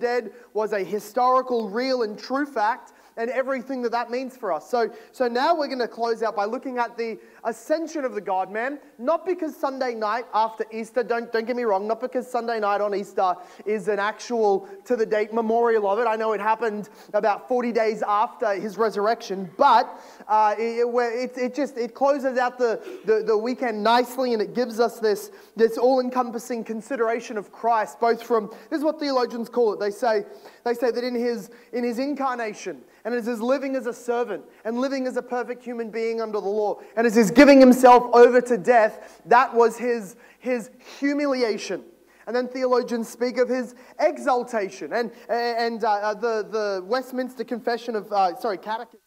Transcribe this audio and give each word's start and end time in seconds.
dead 0.00 0.32
was 0.54 0.72
a 0.72 0.82
historical, 0.82 1.68
real, 1.68 2.02
and 2.02 2.18
true 2.18 2.46
fact, 2.46 2.92
and 3.20 3.30
everything 3.30 3.82
that 3.82 3.92
that 3.92 4.10
means 4.10 4.34
for 4.34 4.50
us. 4.50 4.68
So, 4.68 4.90
so 5.12 5.28
now 5.28 5.54
we're 5.54 5.66
going 5.66 5.78
to 5.78 5.88
close 5.88 6.22
out 6.22 6.34
by 6.34 6.46
looking 6.46 6.78
at 6.78 6.96
the 6.96 7.18
ascension 7.44 8.04
of 8.06 8.14
the 8.14 8.20
God 8.20 8.50
man, 8.50 8.78
not 8.98 9.26
because 9.26 9.54
Sunday 9.54 9.94
night 9.94 10.24
after 10.32 10.64
Easter, 10.72 11.02
don't, 11.02 11.30
don't 11.30 11.46
get 11.46 11.54
me 11.54 11.64
wrong, 11.64 11.86
not 11.86 12.00
because 12.00 12.26
Sunday 12.26 12.58
night 12.58 12.80
on 12.80 12.94
Easter 12.94 13.34
is 13.66 13.88
an 13.88 13.98
actual 13.98 14.66
to 14.86 14.96
the 14.96 15.04
date 15.04 15.34
memorial 15.34 15.86
of 15.86 15.98
it. 15.98 16.06
I 16.06 16.16
know 16.16 16.32
it 16.32 16.40
happened 16.40 16.88
about 17.12 17.46
40 17.46 17.72
days 17.72 18.02
after 18.06 18.54
his 18.54 18.78
resurrection, 18.78 19.50
but 19.58 20.00
uh, 20.26 20.54
it, 20.58 20.86
it, 20.86 21.38
it, 21.38 21.54
just 21.54 21.76
it 21.76 21.94
closes 21.94 22.38
out 22.38 22.58
the, 22.58 22.80
the, 23.04 23.22
the 23.22 23.36
weekend 23.36 23.82
nicely 23.82 24.32
and 24.32 24.40
it 24.40 24.54
gives 24.54 24.80
us 24.80 24.98
this, 24.98 25.30
this 25.56 25.76
all 25.76 26.00
encompassing 26.00 26.64
consideration 26.64 27.36
of 27.36 27.52
Christ, 27.52 28.00
both 28.00 28.22
from, 28.22 28.50
this 28.70 28.78
is 28.78 28.84
what 28.84 28.98
theologians 28.98 29.50
call 29.50 29.74
it. 29.74 29.80
They 29.80 29.90
say, 29.90 30.24
they 30.64 30.72
say 30.72 30.90
that 30.90 31.04
in 31.04 31.14
his, 31.14 31.50
in 31.74 31.84
his 31.84 31.98
incarnation, 31.98 32.82
and 33.10 33.18
as 33.18 33.26
his 33.26 33.40
living 33.40 33.76
as 33.76 33.86
a 33.86 33.92
servant 33.92 34.44
and 34.64 34.78
living 34.78 35.06
as 35.06 35.16
a 35.16 35.22
perfect 35.22 35.62
human 35.62 35.90
being 35.90 36.20
under 36.20 36.40
the 36.40 36.48
law, 36.48 36.78
and 36.96 37.06
as 37.06 37.14
his 37.14 37.30
giving 37.30 37.58
himself 37.58 38.04
over 38.14 38.40
to 38.40 38.56
death, 38.56 39.20
that 39.26 39.52
was 39.54 39.76
his, 39.76 40.16
his 40.38 40.70
humiliation. 40.98 41.82
And 42.26 42.36
then 42.36 42.46
theologians 42.46 43.08
speak 43.08 43.38
of 43.38 43.48
his 43.48 43.74
exaltation. 43.98 44.92
And, 44.92 45.10
and 45.28 45.82
uh, 45.82 46.14
the, 46.14 46.46
the 46.48 46.84
Westminster 46.84 47.42
Confession 47.42 47.96
of, 47.96 48.12
uh, 48.12 48.36
sorry, 48.36 48.58
Catechism 48.58 49.00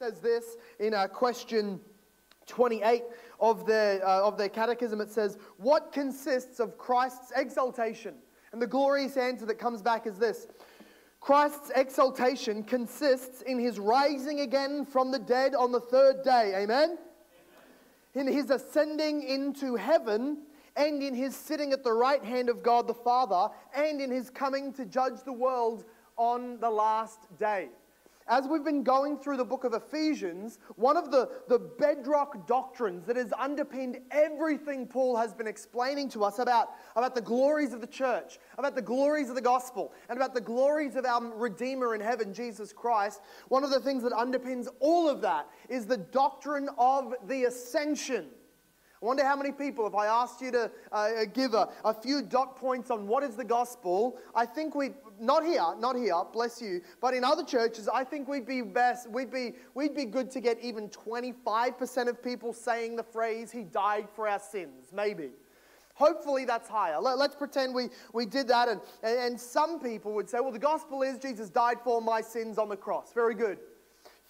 says 0.00 0.20
this 0.20 0.56
in 0.80 0.94
uh, 0.94 1.08
question 1.08 1.80
28 2.46 3.02
of 3.40 3.66
their, 3.66 4.06
uh, 4.06 4.22
of 4.22 4.38
their 4.38 4.48
catechism. 4.48 5.00
It 5.00 5.10
says, 5.10 5.36
What 5.58 5.92
consists 5.92 6.60
of 6.60 6.78
Christ's 6.78 7.32
exaltation? 7.36 8.14
And 8.52 8.62
the 8.62 8.66
glorious 8.66 9.16
answer 9.16 9.44
that 9.46 9.58
comes 9.58 9.82
back 9.82 10.06
is 10.06 10.18
this 10.18 10.46
Christ's 11.28 11.70
exaltation 11.76 12.62
consists 12.62 13.42
in 13.42 13.58
his 13.58 13.78
rising 13.78 14.40
again 14.40 14.86
from 14.86 15.10
the 15.10 15.18
dead 15.18 15.54
on 15.54 15.72
the 15.72 15.80
third 15.80 16.22
day. 16.22 16.54
Amen? 16.56 16.96
In 18.14 18.26
his 18.26 18.48
ascending 18.48 19.24
into 19.24 19.76
heaven 19.76 20.38
and 20.74 21.02
in 21.02 21.12
his 21.12 21.36
sitting 21.36 21.74
at 21.74 21.84
the 21.84 21.92
right 21.92 22.24
hand 22.24 22.48
of 22.48 22.62
God 22.62 22.88
the 22.88 22.94
Father 22.94 23.54
and 23.76 24.00
in 24.00 24.10
his 24.10 24.30
coming 24.30 24.72
to 24.72 24.86
judge 24.86 25.22
the 25.26 25.32
world 25.34 25.84
on 26.16 26.58
the 26.60 26.70
last 26.70 27.18
day 27.36 27.68
as 28.28 28.46
we've 28.46 28.64
been 28.64 28.82
going 28.82 29.18
through 29.18 29.38
the 29.38 29.44
book 29.44 29.64
of 29.64 29.74
Ephesians, 29.74 30.58
one 30.76 30.96
of 30.96 31.10
the, 31.10 31.30
the 31.48 31.58
bedrock 31.58 32.46
doctrines 32.46 33.06
that 33.06 33.16
has 33.16 33.32
underpinned 33.38 33.98
everything 34.10 34.86
Paul 34.86 35.16
has 35.16 35.34
been 35.34 35.46
explaining 35.46 36.08
to 36.10 36.24
us 36.24 36.38
about, 36.38 36.70
about 36.94 37.14
the 37.14 37.20
glories 37.20 37.72
of 37.72 37.80
the 37.80 37.86
church, 37.86 38.38
about 38.58 38.74
the 38.74 38.82
glories 38.82 39.28
of 39.28 39.34
the 39.34 39.40
gospel, 39.40 39.92
and 40.08 40.18
about 40.18 40.34
the 40.34 40.40
glories 40.40 40.96
of 40.96 41.04
our 41.04 41.22
Redeemer 41.34 41.94
in 41.94 42.00
heaven, 42.00 42.34
Jesus 42.34 42.72
Christ, 42.72 43.20
one 43.48 43.64
of 43.64 43.70
the 43.70 43.80
things 43.80 44.02
that 44.02 44.12
underpins 44.12 44.68
all 44.80 45.08
of 45.08 45.20
that 45.22 45.48
is 45.68 45.86
the 45.86 45.96
doctrine 45.96 46.68
of 46.78 47.14
the 47.26 47.44
ascension. 47.44 48.26
I 49.00 49.06
wonder 49.06 49.24
how 49.24 49.36
many 49.36 49.52
people, 49.52 49.86
if 49.86 49.94
I 49.94 50.06
asked 50.06 50.40
you 50.40 50.50
to 50.50 50.70
uh, 50.90 51.24
give 51.32 51.54
a, 51.54 51.68
a 51.84 51.94
few 51.94 52.20
dot 52.20 52.56
points 52.56 52.90
on 52.90 53.06
what 53.06 53.22
is 53.22 53.36
the 53.36 53.44
gospel, 53.44 54.18
I 54.34 54.44
think 54.44 54.74
we'd, 54.74 54.94
not 55.20 55.44
here, 55.44 55.74
not 55.78 55.96
here, 55.96 56.14
bless 56.32 56.60
you, 56.60 56.80
but 57.00 57.14
in 57.14 57.24
other 57.24 57.44
churches, 57.44 57.88
I 57.88 58.04
think 58.04 58.28
we'd 58.28 58.46
be 58.46 58.62
best, 58.62 59.10
we'd 59.10 59.30
be, 59.30 59.54
we'd 59.74 59.94
be 59.94 60.04
good 60.04 60.30
to 60.32 60.40
get 60.40 60.58
even 60.60 60.88
25% 60.88 62.08
of 62.08 62.22
people 62.22 62.52
saying 62.52 62.96
the 62.96 63.02
phrase, 63.02 63.50
He 63.50 63.64
died 63.64 64.08
for 64.14 64.28
our 64.28 64.38
sins, 64.38 64.92
maybe. 64.92 65.30
Hopefully 65.94 66.44
that's 66.44 66.68
higher. 66.68 67.00
Let, 67.00 67.18
us 67.18 67.34
pretend 67.34 67.74
we, 67.74 67.88
we 68.12 68.24
did 68.24 68.46
that, 68.48 68.68
and, 68.68 68.80
and 69.02 69.40
some 69.40 69.80
people 69.80 70.12
would 70.14 70.30
say, 70.30 70.38
well, 70.38 70.52
the 70.52 70.58
gospel 70.58 71.02
is 71.02 71.18
Jesus 71.18 71.50
died 71.50 71.78
for 71.82 72.00
my 72.00 72.20
sins 72.20 72.56
on 72.56 72.68
the 72.68 72.76
cross. 72.76 73.12
Very 73.12 73.34
good. 73.34 73.58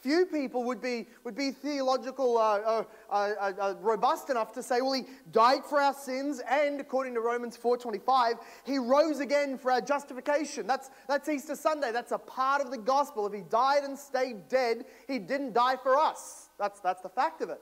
Few 0.01 0.27
people 0.27 0.63
would 0.65 0.81
be, 0.81 1.07
would 1.25 1.35
be 1.35 1.51
theological, 1.51 2.39
uh, 2.39 2.59
uh, 2.59 2.85
uh, 3.11 3.53
uh, 3.61 3.75
robust 3.81 4.31
enough 4.31 4.53
to 4.53 4.63
say, 4.63 4.81
well, 4.81 4.93
he 4.93 5.03
died 5.33 5.65
for 5.69 5.81
our 5.81 5.93
sins, 5.93 6.41
and 6.49 6.81
according 6.81 7.15
to 7.15 7.21
Romans 7.21 7.59
4.25, 7.59 8.39
he 8.65 8.79
rose 8.79 9.19
again 9.19 9.59
for 9.59 9.73
our 9.73 9.81
justification. 9.81 10.69
That's, 10.69 10.91
that's 11.09 11.29
Easter 11.29 11.57
Sunday. 11.57 11.91
That's 11.91 12.13
a 12.13 12.19
part 12.19 12.63
of 12.63 12.71
the 12.71 12.79
gospel. 12.79 13.27
If 13.27 13.33
he 13.33 13.41
died 13.41 13.83
and 13.83 13.99
stayed 13.99 14.49
dead, 14.49 14.85
he 15.09 15.19
didn't 15.19 15.53
die 15.53 15.77
for 15.83 15.99
us. 15.99 16.49
That's, 16.61 16.79
that's 16.79 17.03
the 17.03 17.09
fact 17.09 17.41
of 17.41 17.51
it. 17.51 17.61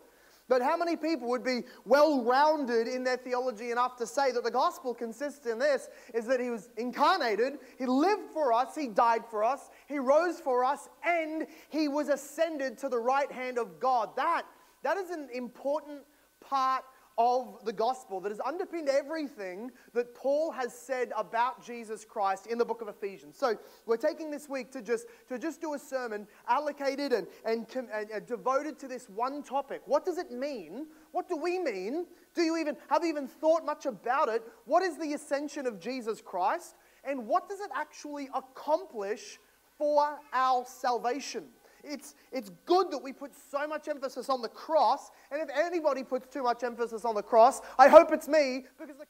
But 0.49 0.63
how 0.63 0.77
many 0.77 0.97
people 0.97 1.29
would 1.29 1.43
be 1.43 1.63
well 1.85 2.23
rounded 2.23 2.87
in 2.87 3.03
their 3.03 3.17
theology 3.17 3.73
enough 3.73 3.97
to 3.97 4.07
say 4.07 4.31
that 4.31 4.45
the 4.45 4.51
gospel 4.51 4.95
consists 4.95 5.45
in 5.47 5.59
this 5.59 5.89
is 6.15 6.25
that 6.27 6.39
he 6.39 6.51
was 6.51 6.69
incarnated, 6.77 7.59
he 7.79 7.87
lived 7.87 8.31
for 8.33 8.53
us, 8.53 8.75
he 8.77 8.87
died 8.87 9.23
for 9.29 9.43
us, 9.43 9.71
he 9.89 9.99
rose 9.99 10.41
for 10.41 10.65
us, 10.65 10.89
and 11.05 11.47
he 11.69 11.89
was 11.89 12.09
ascended 12.09 12.79
to 12.79 12.89
the 12.89 12.99
right 12.99 13.31
hand 13.31 13.59
of 13.59 13.81
God? 13.81 14.17
That, 14.17 14.43
that 14.83 14.97
is 14.97 15.11
an 15.11 15.29
important 15.33 16.03
part 16.41 16.85
of 17.19 17.65
the 17.65 17.73
gospel 17.73 18.21
that 18.21 18.29
has 18.29 18.41
underpinned 18.45 18.91
everything 18.91 19.71
that 19.95 20.15
Paul 20.15 20.51
has 20.51 20.75
said 20.75 21.13
about 21.17 21.65
Jesus 21.65 22.05
Christ 22.05 22.47
in 22.47 22.59
the 22.59 22.65
book 22.65 22.83
of 22.83 22.89
Ephesians. 22.89 23.39
So 23.39 23.57
we're 23.87 23.97
taking 23.97 24.31
this 24.31 24.51
week 24.51 24.71
to 24.73 24.83
just, 24.83 25.07
to 25.29 25.39
just 25.39 25.63
do 25.63 25.73
a 25.73 25.79
sermon 25.79 26.27
allocated 26.47 27.15
and, 27.15 27.27
and, 27.47 27.67
and, 27.75 28.11
and 28.11 28.27
devoted 28.27 28.79
to 28.81 28.89
this 28.89 29.09
one 29.09 29.43
topic. 29.43 29.81
What 29.87 30.05
does 30.05 30.19
it 30.19 30.31
mean? 30.31 30.89
What 31.13 31.27
do 31.27 31.37
we 31.37 31.59
mean? 31.59 32.07
Do 32.35 32.43
you 32.43 32.59
even 32.59 32.77
have 32.91 33.03
you 33.03 33.09
even 33.09 33.27
thought 33.27 33.65
much 33.65 33.87
about 33.87 34.29
it? 34.29 34.43
What 34.67 34.83
is 34.83 34.99
the 34.99 35.15
ascension 35.15 35.67
of 35.67 35.81
Jesus 35.81 36.21
Christ? 36.21 36.75
And 37.03 37.27
what 37.27 37.49
does 37.49 37.61
it 37.61 37.71
actually 37.75 38.29
accomplish 38.35 39.39
for 39.79 40.19
our 40.33 40.65
salvation? 40.67 41.45
it's, 41.87 42.15
it's 42.33 42.51
good 42.65 42.91
that 42.91 42.99
we 42.99 43.13
put 43.13 43.33
so 43.51 43.67
much 43.67 43.89
emphasis 43.89 44.29
on 44.29 44.43
the 44.43 44.49
cross. 44.49 45.11
And 45.31 45.41
if 45.41 45.49
anybody 45.57 46.03
puts 46.03 46.27
too 46.33 46.43
much 46.43 46.63
emphasis 46.63 47.05
on 47.05 47.15
the 47.15 47.23
cross, 47.23 47.61
I 47.79 47.89
hope 47.89 48.13
it's 48.13 48.29
me 48.29 48.65
because 48.79 48.97
the, 48.97 49.05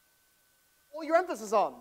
all 0.95 1.05
your 1.05 1.17
emphasis 1.17 1.53
on. 1.53 1.75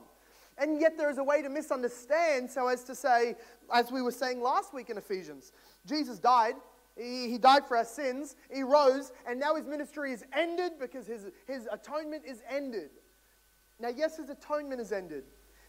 And 0.58 0.80
yet 0.80 0.98
there 0.98 1.10
is 1.10 1.18
a 1.18 1.24
way 1.24 1.42
to 1.42 1.50
misunderstand 1.50 2.50
so 2.50 2.68
as 2.68 2.84
to 2.86 2.96
say, 2.96 3.36
as 3.74 3.92
we 3.92 4.02
were 4.02 4.12
saying 4.12 4.42
last 4.42 4.74
week 4.74 4.90
in 4.90 4.98
Ephesians, 4.98 5.52
Jesus 5.86 6.18
died. 6.18 6.56
He, 6.98 7.30
he 7.30 7.38
died 7.38 7.68
for 7.68 7.76
our 7.76 7.86
sins. 7.86 8.38
He 8.54 8.64
rose. 8.64 9.12
And 9.28 9.38
now 9.40 9.56
his 9.56 9.68
ministry 9.68 10.14
is 10.14 10.24
ended 10.34 10.74
because 10.80 11.06
his, 11.06 11.28
his 11.46 11.68
atonement 11.70 12.24
is 12.26 12.42
ended. 12.50 12.92
Now, 13.82 13.90
yes, 13.90 14.16
his 14.16 14.30
atonement 14.30 14.80
is 14.80 14.94
ended, 14.94 15.26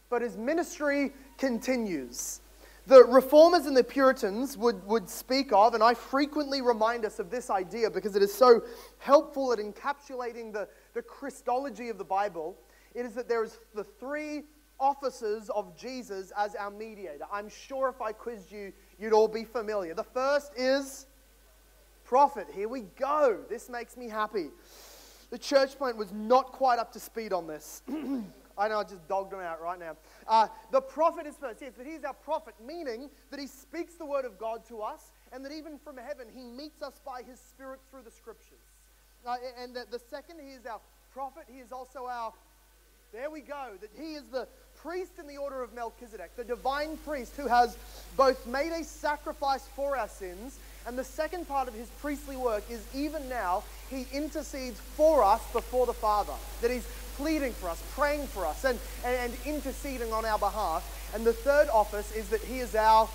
but 0.09 0.21
his 0.21 0.37
ministry 0.37 1.11
continues 1.37 2.39
the 2.87 3.03
reformers 3.03 3.65
and 3.65 3.75
the 3.75 3.83
Puritans 3.83 4.57
would, 4.57 4.83
would 4.85 5.09
speak 5.09 5.51
of, 5.51 5.73
and 5.73 5.83
I 5.83 5.93
frequently 5.93 6.61
remind 6.61 7.03
us 7.03 7.19
of 7.19 7.29
this 7.29 7.49
idea 7.49 7.91
because 7.91 8.15
it 8.15 8.21
is 8.21 8.33
so 8.33 8.63
helpful 8.97 9.51
at 9.51 9.59
encapsulating 9.59 10.53
the, 10.53 10.69
the 10.93 11.01
Christology 11.01 11.89
of 11.89 11.97
the 11.97 12.05
Bible. 12.05 12.57
It 12.95 13.05
is 13.05 13.13
that 13.15 13.27
there 13.27 13.43
is 13.43 13.59
the 13.75 13.83
three 13.83 14.43
offices 14.79 15.49
of 15.49 15.77
Jesus 15.77 16.31
as 16.37 16.55
our 16.55 16.71
mediator. 16.71 17.25
I'm 17.31 17.49
sure 17.49 17.89
if 17.89 18.01
I 18.01 18.13
quizzed 18.13 18.53
you, 18.53 18.71
you'd 18.97 19.13
all 19.13 19.27
be 19.27 19.43
familiar. 19.43 19.93
The 19.93 20.03
first 20.03 20.53
is 20.55 21.07
prophet. 22.05 22.47
Here 22.53 22.69
we 22.69 22.81
go. 22.97 23.39
This 23.49 23.69
makes 23.69 23.97
me 23.97 24.07
happy. 24.07 24.47
The 25.29 25.37
church 25.37 25.77
plant 25.77 25.97
was 25.97 26.13
not 26.13 26.53
quite 26.53 26.79
up 26.79 26.93
to 26.93 27.01
speed 27.01 27.33
on 27.33 27.47
this. 27.47 27.81
I 28.57 28.67
know 28.67 28.79
I 28.79 28.83
just 28.83 29.07
dogged 29.07 29.33
him 29.33 29.39
out 29.39 29.61
right 29.61 29.79
now. 29.79 29.95
Uh, 30.27 30.47
the 30.71 30.81
prophet 30.81 31.27
is 31.27 31.35
first, 31.35 31.61
yes, 31.61 31.73
but 31.77 31.85
he's 31.85 32.03
our 32.03 32.13
prophet, 32.13 32.55
meaning 32.65 33.09
that 33.29 33.39
he 33.39 33.47
speaks 33.47 33.95
the 33.95 34.05
word 34.05 34.25
of 34.25 34.39
God 34.39 34.65
to 34.69 34.81
us, 34.81 35.11
and 35.31 35.45
that 35.45 35.51
even 35.51 35.77
from 35.77 35.97
heaven 35.97 36.27
he 36.33 36.43
meets 36.43 36.81
us 36.81 36.99
by 37.05 37.21
his 37.21 37.39
spirit 37.39 37.79
through 37.91 38.01
the 38.03 38.11
scriptures. 38.11 38.59
Uh, 39.25 39.35
and 39.61 39.75
the, 39.75 39.85
the 39.91 39.99
second, 39.99 40.39
he 40.39 40.53
is 40.53 40.65
our 40.65 40.79
prophet, 41.13 41.43
he 41.51 41.59
is 41.59 41.71
also 41.71 42.07
our, 42.07 42.33
there 43.13 43.29
we 43.29 43.41
go, 43.41 43.71
that 43.79 43.89
he 43.97 44.13
is 44.13 44.23
the 44.31 44.47
priest 44.81 45.13
in 45.19 45.27
the 45.27 45.37
order 45.37 45.61
of 45.61 45.73
Melchizedek, 45.73 46.35
the 46.35 46.43
divine 46.43 46.97
priest 46.97 47.35
who 47.35 47.47
has 47.47 47.77
both 48.15 48.45
made 48.47 48.71
a 48.71 48.83
sacrifice 48.83 49.67
for 49.75 49.97
our 49.97 50.07
sins, 50.07 50.59
and 50.85 50.97
the 50.97 51.03
second 51.03 51.47
part 51.47 51.67
of 51.67 51.73
his 51.73 51.89
priestly 52.01 52.37
work 52.37 52.63
is 52.69 52.81
even 52.95 53.27
now 53.27 53.63
he 53.89 54.07
intercedes 54.13 54.79
for 54.79 55.23
us 55.23 55.41
before 55.51 55.85
the 55.85 55.93
Father. 55.93 56.33
That 56.61 56.71
he's 56.71 56.87
pleading 57.17 57.51
for 57.53 57.69
us, 57.69 57.83
praying 57.95 58.27
for 58.27 58.45
us, 58.45 58.63
and, 58.63 58.79
and, 59.03 59.15
and 59.15 59.33
interceding 59.45 60.13
on 60.13 60.23
our 60.23 60.39
behalf. 60.39 60.85
And 61.13 61.25
the 61.25 61.33
third 61.33 61.67
office 61.73 62.15
is 62.15 62.29
that 62.29 62.41
he 62.41 62.59
is 62.59 62.75
our, 62.75 63.09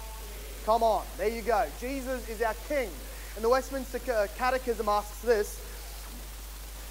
come 0.67 0.83
on, 0.83 1.05
there 1.17 1.29
you 1.29 1.43
go. 1.43 1.65
Jesus 1.81 2.29
is 2.29 2.43
our 2.43 2.55
king. 2.69 2.91
And 3.37 3.45
the 3.45 3.49
Westminster 3.49 4.01
uh, 4.13 4.27
Catechism 4.37 4.89
asks 4.89 5.21
this 5.23 5.59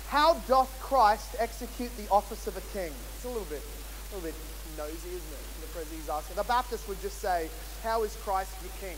How 0.07 0.35
doth 0.47 0.71
Christ 0.81 1.35
execute 1.37 1.95
the 1.97 2.09
office 2.09 2.47
of 2.47 2.57
a 2.57 2.61
king? 2.73 2.91
It's 3.15 3.25
a 3.25 3.27
little 3.27 3.43
bit, 3.45 3.61
a 3.61 4.15
little 4.15 4.31
bit 4.31 4.35
nosy, 4.77 5.09
isn't 5.09 5.13
it? 5.13 5.45
The 5.61 5.79
Presi's 5.79 6.09
asking. 6.09 6.37
The 6.37 6.43
Baptist 6.43 6.87
would 6.87 7.01
just 7.01 7.19
say, 7.19 7.49
How 7.83 8.03
is 8.03 8.15
Christ 8.23 8.55
your 8.63 8.71
king? 8.79 8.97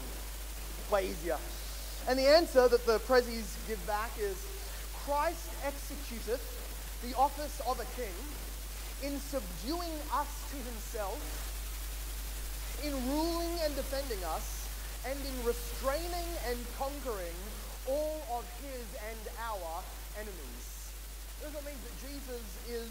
Way 0.92 1.10
easier. 1.10 1.38
And 2.08 2.20
the 2.20 2.28
answer 2.28 2.68
that 2.68 2.86
the 2.86 3.00
Presis 3.00 3.56
give 3.68 3.86
back 3.88 4.12
is 4.20 4.36
Christ 5.06 5.50
executeth 5.66 6.63
the 7.04 7.16
office 7.18 7.62
of 7.68 7.80
a 7.80 7.86
king 8.00 8.16
in 9.04 9.20
subduing 9.20 9.94
us 10.14 10.32
to 10.52 10.58
himself 10.58 11.20
in 12.84 12.94
ruling 13.10 13.54
and 13.64 13.76
defending 13.76 14.22
us, 14.26 14.68
and 15.08 15.18
in 15.20 15.46
restraining 15.46 16.30
and 16.48 16.58
conquering 16.78 17.36
all 17.88 18.22
of 18.32 18.46
his 18.62 18.84
and 19.10 19.20
our 19.40 19.84
enemies. 20.20 20.92
This 21.42 21.54
means 21.66 21.80
that 21.84 21.96
Jesus 22.08 22.44
is 22.70 22.90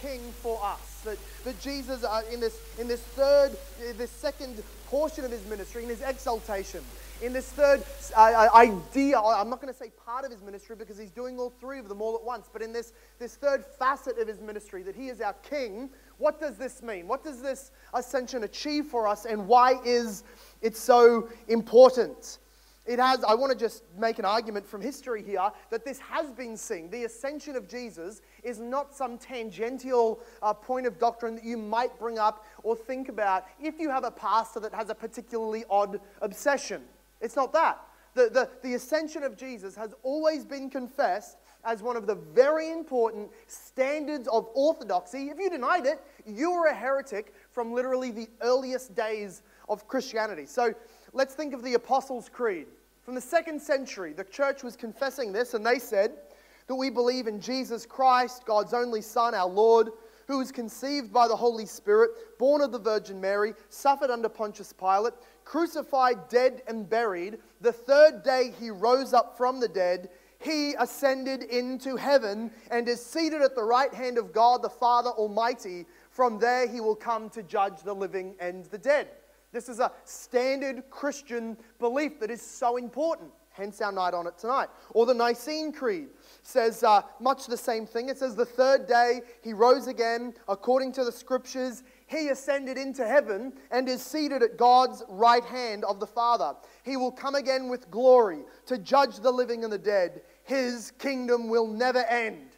king 0.00 0.20
for 0.40 0.58
us. 0.62 1.02
That, 1.04 1.18
that 1.44 1.60
Jesus, 1.60 2.04
uh, 2.04 2.22
in, 2.32 2.40
this, 2.40 2.58
in 2.78 2.88
this 2.88 3.00
third, 3.00 3.52
this 3.96 4.10
second 4.10 4.62
portion 4.86 5.24
of 5.24 5.30
his 5.30 5.44
ministry, 5.46 5.82
in 5.82 5.88
his 5.88 6.00
exaltation, 6.00 6.82
in 7.22 7.32
this 7.32 7.50
third 7.52 7.82
uh, 8.16 8.48
idea, 8.54 9.18
I'm 9.18 9.50
not 9.50 9.60
going 9.60 9.72
to 9.72 9.78
say 9.78 9.90
part 10.04 10.24
of 10.24 10.30
his 10.30 10.42
ministry 10.42 10.74
because 10.76 10.96
he's 10.96 11.10
doing 11.10 11.38
all 11.38 11.50
three 11.50 11.78
of 11.78 11.88
them 11.88 12.00
all 12.00 12.14
at 12.14 12.24
once, 12.24 12.48
but 12.52 12.62
in 12.62 12.72
this, 12.72 12.92
this 13.18 13.36
third 13.36 13.64
facet 13.78 14.18
of 14.18 14.26
his 14.26 14.40
ministry, 14.40 14.82
that 14.82 14.96
he 14.96 15.08
is 15.08 15.20
our 15.20 15.34
king, 15.34 15.90
what 16.18 16.40
does 16.40 16.56
this 16.56 16.82
mean? 16.82 17.06
What 17.06 17.22
does 17.22 17.42
this 17.42 17.72
ascension 17.92 18.44
achieve 18.44 18.86
for 18.86 19.06
us, 19.06 19.26
and 19.26 19.46
why 19.46 19.74
is 19.84 20.24
it 20.62 20.76
so 20.76 21.28
important? 21.48 22.38
It 22.86 22.98
has, 22.98 23.22
I 23.22 23.34
want 23.34 23.52
to 23.52 23.58
just 23.58 23.84
make 23.98 24.18
an 24.18 24.24
argument 24.24 24.66
from 24.66 24.80
history 24.80 25.22
here 25.22 25.50
that 25.70 25.84
this 25.84 25.98
has 25.98 26.30
been 26.30 26.56
seen. 26.56 26.90
The 26.90 27.04
ascension 27.04 27.54
of 27.54 27.68
Jesus 27.68 28.22
is 28.42 28.58
not 28.58 28.94
some 28.94 29.18
tangential 29.18 30.20
uh, 30.42 30.54
point 30.54 30.86
of 30.86 30.98
doctrine 30.98 31.34
that 31.34 31.44
you 31.44 31.58
might 31.58 31.96
bring 31.98 32.18
up 32.18 32.46
or 32.62 32.74
think 32.74 33.10
about 33.10 33.44
if 33.60 33.78
you 33.78 33.90
have 33.90 34.04
a 34.04 34.10
pastor 34.10 34.60
that 34.60 34.72
has 34.72 34.88
a 34.88 34.94
particularly 34.94 35.64
odd 35.68 36.00
obsession. 36.22 36.82
It's 37.20 37.36
not 37.36 37.52
that. 37.52 37.80
The, 38.14 38.28
the, 38.28 38.50
the 38.62 38.74
ascension 38.74 39.22
of 39.22 39.36
Jesus 39.36 39.76
has 39.76 39.94
always 40.02 40.44
been 40.44 40.68
confessed 40.68 41.36
as 41.64 41.82
one 41.82 41.96
of 41.96 42.06
the 42.06 42.14
very 42.14 42.72
important 42.72 43.30
standards 43.46 44.26
of 44.28 44.48
orthodoxy. 44.54 45.28
If 45.28 45.38
you 45.38 45.50
denied 45.50 45.86
it, 45.86 46.00
you 46.26 46.52
were 46.52 46.66
a 46.66 46.74
heretic 46.74 47.32
from 47.52 47.72
literally 47.72 48.10
the 48.10 48.28
earliest 48.40 48.94
days 48.94 49.42
of 49.68 49.86
Christianity. 49.86 50.46
So 50.46 50.74
let's 51.12 51.34
think 51.34 51.54
of 51.54 51.62
the 51.62 51.74
Apostles' 51.74 52.28
Creed. 52.28 52.66
From 53.02 53.14
the 53.14 53.20
second 53.20 53.60
century, 53.60 54.12
the 54.12 54.24
church 54.24 54.62
was 54.62 54.76
confessing 54.76 55.32
this, 55.32 55.54
and 55.54 55.64
they 55.64 55.78
said 55.78 56.12
that 56.66 56.74
we 56.74 56.90
believe 56.90 57.26
in 57.26 57.40
Jesus 57.40 57.86
Christ, 57.86 58.44
God's 58.44 58.74
only 58.74 59.02
Son, 59.02 59.34
our 59.34 59.48
Lord, 59.48 59.90
who 60.30 60.38
was 60.38 60.52
conceived 60.52 61.12
by 61.12 61.26
the 61.26 61.34
Holy 61.34 61.66
Spirit, 61.66 62.38
born 62.38 62.62
of 62.62 62.70
the 62.70 62.78
Virgin 62.78 63.20
Mary, 63.20 63.52
suffered 63.68 64.10
under 64.10 64.28
Pontius 64.28 64.72
Pilate, 64.72 65.14
crucified, 65.44 66.28
dead, 66.28 66.62
and 66.68 66.88
buried. 66.88 67.38
The 67.60 67.72
third 67.72 68.22
day 68.22 68.54
he 68.60 68.70
rose 68.70 69.12
up 69.12 69.36
from 69.36 69.58
the 69.58 69.66
dead. 69.66 70.08
He 70.38 70.74
ascended 70.78 71.42
into 71.42 71.96
heaven 71.96 72.52
and 72.70 72.88
is 72.88 73.04
seated 73.04 73.42
at 73.42 73.56
the 73.56 73.64
right 73.64 73.92
hand 73.92 74.18
of 74.18 74.32
God 74.32 74.62
the 74.62 74.70
Father 74.70 75.10
Almighty. 75.10 75.84
From 76.10 76.38
there 76.38 76.68
he 76.68 76.80
will 76.80 76.94
come 76.94 77.28
to 77.30 77.42
judge 77.42 77.82
the 77.82 77.92
living 77.92 78.36
and 78.38 78.66
the 78.66 78.78
dead. 78.78 79.08
This 79.50 79.68
is 79.68 79.80
a 79.80 79.90
standard 80.04 80.88
Christian 80.90 81.56
belief 81.80 82.20
that 82.20 82.30
is 82.30 82.40
so 82.40 82.76
important, 82.76 83.32
hence 83.50 83.80
our 83.80 83.90
night 83.90 84.14
on 84.14 84.28
it 84.28 84.38
tonight. 84.38 84.68
Or 84.90 85.06
the 85.06 85.14
Nicene 85.14 85.72
Creed 85.72 86.06
says 86.42 86.82
uh, 86.82 87.02
much 87.18 87.46
the 87.46 87.56
same 87.56 87.86
thing. 87.86 88.08
It 88.08 88.18
says, 88.18 88.34
The 88.34 88.44
third 88.44 88.86
day 88.86 89.20
he 89.42 89.52
rose 89.52 89.86
again, 89.86 90.34
according 90.48 90.92
to 90.92 91.04
the 91.04 91.12
scriptures, 91.12 91.82
he 92.06 92.28
ascended 92.28 92.76
into 92.76 93.06
heaven 93.06 93.52
and 93.70 93.88
is 93.88 94.02
seated 94.02 94.42
at 94.42 94.56
God's 94.56 95.02
right 95.08 95.44
hand 95.44 95.84
of 95.84 96.00
the 96.00 96.06
Father. 96.06 96.54
He 96.82 96.96
will 96.96 97.12
come 97.12 97.34
again 97.34 97.68
with 97.68 97.90
glory 97.90 98.40
to 98.66 98.78
judge 98.78 99.18
the 99.20 99.30
living 99.30 99.64
and 99.64 99.72
the 99.72 99.78
dead. 99.78 100.22
His 100.44 100.90
kingdom 100.98 101.48
will 101.48 101.68
never 101.68 102.04
end. 102.04 102.48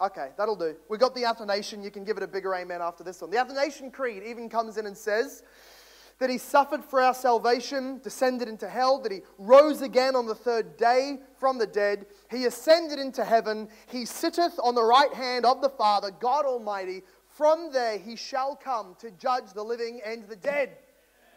Okay, 0.00 0.28
that'll 0.36 0.56
do. 0.56 0.76
We 0.88 0.96
got 0.96 1.14
the 1.14 1.24
Athanasian. 1.24 1.82
You 1.82 1.90
can 1.90 2.04
give 2.04 2.16
it 2.16 2.22
a 2.22 2.28
bigger 2.28 2.54
amen 2.54 2.80
after 2.80 3.02
this 3.02 3.20
one. 3.20 3.30
The 3.30 3.38
Athanasian 3.38 3.90
Creed 3.90 4.22
even 4.24 4.48
comes 4.48 4.76
in 4.76 4.86
and 4.86 4.96
says 4.96 5.42
that 6.18 6.30
he 6.30 6.38
suffered 6.38 6.84
for 6.84 7.00
our 7.00 7.14
salvation, 7.14 8.00
descended 8.02 8.48
into 8.48 8.68
hell, 8.68 9.00
that 9.00 9.12
he 9.12 9.20
rose 9.38 9.82
again 9.82 10.16
on 10.16 10.26
the 10.26 10.34
third 10.34 10.76
day 10.76 11.18
from 11.38 11.58
the 11.58 11.66
dead, 11.66 12.06
he 12.30 12.46
ascended 12.46 12.98
into 12.98 13.24
heaven, 13.24 13.68
he 13.86 14.04
sitteth 14.04 14.58
on 14.62 14.74
the 14.74 14.82
right 14.82 15.14
hand 15.14 15.46
of 15.46 15.60
the 15.62 15.68
Father, 15.68 16.10
God 16.10 16.44
Almighty. 16.44 17.02
From 17.28 17.70
there 17.72 17.98
he 17.98 18.16
shall 18.16 18.56
come 18.56 18.96
to 18.98 19.12
judge 19.12 19.52
the 19.54 19.62
living 19.62 20.00
and 20.04 20.28
the 20.28 20.36
dead. 20.36 20.78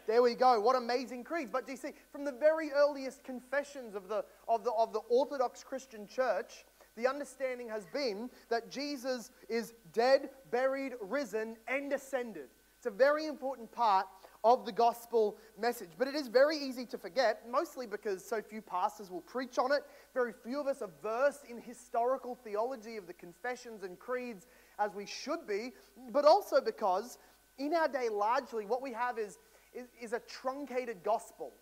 There 0.07 0.23
we 0.23 0.33
go. 0.33 0.59
What 0.59 0.75
amazing 0.75 1.23
creeds. 1.23 1.51
But 1.53 1.67
do 1.67 1.73
you 1.73 1.77
see, 1.77 1.91
from 2.11 2.25
the 2.25 2.31
very 2.31 2.71
earliest 2.71 3.23
confessions 3.23 3.93
of 3.93 4.07
the, 4.07 4.25
of 4.47 4.63
the, 4.63 4.71
of 4.71 4.93
the 4.93 5.01
Orthodox 5.09 5.63
Christian 5.63 6.07
church, 6.07 6.65
the 6.97 7.07
understanding 7.07 7.69
has 7.69 7.85
been 7.93 8.29
that 8.49 8.69
Jesus 8.69 9.31
is 9.47 9.73
dead, 9.93 10.31
buried, 10.49 10.93
risen, 10.99 11.55
and 11.67 11.93
ascended. 11.93 12.49
It's 12.77 12.87
a 12.87 12.91
very 12.91 13.27
important 13.27 13.71
part 13.71 14.07
of 14.43 14.65
the 14.65 14.71
gospel 14.71 15.37
message. 15.59 15.91
But 15.97 16.07
it 16.07 16.15
is 16.15 16.27
very 16.27 16.57
easy 16.57 16.85
to 16.87 16.97
forget, 16.97 17.43
mostly 17.49 17.85
because 17.85 18.25
so 18.25 18.41
few 18.41 18.61
pastors 18.61 19.11
will 19.11 19.21
preach 19.21 19.59
on 19.59 19.71
it. 19.71 19.83
Very 20.13 20.33
few 20.33 20.59
of 20.59 20.67
us 20.67 20.81
are 20.81 20.89
versed 21.03 21.45
in 21.45 21.59
historical 21.59 22.35
theology 22.35 22.97
of 22.97 23.05
the 23.05 23.13
confessions 23.13 23.83
and 23.83 23.99
creeds 23.99 24.47
as 24.79 24.95
we 24.95 25.05
should 25.05 25.47
be, 25.47 25.71
but 26.11 26.25
also 26.25 26.59
because 26.59 27.19
in 27.57 27.73
our 27.73 27.87
day, 27.87 28.09
largely, 28.09 28.65
what 28.65 28.81
we 28.81 28.91
have 28.93 29.19
is, 29.19 29.37
is, 29.73 29.87
is 30.01 30.13
a 30.13 30.19
truncated 30.19 31.03
gospel. 31.03 31.53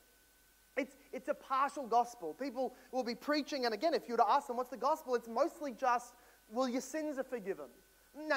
It's, 0.78 0.96
it's 1.12 1.28
a 1.28 1.34
partial 1.34 1.86
gospel. 1.86 2.34
People 2.34 2.74
will 2.94 3.04
be 3.04 3.16
preaching, 3.16 3.66
and 3.66 3.74
again, 3.74 3.94
if 3.94 4.08
you 4.08 4.14
were 4.14 4.20
to 4.20 4.30
ask 4.30 4.48
them, 4.48 4.56
what's 4.56 4.70
the 4.70 4.78
gospel? 4.78 5.16
It's 5.16 5.28
mostly 5.28 5.74
just, 5.74 6.14
well, 6.50 6.70
your 6.70 6.82
sins 6.82 7.18
are 7.18 7.24
forgiven. 7.24 7.66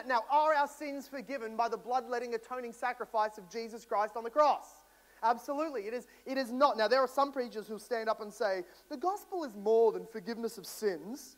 Now, 0.07 0.23
are 0.31 0.55
our 0.55 0.69
sins 0.69 1.09
forgiven 1.09 1.57
by 1.57 1.69
the 1.69 1.77
bloodletting, 1.77 2.35
atoning 2.35 2.73
sacrifice 2.73 3.39
of 3.39 3.51
Jesus 3.51 3.85
Christ 3.85 4.17
on 4.17 4.25
the 4.25 4.31
cross? 4.31 4.67
Absolutely. 5.23 5.83
It 5.83 5.95
is, 5.95 6.07
it 6.27 6.37
is 6.37 6.53
not. 6.53 6.77
Now, 6.77 6.89
there 6.89 7.01
are 7.01 7.09
some 7.09 7.33
preachers 7.33 7.69
who 7.69 7.79
stand 7.79 8.09
up 8.09 8.21
and 8.21 8.33
say, 8.33 8.65
the 8.89 8.97
gospel 8.97 9.45
is 9.45 9.55
more 9.57 9.93
than 9.93 10.07
forgiveness 10.07 10.59
of 10.59 10.67
sins. 10.67 11.37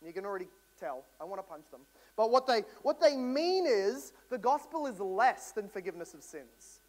And 0.00 0.08
you 0.08 0.12
can 0.12 0.24
already 0.24 0.48
tell. 0.78 1.04
I 1.20 1.24
want 1.24 1.38
to 1.38 1.48
punch 1.48 1.70
them. 1.70 1.82
But 2.16 2.30
what 2.30 2.46
they, 2.46 2.62
what 2.82 3.00
they 3.00 3.16
mean 3.16 3.64
is 3.66 4.12
the 4.28 4.38
gospel 4.38 4.86
is 4.86 5.00
less 5.00 5.52
than 5.52 5.68
forgiveness 5.68 6.14
of 6.14 6.22
sins. 6.22 6.80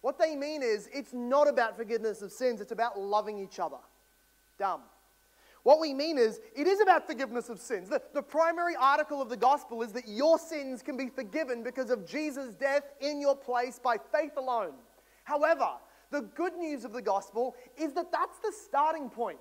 What 0.00 0.18
they 0.18 0.36
mean 0.36 0.62
is 0.62 0.88
it's 0.92 1.12
not 1.12 1.48
about 1.48 1.76
forgiveness 1.76 2.22
of 2.22 2.32
sins, 2.32 2.60
it's 2.60 2.72
about 2.72 2.98
loving 2.98 3.38
each 3.38 3.58
other. 3.58 3.78
Dumb. 4.58 4.82
What 5.68 5.80
we 5.80 5.92
mean 5.92 6.16
is 6.16 6.40
it 6.56 6.66
is 6.66 6.80
about 6.80 7.06
forgiveness 7.06 7.50
of 7.50 7.60
sins. 7.60 7.90
The, 7.90 8.00
the 8.14 8.22
primary 8.22 8.74
article 8.74 9.20
of 9.20 9.28
the 9.28 9.36
gospel 9.36 9.82
is 9.82 9.92
that 9.92 10.08
your 10.08 10.38
sins 10.38 10.80
can 10.80 10.96
be 10.96 11.10
forgiven 11.10 11.62
because 11.62 11.90
of 11.90 12.06
Jesus' 12.06 12.54
death 12.54 12.84
in 13.02 13.20
your 13.20 13.36
place 13.36 13.78
by 13.78 13.98
faith 13.98 14.32
alone. 14.38 14.72
However, 15.24 15.72
the 16.10 16.22
good 16.22 16.56
news 16.56 16.86
of 16.86 16.94
the 16.94 17.02
gospel 17.02 17.54
is 17.76 17.92
that 17.92 18.10
that's 18.10 18.38
the 18.38 18.50
starting 18.64 19.10
point 19.10 19.40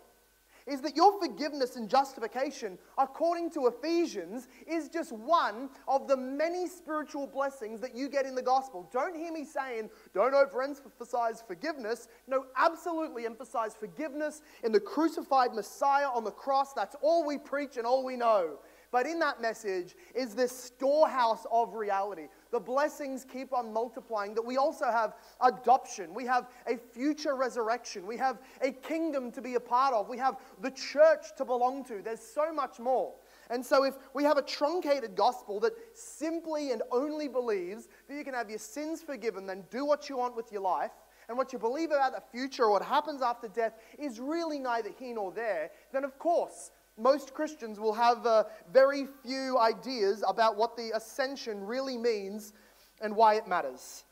is 0.68 0.82
that 0.82 0.96
your 0.96 1.20
forgiveness 1.20 1.78
and 1.78 1.90
justification, 1.90 2.78
according 2.98 3.50
to 3.52 3.68
Ephesians, 3.68 4.48
is 4.68 4.90
just 4.90 5.12
one 5.12 5.70
of 5.88 6.08
the 6.08 6.18
many 6.18 6.68
spiritual 6.68 7.26
blessings 7.26 7.80
that 7.80 7.96
you 7.96 8.10
get 8.10 8.26
in 8.26 8.36
the 8.36 8.42
gospel. 8.42 8.90
Don't 8.92 9.16
hear 9.16 9.32
me 9.32 9.46
saying, 9.46 9.90
don't 10.14 10.34
overemphasize 10.34 11.46
forgiveness. 11.48 12.10
No, 12.28 12.46
absolutely 12.58 13.26
emphasize 13.26 13.76
forgiveness 13.76 14.42
in 14.64 14.72
the 14.72 14.80
crucified 14.80 15.54
Messiah 15.54 16.08
on 16.08 16.24
the 16.24 16.32
cross. 16.32 16.74
That's 16.74 16.96
all 17.02 17.26
we 17.26 17.38
preach 17.38 17.78
and 17.78 17.88
all 17.88 18.04
we 18.04 18.18
know. 18.18 18.60
But 18.92 19.06
in 19.06 19.20
that 19.20 19.42
message 19.42 19.96
is 20.16 20.34
this 20.34 20.52
storehouse 20.52 21.46
of 21.52 21.74
reality. 21.74 22.28
The 22.52 22.60
blessings 22.60 23.26
keep 23.26 23.54
on 23.54 23.74
multiplying, 23.74 24.34
that 24.36 24.46
we 24.46 24.58
also 24.58 24.86
have 24.86 25.16
adoption. 25.42 26.14
We 26.14 26.26
have 26.26 26.50
a 26.68 26.78
future 26.78 27.36
resurrection. 27.36 28.08
We 28.08 28.18
have 28.18 28.40
a 28.62 28.72
kingdom 28.72 29.32
to 29.32 29.42
be 29.42 29.56
a 29.56 29.60
part 29.60 29.94
of. 29.94 30.10
We 30.10 30.18
have 30.18 30.38
the 30.62 30.72
church 30.72 31.36
to 31.38 31.46
belong 31.46 31.84
to. 31.86 32.02
There's 32.02 32.22
so 32.22 32.54
much 32.54 32.80
more. 32.80 33.14
And 33.50 33.66
so, 33.66 33.84
if 33.84 33.96
we 34.14 34.24
have 34.24 34.38
a 34.38 34.42
truncated 34.42 35.16
gospel 35.16 35.60
that 35.62 35.74
simply 35.94 36.72
and 36.72 36.84
only 36.92 37.28
believes 37.28 37.88
that 38.08 38.16
you 38.16 38.24
can 38.24 38.34
have 38.34 38.50
your 38.50 38.60
sins 38.60 39.02
forgiven, 39.02 39.46
then 39.46 39.64
do 39.72 39.86
what 39.86 40.10
you 40.10 40.18
want 40.18 40.36
with 40.36 40.52
your 40.52 40.62
life, 40.62 40.92
and 41.30 41.38
what 41.38 41.52
you 41.52 41.60
believe 41.60 41.92
about 41.92 42.14
the 42.14 42.24
future 42.32 42.64
or 42.64 42.72
what 42.72 42.82
happens 42.82 43.22
after 43.22 43.48
death 43.48 43.74
is 44.00 44.20
really 44.20 44.60
neither 44.60 44.90
here 44.98 45.16
nor 45.16 45.32
there, 45.32 45.72
then 45.92 46.04
of 46.04 46.18
course 46.20 46.72
most 46.98 47.34
Christians 47.34 47.80
will 47.80 47.94
have 47.94 48.26
uh, 48.26 48.44
very 48.72 49.08
few 49.24 49.58
ideas 49.60 50.24
about 50.28 50.58
what 50.58 50.76
the 50.76 50.92
ascension 50.96 51.66
really 51.66 51.98
means 51.98 52.54
and 53.02 53.16
why 53.16 53.36
it 53.36 53.48
matters. 53.48 54.04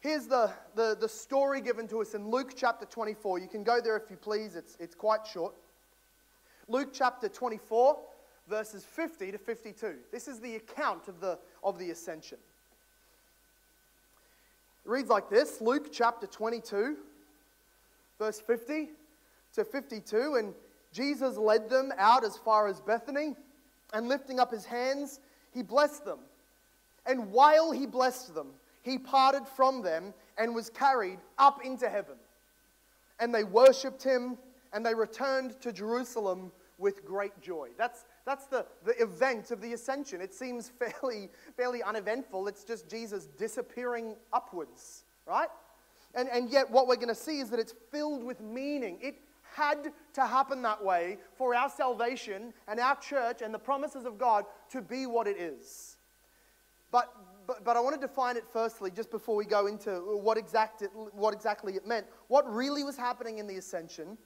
Here's 0.00 0.26
the, 0.26 0.50
the, 0.74 0.96
the 0.98 1.08
story 1.08 1.60
given 1.60 1.86
to 1.88 2.00
us 2.00 2.14
in 2.14 2.28
Luke 2.28 2.54
chapter 2.56 2.86
24. 2.86 3.38
You 3.38 3.48
can 3.48 3.62
go 3.62 3.80
there 3.80 3.96
if 3.96 4.10
you 4.10 4.16
please, 4.16 4.56
it's, 4.56 4.76
it's 4.80 4.94
quite 4.94 5.26
short. 5.26 5.54
Luke 6.68 6.88
chapter 6.92 7.28
24, 7.28 7.98
verses 8.48 8.84
50 8.84 9.32
to 9.32 9.38
52. 9.38 9.96
This 10.10 10.26
is 10.26 10.40
the 10.40 10.56
account 10.56 11.08
of 11.08 11.20
the, 11.20 11.38
of 11.62 11.78
the 11.78 11.90
ascension. 11.90 12.38
It 14.84 14.90
reads 14.90 15.08
like 15.08 15.28
this 15.30 15.60
Luke 15.60 15.90
chapter 15.92 16.26
22, 16.26 16.96
verse 18.18 18.40
50 18.40 18.88
to 19.54 19.64
52. 19.64 20.34
And 20.34 20.54
Jesus 20.92 21.36
led 21.36 21.68
them 21.68 21.92
out 21.96 22.24
as 22.24 22.36
far 22.36 22.68
as 22.68 22.80
Bethany, 22.80 23.34
and 23.92 24.08
lifting 24.08 24.40
up 24.40 24.50
his 24.50 24.64
hands, 24.64 25.20
he 25.52 25.62
blessed 25.62 26.04
them. 26.04 26.18
And 27.06 27.32
while 27.32 27.72
he 27.72 27.86
blessed 27.86 28.34
them, 28.34 28.48
he 28.82 28.98
parted 28.98 29.46
from 29.46 29.82
them 29.82 30.14
and 30.38 30.54
was 30.54 30.70
carried 30.70 31.18
up 31.38 31.64
into 31.64 31.88
heaven. 31.88 32.16
And 33.20 33.34
they 33.34 33.44
worshipped 33.44 34.02
him 34.02 34.38
and 34.72 34.84
they 34.84 34.94
returned 34.94 35.60
to 35.60 35.72
Jerusalem 35.72 36.50
with 36.78 37.04
great 37.04 37.38
joy. 37.40 37.68
That's, 37.76 38.04
that's 38.24 38.46
the, 38.46 38.66
the 38.84 39.00
event 39.00 39.50
of 39.50 39.60
the 39.60 39.72
ascension. 39.74 40.20
It 40.20 40.34
seems 40.34 40.68
fairly, 40.78 41.28
fairly 41.56 41.82
uneventful. 41.82 42.48
It's 42.48 42.64
just 42.64 42.88
Jesus 42.88 43.26
disappearing 43.38 44.16
upwards, 44.32 45.04
right? 45.26 45.48
And, 46.14 46.28
and 46.28 46.50
yet, 46.50 46.70
what 46.70 46.88
we're 46.88 46.96
going 46.96 47.08
to 47.08 47.14
see 47.14 47.40
is 47.40 47.50
that 47.50 47.60
it's 47.60 47.74
filled 47.90 48.24
with 48.24 48.40
meaning. 48.40 48.98
It 49.00 49.16
had 49.54 49.92
to 50.14 50.26
happen 50.26 50.62
that 50.62 50.82
way 50.82 51.18
for 51.34 51.54
our 51.54 51.68
salvation 51.68 52.52
and 52.68 52.80
our 52.80 52.96
church 52.96 53.42
and 53.42 53.52
the 53.52 53.58
promises 53.58 54.04
of 54.04 54.18
God 54.18 54.44
to 54.70 54.80
be 54.80 55.06
what 55.06 55.26
it 55.26 55.36
is. 55.36 55.96
But, 56.90 57.14
but, 57.46 57.64
but 57.64 57.76
I 57.76 57.80
want 57.80 58.00
to 58.00 58.06
define 58.06 58.36
it 58.36 58.44
firstly, 58.52 58.90
just 58.90 59.10
before 59.10 59.36
we 59.36 59.44
go 59.44 59.66
into 59.66 59.90
what, 59.90 60.36
exact 60.36 60.82
it, 60.82 60.90
what 60.94 61.34
exactly 61.34 61.74
it 61.74 61.86
meant. 61.86 62.06
What 62.28 62.52
really 62.52 62.84
was 62.84 62.96
happening 62.96 63.38
in 63.38 63.46
the 63.46 63.56
ascension 63.56 64.18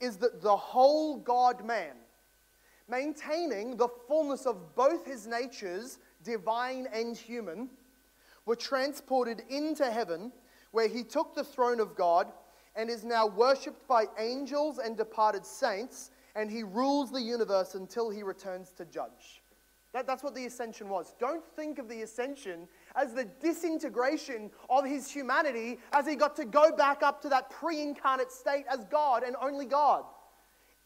is 0.00 0.16
that 0.18 0.40
the 0.40 0.56
whole 0.56 1.18
God 1.18 1.64
man, 1.64 1.94
maintaining 2.88 3.76
the 3.76 3.88
fullness 4.08 4.46
of 4.46 4.74
both 4.74 5.06
his 5.06 5.26
natures, 5.26 5.98
divine 6.24 6.88
and 6.92 7.16
human, 7.16 7.70
were 8.46 8.56
transported 8.56 9.42
into 9.48 9.90
heaven, 9.90 10.32
where 10.72 10.88
he 10.88 11.02
took 11.02 11.34
the 11.34 11.44
throne 11.44 11.80
of 11.80 11.94
God 11.94 12.32
and 12.76 12.88
is 12.88 13.04
now 13.04 13.26
worshipped 13.26 13.86
by 13.88 14.06
angels 14.18 14.78
and 14.78 14.96
departed 14.96 15.44
saints, 15.44 16.10
and 16.36 16.50
he 16.50 16.62
rules 16.62 17.10
the 17.10 17.20
universe 17.20 17.74
until 17.74 18.10
he 18.10 18.22
returns 18.22 18.70
to 18.72 18.84
judge. 18.84 19.42
That, 19.92 20.06
that's 20.06 20.22
what 20.22 20.36
the 20.36 20.46
ascension 20.46 20.88
was. 20.88 21.14
Don't 21.18 21.44
think 21.56 21.80
of 21.80 21.88
the 21.88 22.02
ascension 22.02 22.68
as 22.94 23.12
the 23.12 23.24
disintegration 23.24 24.50
of 24.68 24.84
his 24.84 25.10
humanity 25.10 25.78
as 25.92 26.06
he 26.06 26.14
got 26.14 26.36
to 26.36 26.44
go 26.44 26.70
back 26.70 27.02
up 27.02 27.20
to 27.22 27.28
that 27.30 27.50
pre 27.50 27.82
incarnate 27.82 28.30
state 28.30 28.66
as 28.70 28.84
God 28.84 29.24
and 29.24 29.34
only 29.42 29.66
God. 29.66 30.04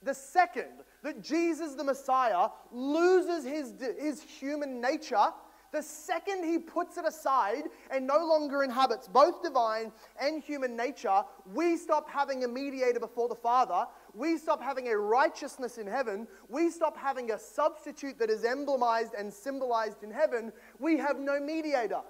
The 0.02 0.14
second 0.14 0.84
that 1.02 1.22
Jesus 1.22 1.74
the 1.74 1.84
Messiah 1.84 2.48
loses 2.72 3.44
his, 3.44 3.74
his 3.98 4.22
human 4.22 4.80
nature 4.80 5.28
the 5.74 5.82
second 5.82 6.44
he 6.44 6.58
puts 6.58 6.96
it 6.96 7.04
aside 7.04 7.64
and 7.90 8.06
no 8.06 8.24
longer 8.24 8.62
inhabits 8.62 9.08
both 9.08 9.42
divine 9.42 9.92
and 10.20 10.42
human 10.42 10.76
nature, 10.76 11.22
we 11.52 11.76
stop 11.76 12.08
having 12.08 12.44
a 12.44 12.48
mediator 12.48 13.00
before 13.00 13.28
the 13.28 13.34
Father. 13.34 13.86
We 14.14 14.38
stop 14.38 14.62
having 14.62 14.88
a 14.88 14.96
righteousness 14.96 15.78
in 15.78 15.86
heaven. 15.86 16.28
We 16.48 16.70
stop 16.70 16.96
having 16.96 17.32
a 17.32 17.38
substitute 17.38 18.18
that 18.18 18.30
is 18.30 18.44
emblemized 18.44 19.14
and 19.14 19.32
symbolized 19.32 20.02
in 20.02 20.10
heaven. 20.10 20.52
We 20.78 20.96
have 20.98 21.18
no 21.18 21.40
mediator. 21.40 22.02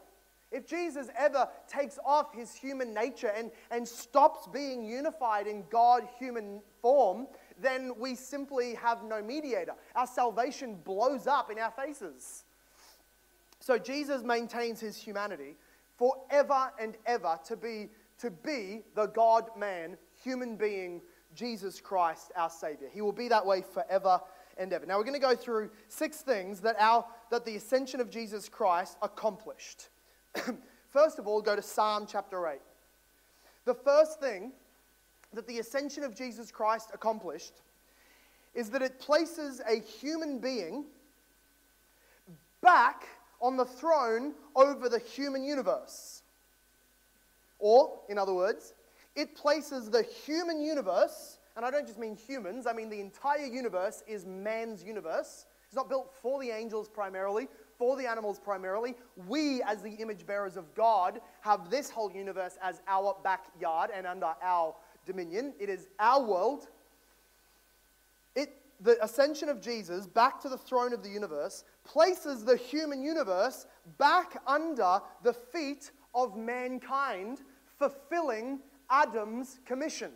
If 0.52 0.68
Jesus 0.68 1.08
ever 1.18 1.48
takes 1.66 1.98
off 2.04 2.32
his 2.32 2.54
human 2.54 2.94
nature 2.94 3.32
and, 3.36 3.50
and 3.72 3.88
stops 3.88 4.46
being 4.52 4.84
unified 4.84 5.48
in 5.48 5.64
God 5.68 6.06
human 6.18 6.60
form, 6.80 7.26
then 7.60 7.92
we 7.98 8.14
simply 8.14 8.74
have 8.74 9.02
no 9.02 9.20
mediator. 9.20 9.74
Our 9.96 10.06
salvation 10.06 10.76
blows 10.84 11.26
up 11.26 11.50
in 11.50 11.58
our 11.58 11.72
faces. 11.72 12.44
So 13.64 13.78
Jesus 13.78 14.22
maintains 14.22 14.78
his 14.78 14.94
humanity 14.94 15.56
forever 15.96 16.70
and 16.78 16.98
ever 17.06 17.40
to 17.46 17.56
be, 17.56 17.88
to 18.18 18.30
be 18.30 18.82
the 18.94 19.06
God 19.06 19.48
man, 19.56 19.96
human 20.22 20.56
being, 20.56 21.00
Jesus 21.34 21.80
Christ, 21.80 22.30
our 22.36 22.50
Savior. 22.50 22.88
He 22.92 23.00
will 23.00 23.10
be 23.10 23.26
that 23.28 23.46
way 23.46 23.62
forever 23.62 24.20
and 24.58 24.70
ever. 24.70 24.84
Now 24.84 24.98
we're 24.98 25.04
going 25.04 25.18
to 25.18 25.26
go 25.26 25.34
through 25.34 25.70
six 25.88 26.20
things 26.20 26.60
that, 26.60 26.76
our, 26.78 27.06
that 27.30 27.46
the 27.46 27.56
ascension 27.56 28.02
of 28.02 28.10
Jesus 28.10 28.50
Christ 28.50 28.98
accomplished. 29.00 29.88
First 30.90 31.18
of 31.18 31.26
all, 31.26 31.40
go 31.40 31.56
to 31.56 31.62
Psalm 31.62 32.06
chapter 32.06 32.46
8. 32.46 32.58
The 33.64 33.72
first 33.72 34.20
thing 34.20 34.52
that 35.32 35.46
the 35.46 35.60
ascension 35.60 36.04
of 36.04 36.14
Jesus 36.14 36.50
Christ 36.50 36.90
accomplished 36.92 37.54
is 38.54 38.68
that 38.68 38.82
it 38.82 39.00
places 39.00 39.62
a 39.66 39.80
human 39.80 40.38
being 40.38 40.84
back 42.60 43.06
on 43.44 43.58
the 43.58 43.64
throne 43.66 44.32
over 44.56 44.88
the 44.88 44.98
human 44.98 45.44
universe. 45.44 46.22
Or, 47.58 48.00
in 48.08 48.16
other 48.16 48.32
words, 48.32 48.72
it 49.14 49.36
places 49.36 49.90
the 49.90 50.02
human 50.02 50.62
universe, 50.62 51.38
and 51.54 51.64
I 51.64 51.70
don't 51.70 51.86
just 51.86 51.98
mean 51.98 52.16
humans, 52.16 52.66
I 52.66 52.72
mean 52.72 52.88
the 52.88 53.00
entire 53.00 53.44
universe 53.44 54.02
is 54.06 54.24
man's 54.24 54.82
universe. 54.82 55.44
It's 55.66 55.76
not 55.76 55.90
built 55.90 56.10
for 56.22 56.40
the 56.40 56.50
angels 56.50 56.88
primarily, 56.88 57.48
for 57.76 57.96
the 57.98 58.08
animals 58.08 58.38
primarily. 58.38 58.94
We, 59.28 59.60
as 59.62 59.82
the 59.82 59.92
image 59.92 60.26
bearers 60.26 60.56
of 60.56 60.74
God, 60.74 61.20
have 61.42 61.68
this 61.68 61.90
whole 61.90 62.10
universe 62.10 62.56
as 62.62 62.80
our 62.88 63.14
backyard 63.22 63.90
and 63.94 64.06
under 64.06 64.32
our 64.42 64.74
dominion. 65.04 65.52
It 65.60 65.68
is 65.68 65.88
our 65.98 66.24
world. 66.24 66.68
The 68.80 69.02
ascension 69.02 69.48
of 69.48 69.60
Jesus 69.60 70.06
back 70.06 70.40
to 70.42 70.48
the 70.48 70.58
throne 70.58 70.92
of 70.92 71.02
the 71.02 71.08
universe 71.08 71.64
places 71.84 72.44
the 72.44 72.56
human 72.56 73.02
universe 73.02 73.66
back 73.98 74.42
under 74.46 75.00
the 75.22 75.32
feet 75.32 75.92
of 76.14 76.36
mankind, 76.36 77.42
fulfilling 77.78 78.60
Adam's 78.90 79.60
commission. 79.64 80.10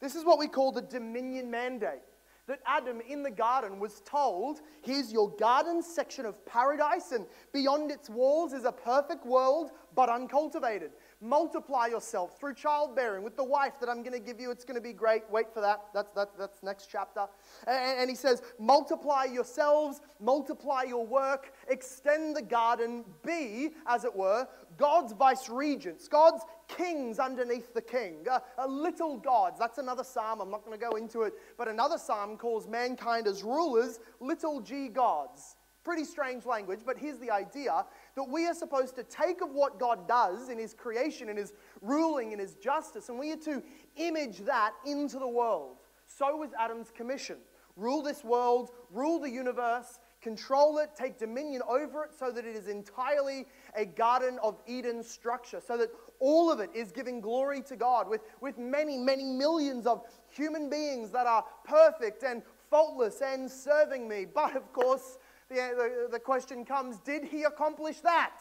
This 0.00 0.14
is 0.14 0.24
what 0.24 0.38
we 0.38 0.48
call 0.48 0.72
the 0.72 0.82
dominion 0.82 1.50
mandate. 1.50 2.02
That 2.46 2.60
Adam 2.64 3.00
in 3.00 3.22
the 3.24 3.30
garden 3.30 3.80
was 3.80 4.02
told, 4.04 4.60
here's 4.82 5.12
your 5.12 5.30
garden 5.30 5.82
section 5.82 6.24
of 6.24 6.46
paradise, 6.46 7.10
and 7.10 7.26
beyond 7.52 7.90
its 7.90 8.08
walls 8.08 8.52
is 8.52 8.64
a 8.64 8.72
perfect 8.72 9.26
world, 9.26 9.72
but 9.96 10.08
uncultivated 10.08 10.92
multiply 11.20 11.86
yourself 11.86 12.38
through 12.38 12.54
childbearing 12.54 13.22
with 13.22 13.36
the 13.36 13.44
wife 13.44 13.80
that 13.80 13.88
I'm 13.88 14.02
going 14.02 14.12
to 14.12 14.20
give 14.20 14.40
you. 14.40 14.50
It's 14.50 14.64
going 14.64 14.76
to 14.76 14.80
be 14.80 14.92
great. 14.92 15.22
Wait 15.30 15.52
for 15.52 15.60
that. 15.60 15.84
That's, 15.94 16.10
that, 16.14 16.38
that's 16.38 16.62
next 16.62 16.88
chapter. 16.90 17.26
And, 17.66 18.00
and 18.00 18.10
he 18.10 18.16
says, 18.16 18.42
multiply 18.58 19.24
yourselves, 19.24 20.00
multiply 20.20 20.82
your 20.82 21.06
work, 21.06 21.52
extend 21.68 22.36
the 22.36 22.42
garden, 22.42 23.04
be, 23.24 23.70
as 23.86 24.04
it 24.04 24.14
were, 24.14 24.46
God's 24.76 25.12
vice 25.12 25.48
regents, 25.48 26.06
God's 26.08 26.44
kings 26.68 27.18
underneath 27.18 27.72
the 27.72 27.82
king, 27.82 28.26
a 28.58 28.68
little 28.68 29.16
gods. 29.16 29.58
That's 29.58 29.78
another 29.78 30.04
psalm. 30.04 30.40
I'm 30.40 30.50
not 30.50 30.64
going 30.64 30.78
to 30.78 30.84
go 30.84 30.96
into 30.96 31.22
it. 31.22 31.34
But 31.56 31.68
another 31.68 31.98
psalm 31.98 32.36
calls 32.36 32.66
mankind 32.66 33.26
as 33.26 33.42
rulers 33.42 34.00
little 34.20 34.60
g 34.60 34.88
gods. 34.88 35.56
Pretty 35.84 36.04
strange 36.04 36.44
language, 36.44 36.80
but 36.84 36.98
here's 36.98 37.18
the 37.18 37.30
idea 37.30 37.84
that 38.16 38.28
we 38.28 38.46
are 38.46 38.54
supposed 38.54 38.96
to 38.96 39.04
take 39.04 39.42
of 39.42 39.52
what 39.52 39.78
God 39.78 40.08
does 40.08 40.48
in 40.48 40.58
His 40.58 40.74
creation, 40.74 41.28
in 41.28 41.36
His 41.36 41.52
ruling, 41.80 42.32
in 42.32 42.38
His 42.38 42.54
justice, 42.56 43.08
and 43.08 43.18
we 43.18 43.32
are 43.32 43.36
to 43.36 43.62
image 43.96 44.38
that 44.38 44.72
into 44.84 45.18
the 45.18 45.28
world. 45.28 45.76
So 46.06 46.36
was 46.36 46.50
Adam's 46.58 46.90
commission 46.90 47.36
rule 47.76 48.02
this 48.02 48.24
world, 48.24 48.70
rule 48.90 49.18
the 49.18 49.30
universe, 49.30 49.98
control 50.22 50.78
it, 50.78 50.90
take 50.96 51.18
dominion 51.18 51.60
over 51.68 52.04
it, 52.04 52.10
so 52.18 52.30
that 52.30 52.46
it 52.46 52.56
is 52.56 52.68
entirely 52.68 53.46
a 53.76 53.84
Garden 53.84 54.38
of 54.42 54.60
Eden 54.66 55.02
structure, 55.02 55.60
so 55.64 55.76
that 55.76 55.90
all 56.18 56.50
of 56.50 56.58
it 56.58 56.70
is 56.74 56.90
giving 56.90 57.20
glory 57.20 57.60
to 57.62 57.76
God 57.76 58.08
with, 58.08 58.22
with 58.40 58.56
many, 58.56 58.96
many 58.96 59.24
millions 59.24 59.86
of 59.86 60.04
human 60.30 60.70
beings 60.70 61.10
that 61.10 61.26
are 61.26 61.44
perfect 61.64 62.22
and 62.22 62.42
faultless 62.70 63.20
and 63.20 63.50
serving 63.50 64.08
me. 64.08 64.24
But 64.24 64.56
of 64.56 64.72
course, 64.72 65.18
the, 65.48 66.08
the, 66.10 66.18
question 66.18 66.64
comes 66.64 66.98
did 66.98 67.24
he 67.24 67.44
accomplish 67.44 68.00
that? 68.00 68.40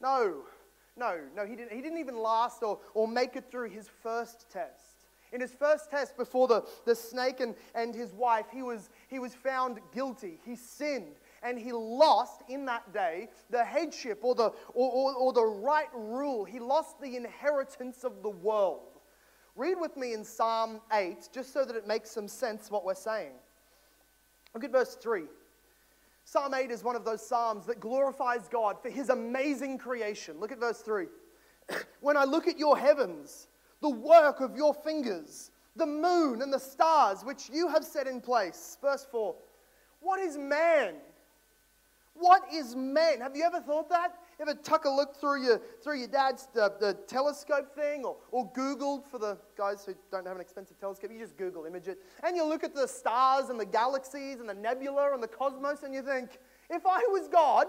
No, 0.00 0.42
no, 0.96 1.20
no, 1.34 1.46
he 1.46 1.56
didn't, 1.56 1.72
he 1.72 1.80
didn't 1.80 1.98
even 1.98 2.18
last 2.18 2.62
or, 2.62 2.78
or 2.94 3.08
make 3.08 3.36
it 3.36 3.50
through 3.50 3.70
his 3.70 3.88
first 4.02 4.50
test. 4.50 4.98
In 5.30 5.40
his 5.40 5.52
first 5.52 5.90
test 5.90 6.16
before 6.16 6.48
the, 6.48 6.64
the 6.86 6.94
snake 6.94 7.40
and, 7.40 7.54
and 7.74 7.94
his 7.94 8.14
wife, 8.14 8.46
he 8.50 8.62
was, 8.62 8.88
he 9.08 9.18
was 9.18 9.34
found 9.34 9.78
guilty. 9.92 10.40
He 10.44 10.56
sinned 10.56 11.16
and 11.42 11.58
he 11.58 11.72
lost 11.72 12.42
in 12.48 12.64
that 12.66 12.92
day 12.92 13.28
the 13.50 13.62
headship 13.62 14.20
or 14.22 14.34
the, 14.34 14.52
or, 14.72 14.90
or, 14.90 15.14
or, 15.14 15.32
the 15.32 15.44
right 15.44 15.88
rule. 15.94 16.44
He 16.44 16.58
lost 16.58 17.00
the 17.00 17.16
inheritance 17.16 18.04
of 18.04 18.22
the 18.22 18.30
world. 18.30 19.00
Read 19.54 19.76
with 19.78 19.96
me 19.96 20.14
in 20.14 20.24
Psalm 20.24 20.80
8, 20.92 21.28
just 21.32 21.52
so 21.52 21.64
that 21.64 21.76
it 21.76 21.86
makes 21.86 22.10
some 22.10 22.28
sense 22.28 22.70
what 22.70 22.84
we're 22.84 22.94
saying. 22.94 23.32
Look 24.54 24.64
at 24.64 24.72
verse 24.72 24.96
3. 25.00 25.24
Psalm 26.30 26.52
8 26.52 26.70
is 26.70 26.84
one 26.84 26.94
of 26.94 27.06
those 27.06 27.26
Psalms 27.26 27.64
that 27.64 27.80
glorifies 27.80 28.48
God 28.48 28.82
for 28.82 28.90
his 28.90 29.08
amazing 29.08 29.78
creation. 29.78 30.38
Look 30.38 30.52
at 30.52 30.60
verse 30.60 30.82
3. 30.82 31.06
when 32.02 32.18
I 32.18 32.24
look 32.24 32.46
at 32.46 32.58
your 32.58 32.76
heavens, 32.76 33.48
the 33.80 33.88
work 33.88 34.42
of 34.42 34.54
your 34.54 34.74
fingers, 34.74 35.50
the 35.74 35.86
moon 35.86 36.42
and 36.42 36.52
the 36.52 36.58
stars 36.58 37.24
which 37.24 37.48
you 37.50 37.68
have 37.68 37.82
set 37.82 38.06
in 38.06 38.20
place. 38.20 38.76
Verse 38.82 39.06
4. 39.10 39.34
What 40.00 40.20
is 40.20 40.36
man? 40.36 40.96
What 42.12 42.42
is 42.52 42.76
man? 42.76 43.22
Have 43.22 43.34
you 43.34 43.44
ever 43.44 43.62
thought 43.62 43.88
that? 43.88 44.12
Ever 44.40 44.54
tuck 44.54 44.84
a 44.84 44.90
look 44.90 45.16
through 45.20 45.44
your, 45.44 45.60
through 45.82 45.98
your 45.98 46.08
dad's 46.08 46.48
uh, 46.60 46.68
the 46.80 46.96
telescope 47.06 47.74
thing 47.74 48.04
or, 48.04 48.16
or 48.30 48.52
Googled 48.52 49.06
for 49.06 49.18
the 49.18 49.38
guys 49.56 49.84
who 49.84 49.94
don't 50.10 50.26
have 50.26 50.36
an 50.36 50.42
expensive 50.42 50.78
telescope? 50.78 51.10
You 51.12 51.18
just 51.18 51.36
Google 51.36 51.64
image 51.64 51.88
it. 51.88 51.98
And 52.24 52.36
you 52.36 52.44
look 52.44 52.64
at 52.64 52.74
the 52.74 52.86
stars 52.86 53.48
and 53.48 53.58
the 53.58 53.66
galaxies 53.66 54.40
and 54.40 54.48
the 54.48 54.54
nebula 54.54 55.12
and 55.12 55.22
the 55.22 55.28
cosmos 55.28 55.82
and 55.82 55.94
you 55.94 56.02
think, 56.02 56.38
if 56.70 56.86
I 56.86 57.00
was 57.10 57.28
God, 57.28 57.68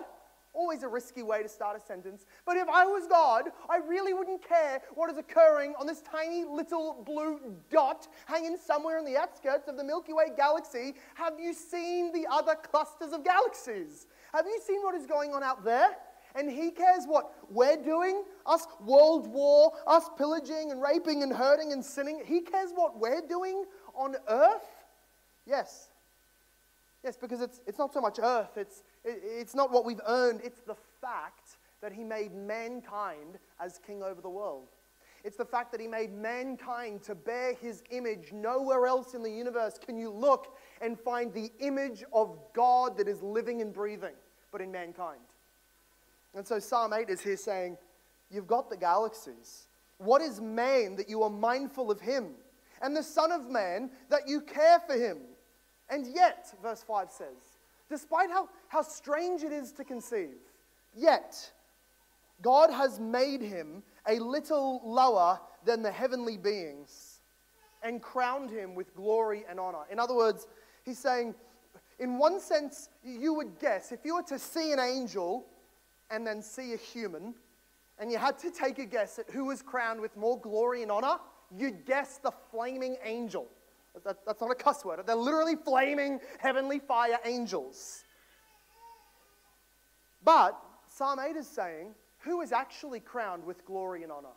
Always 0.52 0.82
a 0.82 0.88
risky 0.88 1.22
way 1.22 1.44
to 1.44 1.50
start 1.50 1.78
a 1.78 1.80
sentence. 1.80 2.26
But 2.44 2.58
if 2.58 2.68
I 2.68 2.84
was 2.86 3.06
God, 3.06 3.46
I 3.70 3.78
really 3.78 4.14
wouldn't 4.14 4.44
care 4.46 4.82
what 4.96 5.10
is 5.12 5.18
occurring 5.18 5.76
on 5.80 5.86
this 5.86 6.02
tiny 6.02 6.44
little 6.44 7.04
blue 7.06 7.40
dot 7.70 8.08
hanging 8.26 8.58
somewhere 8.58 8.98
in 8.98 9.06
the 9.06 9.16
outskirts 9.16 9.68
of 9.68 9.78
the 9.78 9.84
Milky 9.84 10.12
Way 10.12 10.26
galaxy. 10.36 10.96
Have 11.14 11.40
you 11.40 11.54
seen 11.54 12.12
the 12.12 12.26
other 12.32 12.56
clusters 12.56 13.14
of 13.14 13.24
galaxies? 13.24 14.08
Have 14.34 14.48
you 14.48 14.60
seen 14.66 14.82
what 14.82 14.96
is 14.96 15.06
going 15.06 15.34
on 15.34 15.44
out 15.44 15.64
there? 15.64 15.92
And 16.36 16.50
he 16.50 16.72
cares 16.72 17.06
what 17.06 17.32
we're 17.50 17.82
doing, 17.82 18.24
us 18.46 18.68
world 18.86 19.28
war, 19.28 19.74
us 19.88 20.10
pillaging 20.18 20.72
and 20.72 20.82
raping 20.82 21.24
and 21.24 21.34
hurting 21.34 21.72
and 21.74 21.84
sinning. 21.84 22.22
He 22.26 22.42
cares 22.42 22.72
what 22.74 23.00
we're 23.00 23.26
doing 23.28 23.66
on 23.96 24.16
earth? 24.28 24.68
Yes. 25.46 25.90
Yes, 27.04 27.18
because 27.18 27.42
it's, 27.42 27.62
it's 27.66 27.78
not 27.78 27.94
so 27.94 28.02
much 28.02 28.20
earth, 28.22 28.58
it's, 28.58 28.84
it, 29.06 29.22
it's 29.24 29.56
not 29.56 29.72
what 29.72 29.86
we've 29.86 30.02
earned, 30.06 30.42
it's 30.44 30.60
the 30.62 30.76
fact 31.00 31.58
that 31.82 31.94
he 31.94 32.04
made 32.04 32.34
mankind 32.34 33.40
as 33.60 33.80
king 33.86 34.04
over 34.04 34.20
the 34.22 34.30
world. 34.30 34.68
It's 35.24 35.38
the 35.38 35.46
fact 35.46 35.72
that 35.72 35.82
he 35.82 35.88
made 35.88 36.14
mankind 36.14 37.04
to 37.04 37.16
bear 37.16 37.54
his 37.54 37.84
image. 37.90 38.32
Nowhere 38.32 38.86
else 38.86 39.14
in 39.14 39.24
the 39.24 39.32
universe 39.32 39.78
can 39.78 39.98
you 39.98 40.12
look 40.12 40.58
and 40.82 40.98
find 40.98 41.34
the 41.34 41.52
image 41.60 42.04
of 42.14 42.38
God 42.54 42.98
that 42.98 43.08
is 43.08 43.22
living 43.22 43.62
and 43.62 43.74
breathing, 43.74 44.16
but 44.52 44.62
in 44.62 44.72
mankind. 44.72 45.20
And 46.36 46.46
so 46.48 46.60
Psalm 46.60 46.94
8 46.94 47.10
is 47.10 47.22
here 47.22 47.38
saying, 47.38 47.78
You've 48.30 48.48
got 48.48 48.70
the 48.70 48.78
galaxies. 48.78 49.68
What 49.98 50.22
is 50.22 50.40
man 50.40 50.96
that 50.96 51.10
you 51.10 51.24
are 51.24 51.30
mindful 51.30 51.92
of 51.92 52.00
him? 52.00 52.36
And 52.82 52.96
the 52.96 53.04
Son 53.04 53.32
of 53.32 53.50
Man 53.50 53.90
that 54.10 54.28
you 54.28 54.42
care 54.42 54.80
for 54.80 54.94
him? 54.94 55.18
And 55.90 56.06
yet, 56.16 56.54
verse 56.62 56.84
5 56.84 57.12
says, 57.12 57.58
despite 57.90 58.30
how, 58.30 58.48
how 58.68 58.84
strange 58.84 59.44
it 59.44 59.52
is 59.52 59.72
to 59.74 59.84
conceive, 59.84 60.38
yet 60.96 61.52
God 62.42 62.70
has 62.70 63.00
made 63.00 63.42
him 63.42 63.84
a 64.08 64.20
little 64.20 64.82
lower 64.86 65.40
than 65.66 65.82
the 65.82 65.92
heavenly 65.92 66.38
beings 66.38 67.22
and 67.84 68.02
crowned 68.02 68.52
him 68.52 68.76
with 68.76 68.96
glory 68.96 69.46
and 69.50 69.60
honor. 69.60 69.86
In 69.92 70.00
other 70.00 70.16
words, 70.16 70.48
he's 70.86 71.00
saying, 71.00 71.34
in 71.98 72.18
one 72.18 72.40
sense, 72.40 72.90
you 73.04 73.34
would 73.34 73.60
guess 73.60 73.92
if 73.92 74.00
you 74.06 74.16
were 74.16 74.24
to 74.24 74.40
see 74.40 74.72
an 74.72 74.80
angel 74.80 75.46
and 76.12 76.25
then 76.25 76.42
see 76.42 76.74
a 76.74 76.78
human, 76.78 77.36
and 77.98 78.12
you 78.12 78.18
had 78.18 78.38
to 78.39 78.51
take 78.51 78.80
a 78.80 78.86
guess 78.86 79.20
at 79.20 79.30
who 79.30 79.46
was 79.46 79.62
crowned 79.62 80.01
with 80.01 80.16
more 80.16 80.39
glory 80.39 80.82
and 80.84 80.92
honor, 80.92 81.18
you'd 81.56 81.86
guess 81.86 82.18
the 82.18 82.32
flaming 82.51 82.98
angel. 83.04 83.48
That, 84.06 84.18
that's 84.25 84.39
not 84.39 84.51
a 84.51 84.56
cuss 84.56 84.86
word. 84.86 85.01
They're 85.06 85.16
literally 85.16 85.56
flaming 85.56 86.20
heavenly 86.39 86.80
fire 86.80 87.20
angels. 87.25 88.04
But 90.24 90.60
Psalm 90.88 91.20
8 91.20 91.36
is 91.36 91.48
saying, 91.48 91.96
who 92.20 92.42
is 92.42 92.51
actually 92.51 93.00
crowned 93.00 93.44
with 93.46 93.66
glory 93.66 94.04
and 94.04 94.12
honor? 94.12 94.36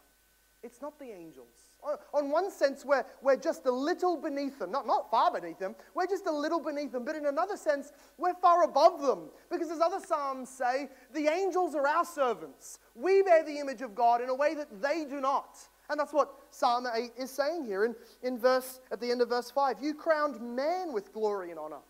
It's 0.63 0.81
not 0.81 0.99
the 0.99 1.11
angels. 1.11 1.72
On 2.15 2.31
one 2.31 2.51
sense, 2.51 2.85
we're, 2.85 3.05
we're 3.23 3.37
just 3.37 3.67
a 3.67 3.71
little 3.71 4.17
beneath 4.17 4.59
them. 4.59 4.71
Not, 4.71 4.87
not 4.87 5.11
far 5.11 5.33
beneath 5.33 5.59
them. 5.59 5.75
We're 5.95 6.07
just 6.07 6.27
a 6.27 6.33
little 6.33 6.61
beneath 6.61 6.93
them. 6.93 7.05
But 7.05 7.17
in 7.17 7.27
another 7.27 7.57
sense, 7.57 7.93
we're 8.19 8.35
far 8.35 8.63
above 8.63 9.03
them. 9.03 9.31
Because 9.51 9.71
as 9.71 9.81
other 9.81 9.99
Psalms 9.99 10.49
say, 10.49 10.89
the 11.13 11.27
angels 11.27 11.75
are 11.75 11.87
our 11.87 12.05
servants. 12.05 12.79
We 12.95 13.23
bear 13.23 13.45
the 13.45 13.59
image 13.59 13.83
of 13.83 13.95
God 13.95 14.21
in 14.21 14.29
a 14.29 14.35
way 14.35 14.55
that 14.55 14.81
they 14.81 15.05
do 15.05 15.21
not. 15.21 15.59
And 15.91 15.99
that's 15.99 16.13
what 16.13 16.33
Psalm 16.51 16.87
8 16.93 17.11
is 17.19 17.31
saying 17.31 17.65
here 17.65 17.85
in, 17.85 17.97
in 18.23 18.39
verse, 18.39 18.81
at 18.93 19.01
the 19.01 19.11
end 19.11 19.21
of 19.21 19.29
verse 19.29 19.51
5. 19.51 19.77
You 19.83 19.95
crowned 19.95 20.41
man 20.41 20.93
with 20.93 21.13
glory 21.13 21.51
and 21.51 21.59
honor. 21.59 21.81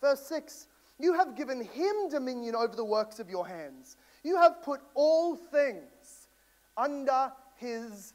Verse 0.00 0.20
6 0.26 0.68
You 0.98 1.14
have 1.14 1.34
given 1.34 1.64
him 1.64 2.10
dominion 2.10 2.54
over 2.54 2.76
the 2.76 2.84
works 2.84 3.18
of 3.20 3.30
your 3.30 3.46
hands. 3.46 3.96
You 4.22 4.36
have 4.36 4.62
put 4.62 4.80
all 4.94 5.34
things 5.34 6.28
under 6.76 7.32
his 7.56 8.12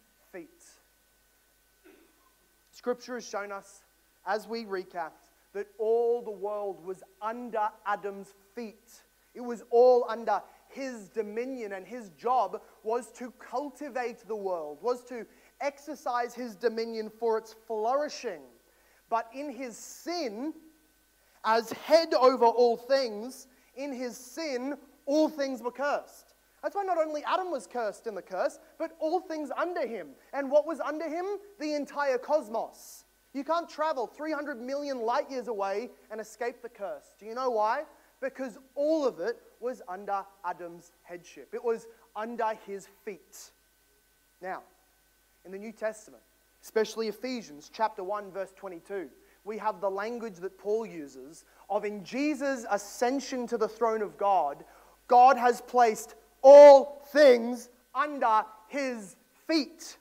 Scripture 2.85 3.15
has 3.15 3.27
shown 3.27 3.51
us, 3.51 3.81
as 4.27 4.47
we 4.47 4.63
recapped, 4.63 5.31
that 5.53 5.65
all 5.79 6.21
the 6.21 6.29
world 6.29 6.85
was 6.85 7.01
under 7.19 7.67
Adam's 7.83 8.35
feet. 8.53 9.01
It 9.33 9.41
was 9.41 9.63
all 9.71 10.05
under 10.07 10.39
his 10.67 11.09
dominion, 11.09 11.71
and 11.71 11.83
his 11.83 12.11
job 12.11 12.61
was 12.83 13.11
to 13.13 13.33
cultivate 13.39 14.19
the 14.27 14.35
world, 14.35 14.77
was 14.83 15.03
to 15.05 15.25
exercise 15.61 16.35
his 16.35 16.55
dominion 16.55 17.09
for 17.09 17.39
its 17.39 17.55
flourishing. 17.65 18.41
But 19.09 19.31
in 19.33 19.49
his 19.49 19.75
sin, 19.75 20.53
as 21.43 21.71
head 21.71 22.13
over 22.13 22.45
all 22.45 22.77
things, 22.77 23.47
in 23.75 23.93
his 23.93 24.15
sin, 24.15 24.77
all 25.07 25.27
things 25.27 25.63
were 25.63 25.71
cursed. 25.71 26.24
That's 26.65 26.75
why 26.75 26.81
not 26.81 26.97
only 26.97 27.23
Adam 27.25 27.51
was 27.51 27.67
cursed 27.67 28.07
in 28.07 28.15
the 28.15 28.23
curse, 28.23 28.57
but 28.79 28.97
all 28.99 29.19
things 29.19 29.51
under 29.55 29.85
him. 29.85 30.07
And 30.33 30.49
what 30.49 30.65
was 30.65 30.79
under 30.79 31.07
him? 31.07 31.37
The 31.59 31.75
entire 31.75 32.17
cosmos. 32.17 33.03
You 33.33 33.43
can't 33.43 33.69
travel 33.69 34.07
300 34.07 34.59
million 34.59 35.01
light 35.01 35.29
years 35.29 35.47
away 35.47 35.91
and 36.09 36.19
escape 36.19 36.63
the 36.63 36.69
curse. 36.69 37.13
Do 37.19 37.27
you 37.27 37.35
know 37.35 37.51
why? 37.51 37.83
Because 38.19 38.57
all 38.73 39.05
of 39.05 39.19
it 39.19 39.37
was 39.59 39.83
under 39.87 40.25
Adam's 40.43 40.93
headship, 41.03 41.53
it 41.53 41.63
was 41.63 41.85
under 42.15 42.57
his 42.65 42.87
feet. 43.03 43.51
Now, 44.41 44.63
in 45.45 45.51
the 45.51 45.59
New 45.59 45.71
Testament, 45.71 46.23
especially 46.63 47.09
Ephesians 47.09 47.69
chapter 47.71 48.03
1 48.03 48.31
verse 48.31 48.53
22, 48.55 49.07
we 49.43 49.59
have 49.59 49.81
the 49.81 49.91
language 49.91 50.37
that 50.37 50.57
Paul 50.57 50.87
uses 50.87 51.45
of 51.69 51.85
in 51.85 52.03
Jesus' 52.03 52.65
ascension 52.71 53.45
to 53.45 53.57
the 53.59 53.67
throne 53.67 54.01
of 54.01 54.17
God, 54.17 54.65
God 55.07 55.37
has 55.37 55.61
placed 55.61 56.15
all 56.45 57.01
things 57.11 57.69
under 57.95 58.45
his 58.67 59.15
feet. 59.47 59.97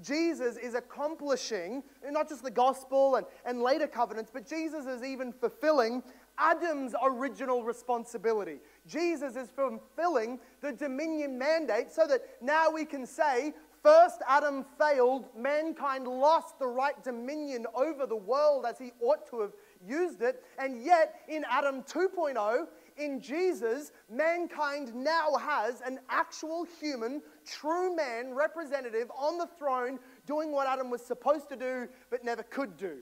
Jesus 0.00 0.56
is 0.56 0.74
accomplishing 0.74 1.82
not 2.08 2.28
just 2.28 2.44
the 2.44 2.52
gospel 2.52 3.16
and, 3.16 3.26
and 3.44 3.60
later 3.60 3.88
covenants, 3.88 4.30
but 4.32 4.48
Jesus 4.48 4.86
is 4.86 5.02
even 5.02 5.32
fulfilling 5.32 6.04
Adam's 6.38 6.94
original 7.02 7.64
responsibility. 7.64 8.58
Jesus 8.86 9.34
is 9.34 9.48
fulfilling 9.50 10.38
the 10.60 10.70
dominion 10.70 11.36
mandate 11.36 11.90
so 11.90 12.06
that 12.06 12.20
now 12.40 12.70
we 12.70 12.84
can 12.84 13.04
say, 13.04 13.52
first 13.82 14.20
Adam 14.28 14.64
failed, 14.78 15.24
mankind 15.36 16.06
lost 16.06 16.60
the 16.60 16.66
right 16.66 17.02
dominion 17.02 17.66
over 17.74 18.06
the 18.06 18.16
world 18.16 18.66
as 18.68 18.78
he 18.78 18.92
ought 19.00 19.28
to 19.30 19.40
have 19.40 19.52
used 19.84 20.22
it, 20.22 20.44
and 20.60 20.80
yet 20.84 21.22
in 21.28 21.44
Adam 21.50 21.82
2.0, 21.82 22.66
in 22.98 23.20
Jesus, 23.20 23.92
mankind 24.10 24.94
now 24.94 25.36
has 25.36 25.80
an 25.80 26.00
actual 26.08 26.66
human, 26.80 27.22
true 27.46 27.94
man 27.94 28.34
representative 28.34 29.10
on 29.16 29.38
the 29.38 29.46
throne 29.58 29.98
doing 30.26 30.52
what 30.52 30.66
Adam 30.66 30.90
was 30.90 31.04
supposed 31.04 31.48
to 31.48 31.56
do 31.56 31.88
but 32.10 32.24
never 32.24 32.42
could 32.42 32.76
do. 32.76 32.98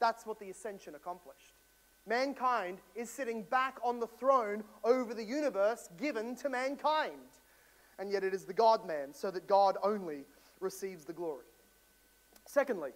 That's 0.00 0.26
what 0.26 0.38
the 0.38 0.50
ascension 0.50 0.94
accomplished. 0.94 1.54
Mankind 2.06 2.78
is 2.94 3.08
sitting 3.08 3.42
back 3.44 3.78
on 3.82 3.98
the 3.98 4.06
throne 4.06 4.62
over 4.82 5.14
the 5.14 5.24
universe 5.24 5.88
given 5.98 6.36
to 6.36 6.48
mankind. 6.48 7.12
And 7.98 8.10
yet 8.10 8.24
it 8.24 8.34
is 8.34 8.44
the 8.44 8.52
God 8.52 8.86
man, 8.86 9.14
so 9.14 9.30
that 9.30 9.46
God 9.46 9.76
only 9.82 10.24
receives 10.60 11.04
the 11.04 11.12
glory. 11.12 11.44
Secondly, 12.46 12.90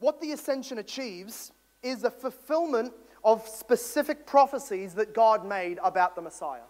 what 0.00 0.20
the 0.20 0.32
ascension 0.32 0.78
achieves 0.78 1.52
is 1.82 2.04
a 2.04 2.10
fulfillment 2.10 2.92
of 3.24 3.46
specific 3.46 4.26
prophecies 4.26 4.94
that 4.94 5.14
God 5.14 5.44
made 5.44 5.78
about 5.82 6.14
the 6.14 6.22
Messiah. 6.22 6.62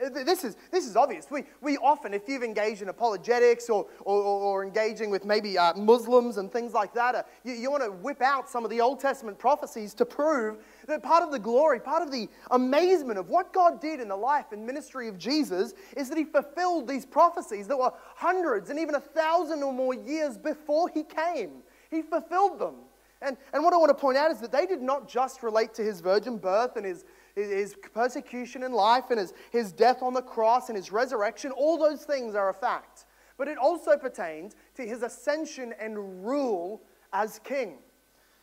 Uh, 0.00 0.08
this 0.08 0.42
is, 0.42 0.56
this 0.70 0.86
is 0.86 0.96
obvious. 0.96 1.26
We, 1.30 1.44
we 1.60 1.76
often, 1.76 2.14
if 2.14 2.22
you've 2.26 2.42
engaged 2.42 2.80
in 2.80 2.88
apologetics 2.88 3.68
or, 3.68 3.86
or, 4.00 4.22
or 4.22 4.64
engaging 4.64 5.10
with 5.10 5.26
maybe 5.26 5.58
uh, 5.58 5.74
Muslims 5.74 6.38
and 6.38 6.50
things 6.50 6.72
like 6.72 6.94
that, 6.94 7.14
uh, 7.14 7.22
you, 7.44 7.52
you 7.52 7.70
want 7.70 7.82
to 7.82 7.92
whip 7.92 8.22
out 8.22 8.48
some 8.48 8.64
of 8.64 8.70
the 8.70 8.80
Old 8.80 9.00
Testament 9.00 9.38
prophecies 9.38 9.92
to 9.94 10.06
prove 10.06 10.56
that 10.86 11.02
part 11.02 11.22
of 11.22 11.30
the 11.30 11.38
glory, 11.38 11.78
part 11.78 12.02
of 12.02 12.10
the 12.10 12.26
amazement 12.52 13.18
of 13.18 13.28
what 13.28 13.52
God 13.52 13.82
did 13.82 14.00
in 14.00 14.08
the 14.08 14.16
life 14.16 14.46
and 14.52 14.64
ministry 14.64 15.08
of 15.08 15.18
Jesus 15.18 15.74
is 15.94 16.08
that 16.08 16.16
he 16.16 16.24
fulfilled 16.24 16.88
these 16.88 17.04
prophecies 17.04 17.66
that 17.66 17.76
were 17.76 17.92
hundreds 18.16 18.70
and 18.70 18.78
even 18.78 18.94
a 18.94 19.00
thousand 19.00 19.62
or 19.62 19.74
more 19.74 19.94
years 19.94 20.38
before 20.38 20.88
he 20.88 21.02
came. 21.02 21.62
He 21.90 22.00
fulfilled 22.00 22.58
them. 22.58 22.76
And, 23.22 23.36
and 23.52 23.62
what 23.62 23.72
I 23.72 23.76
want 23.76 23.90
to 23.90 23.94
point 23.94 24.18
out 24.18 24.30
is 24.30 24.40
that 24.40 24.50
they 24.50 24.66
did 24.66 24.82
not 24.82 25.08
just 25.08 25.42
relate 25.42 25.72
to 25.74 25.82
his 25.82 26.00
virgin 26.00 26.38
birth 26.38 26.76
and 26.76 26.84
his, 26.84 27.04
his 27.36 27.76
persecution 27.94 28.64
in 28.64 28.72
life 28.72 29.04
and 29.10 29.18
his, 29.18 29.32
his 29.50 29.72
death 29.72 30.02
on 30.02 30.12
the 30.12 30.22
cross 30.22 30.68
and 30.68 30.76
his 30.76 30.90
resurrection. 30.90 31.52
All 31.52 31.78
those 31.78 32.04
things 32.04 32.34
are 32.34 32.48
a 32.48 32.54
fact. 32.54 33.04
But 33.38 33.48
it 33.48 33.58
also 33.58 33.96
pertained 33.96 34.54
to 34.74 34.86
his 34.86 35.02
ascension 35.02 35.72
and 35.80 36.24
rule 36.24 36.82
as 37.12 37.38
king. 37.44 37.78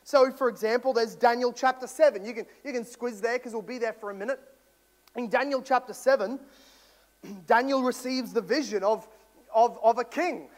So, 0.03 0.31
for 0.31 0.49
example, 0.49 0.93
there's 0.93 1.15
Daniel 1.15 1.53
chapter 1.53 1.85
7. 1.85 2.25
You 2.25 2.33
can, 2.33 2.45
you 2.63 2.71
can 2.71 2.83
squiz 2.83 3.21
there 3.21 3.37
because 3.37 3.53
we'll 3.53 3.61
be 3.61 3.77
there 3.77 3.93
for 3.93 4.11
a 4.11 4.15
minute. 4.15 4.39
In 5.15 5.29
Daniel 5.29 5.61
chapter 5.61 5.93
7, 5.93 6.39
Daniel 7.47 7.83
receives 7.83 8.33
the 8.33 8.41
vision 8.41 8.83
of, 8.83 9.07
of, 9.53 9.77
of 9.83 9.99
a 9.99 10.03
king. 10.03 10.49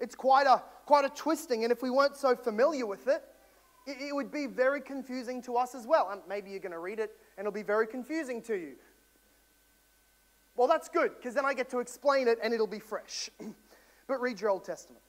It's 0.00 0.14
quite 0.14 0.46
a, 0.46 0.62
quite 0.86 1.04
a 1.04 1.08
twisting, 1.10 1.64
and 1.64 1.72
if 1.72 1.82
we 1.82 1.90
weren't 1.90 2.16
so 2.16 2.36
familiar 2.36 2.86
with 2.86 3.08
it, 3.08 3.24
it, 3.86 3.98
it 4.00 4.14
would 4.14 4.30
be 4.30 4.46
very 4.46 4.80
confusing 4.80 5.42
to 5.42 5.56
us 5.56 5.74
as 5.74 5.86
well. 5.86 6.08
And 6.10 6.20
maybe 6.28 6.50
you're 6.50 6.60
going 6.60 6.72
to 6.72 6.78
read 6.78 6.98
it 6.98 7.16
and 7.36 7.46
it'll 7.46 7.54
be 7.54 7.62
very 7.62 7.86
confusing 7.86 8.40
to 8.42 8.54
you. 8.54 8.72
Well, 10.56 10.68
that's 10.68 10.88
good, 10.88 11.12
because 11.16 11.34
then 11.34 11.44
I 11.44 11.52
get 11.52 11.68
to 11.70 11.80
explain 11.80 12.28
it 12.28 12.38
and 12.42 12.54
it'll 12.54 12.66
be 12.66 12.78
fresh. 12.78 13.28
but 14.06 14.20
read 14.20 14.40
your 14.40 14.50
Old 14.50 14.64
Testament. 14.64 15.02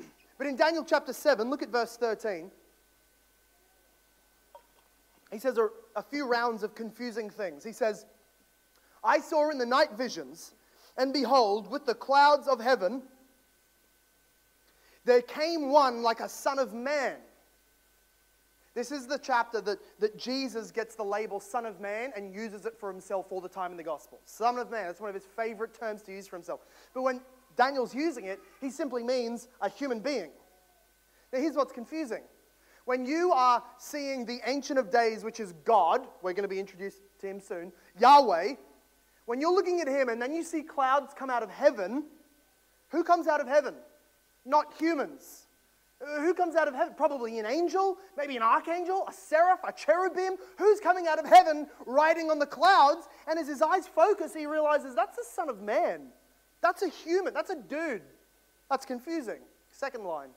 But 0.38 0.46
in 0.46 0.56
Daniel 0.56 0.84
chapter 0.84 1.12
7, 1.12 1.50
look 1.50 1.62
at 1.62 1.68
verse 1.68 1.98
13. 1.98 2.50
He 5.30 5.38
says 5.38 5.58
a, 5.58 5.68
a 5.94 6.02
few 6.02 6.26
rounds 6.26 6.62
of 6.62 6.74
confusing 6.74 7.28
things. 7.28 7.62
He 7.62 7.72
says, 7.72 8.06
I 9.04 9.20
saw 9.20 9.50
in 9.50 9.58
the 9.58 9.66
night 9.66 9.92
visions, 9.98 10.54
and 10.96 11.12
behold, 11.12 11.70
with 11.70 11.84
the 11.84 11.94
clouds 11.94 12.48
of 12.48 12.58
heaven, 12.58 13.02
there 15.04 15.22
came 15.22 15.70
one 15.70 16.02
like 16.02 16.20
a 16.20 16.28
son 16.28 16.58
of 16.58 16.74
man. 16.74 17.16
This 18.74 18.92
is 18.92 19.06
the 19.06 19.18
chapter 19.18 19.60
that, 19.62 19.78
that 19.98 20.16
Jesus 20.16 20.70
gets 20.70 20.94
the 20.94 21.02
label 21.02 21.40
Son 21.40 21.66
of 21.66 21.80
Man 21.80 22.12
and 22.14 22.32
uses 22.32 22.66
it 22.66 22.78
for 22.78 22.90
himself 22.90 23.26
all 23.30 23.40
the 23.40 23.48
time 23.48 23.72
in 23.72 23.76
the 23.76 23.82
Gospels. 23.82 24.20
Son 24.26 24.58
of 24.58 24.70
Man, 24.70 24.86
that's 24.86 25.00
one 25.00 25.08
of 25.08 25.14
his 25.14 25.24
favorite 25.24 25.74
terms 25.74 26.02
to 26.02 26.12
use 26.12 26.28
for 26.28 26.36
himself. 26.36 26.60
But 26.94 27.02
when 27.02 27.20
Daniel's 27.56 27.94
using 27.94 28.26
it, 28.26 28.38
he 28.60 28.70
simply 28.70 29.02
means 29.02 29.48
a 29.60 29.68
human 29.68 29.98
being. 29.98 30.30
Now, 31.32 31.40
here's 31.40 31.56
what's 31.56 31.72
confusing. 31.72 32.22
When 32.84 33.04
you 33.04 33.32
are 33.32 33.62
seeing 33.78 34.24
the 34.24 34.40
Ancient 34.46 34.78
of 34.78 34.90
Days, 34.90 35.24
which 35.24 35.40
is 35.40 35.52
God, 35.64 36.06
we're 36.22 36.32
going 36.32 36.42
to 36.42 36.48
be 36.48 36.60
introduced 36.60 37.02
to 37.20 37.26
him 37.26 37.40
soon, 37.40 37.72
Yahweh, 37.98 38.54
when 39.26 39.40
you're 39.40 39.52
looking 39.52 39.80
at 39.80 39.88
him 39.88 40.08
and 40.08 40.22
then 40.22 40.32
you 40.32 40.42
see 40.42 40.62
clouds 40.62 41.12
come 41.14 41.28
out 41.28 41.42
of 41.42 41.50
heaven, 41.50 42.04
who 42.88 43.04
comes 43.04 43.26
out 43.26 43.40
of 43.40 43.46
heaven? 43.46 43.74
Not 44.44 44.74
humans. 44.78 45.46
Uh, 46.00 46.20
who 46.20 46.32
comes 46.32 46.56
out 46.56 46.66
of 46.66 46.74
heaven? 46.74 46.94
Probably 46.96 47.38
an 47.38 47.46
angel, 47.46 47.98
maybe 48.16 48.36
an 48.36 48.42
archangel, 48.42 49.06
a 49.08 49.12
seraph, 49.12 49.60
a 49.66 49.72
cherubim. 49.72 50.36
Who's 50.56 50.80
coming 50.80 51.06
out 51.06 51.18
of 51.18 51.26
heaven 51.26 51.66
riding 51.86 52.30
on 52.30 52.38
the 52.38 52.46
clouds? 52.46 53.08
And 53.28 53.38
as 53.38 53.48
his 53.48 53.60
eyes 53.60 53.86
focus, 53.86 54.34
he 54.34 54.46
realizes 54.46 54.94
that's 54.94 55.16
the 55.16 55.24
Son 55.30 55.48
of 55.48 55.60
Man. 55.60 56.08
That's 56.62 56.82
a 56.82 56.88
human. 56.88 57.34
That's 57.34 57.50
a 57.50 57.56
dude. 57.56 58.02
That's 58.70 58.86
confusing. 58.86 59.40
Second 59.70 60.04
line. 60.04 60.30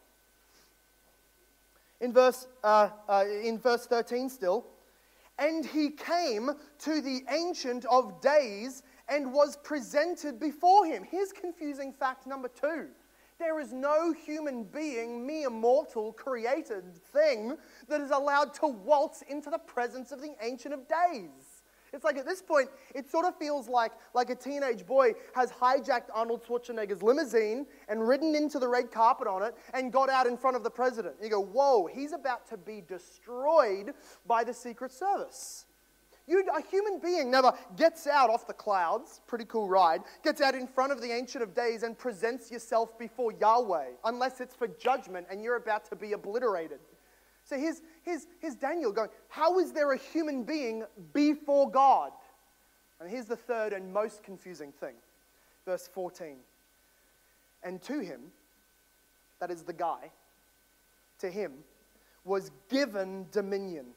In 2.02 2.12
verse, 2.12 2.48
uh, 2.64 2.90
uh, 3.08 3.24
in 3.44 3.58
verse 3.58 3.86
13 3.86 4.30
still, 4.30 4.66
and 5.40 5.66
he 5.66 5.90
came 5.90 6.52
to 6.80 7.02
the 7.02 7.24
Ancient 7.30 7.86
of 7.86 8.22
Days 8.22 8.84
and 9.08 9.34
was 9.34 9.58
presented 9.58 10.40
before 10.40 10.86
him. 10.86 11.04
Here's 11.10 11.32
confusing 11.32 11.94
fact 11.94 12.28
number 12.28 12.50
two 12.50 12.88
there 13.44 13.60
is 13.60 13.74
no 13.74 14.14
human 14.14 14.64
being, 14.64 15.28
mere 15.28 15.50
mortal, 15.50 16.14
created 16.14 16.98
thing 17.12 17.58
that 17.90 18.00
is 18.00 18.12
allowed 18.12 18.54
to 18.54 18.68
waltz 18.68 19.22
into 19.24 19.50
the 19.50 19.58
presence 19.58 20.14
of 20.14 20.22
the 20.22 20.34
Ancient 20.42 20.74
of 20.74 20.88
Days. 20.88 21.64
It's 21.92 22.06
like 22.06 22.18
at 22.18 22.26
this 22.26 22.42
point, 22.42 22.70
it 22.96 23.10
sort 23.10 23.26
of 23.26 23.38
feels 23.38 23.68
like, 23.68 23.92
like 24.14 24.30
a 24.30 24.36
teenage 24.36 24.86
boy 24.86 25.14
has 25.36 25.52
hijacked 25.52 26.08
Arnold 26.14 26.44
Schwarzenegger's 26.44 27.04
limousine 27.04 27.68
and 27.90 28.08
ridden 28.08 28.34
into 28.34 28.60
the 28.60 28.68
red 28.68 28.92
carpet 28.92 29.28
on 29.28 29.44
it 29.44 29.56
and 29.74 29.92
got 29.92 30.10
out 30.10 30.26
in 30.26 30.38
front 30.38 30.56
of 30.56 30.64
the 30.64 30.72
president. 30.72 31.16
You 31.22 31.30
go, 31.30 31.42
whoa, 31.42 31.86
he's 31.86 32.14
about 32.14 32.48
to 32.50 32.58
be 32.58 32.82
destroyed 32.88 33.94
by 34.26 34.44
the 34.46 34.54
Secret 34.54 34.94
Service. 34.94 35.66
You, 36.26 36.44
a 36.56 36.62
human 36.62 37.00
being 37.00 37.30
never 37.30 37.52
gets 37.76 38.08
out 38.08 38.30
off 38.30 38.48
the 38.48 38.54
clouds, 38.54 39.20
pretty 39.28 39.46
cool 39.46 39.68
ride, 39.68 40.02
gets 40.24 40.40
out 40.40 40.56
in 40.56 40.68
front 40.68 40.94
of 40.94 41.02
the 41.02 41.12
Ancient 41.12 41.44
of 41.44 41.54
Days 41.54 41.84
and 41.84 41.98
presents 41.98 42.50
yourself 42.50 42.98
before 42.98 43.34
Yahweh, 43.34 43.88
unless 44.06 44.40
it's 44.40 44.56
for 44.56 44.68
judgment 44.68 45.28
and 45.30 45.44
you're 45.44 45.58
about 45.58 45.86
to 45.90 45.96
be 45.98 46.14
obliterated. 46.14 46.80
So 47.44 47.58
here's, 47.58 47.82
here's, 48.04 48.28
here's 48.40 48.56
Daniel 48.56 48.94
going, 48.94 49.10
How 49.28 49.60
is 49.60 49.74
there 49.74 49.92
a 49.92 49.98
human 49.98 50.44
being 50.44 50.86
before 51.14 51.70
God? 51.70 52.12
And 53.02 53.10
here's 53.10 53.26
the 53.26 53.36
third 53.36 53.74
and 53.74 53.92
most 53.92 54.24
confusing 54.24 54.72
thing. 54.72 54.96
Verse 55.66 55.90
14. 55.94 56.38
And 57.64 57.82
to 57.82 58.00
him, 58.00 58.22
that 59.40 59.52
is 59.52 59.64
the 59.64 59.74
guy, 59.74 60.10
to 61.20 61.30
him 61.30 61.52
was 62.26 62.52
given 62.70 63.26
dominion 63.32 63.88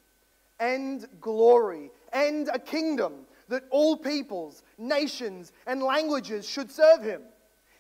and 0.59 1.07
glory 1.21 1.91
and 2.13 2.49
a 2.53 2.59
kingdom 2.59 3.27
that 3.49 3.65
all 3.71 3.97
peoples, 3.97 4.63
nations, 4.79 5.53
and 5.67 5.83
languages 5.83 6.49
should 6.49 6.71
serve 6.71 7.03
him. 7.03 7.23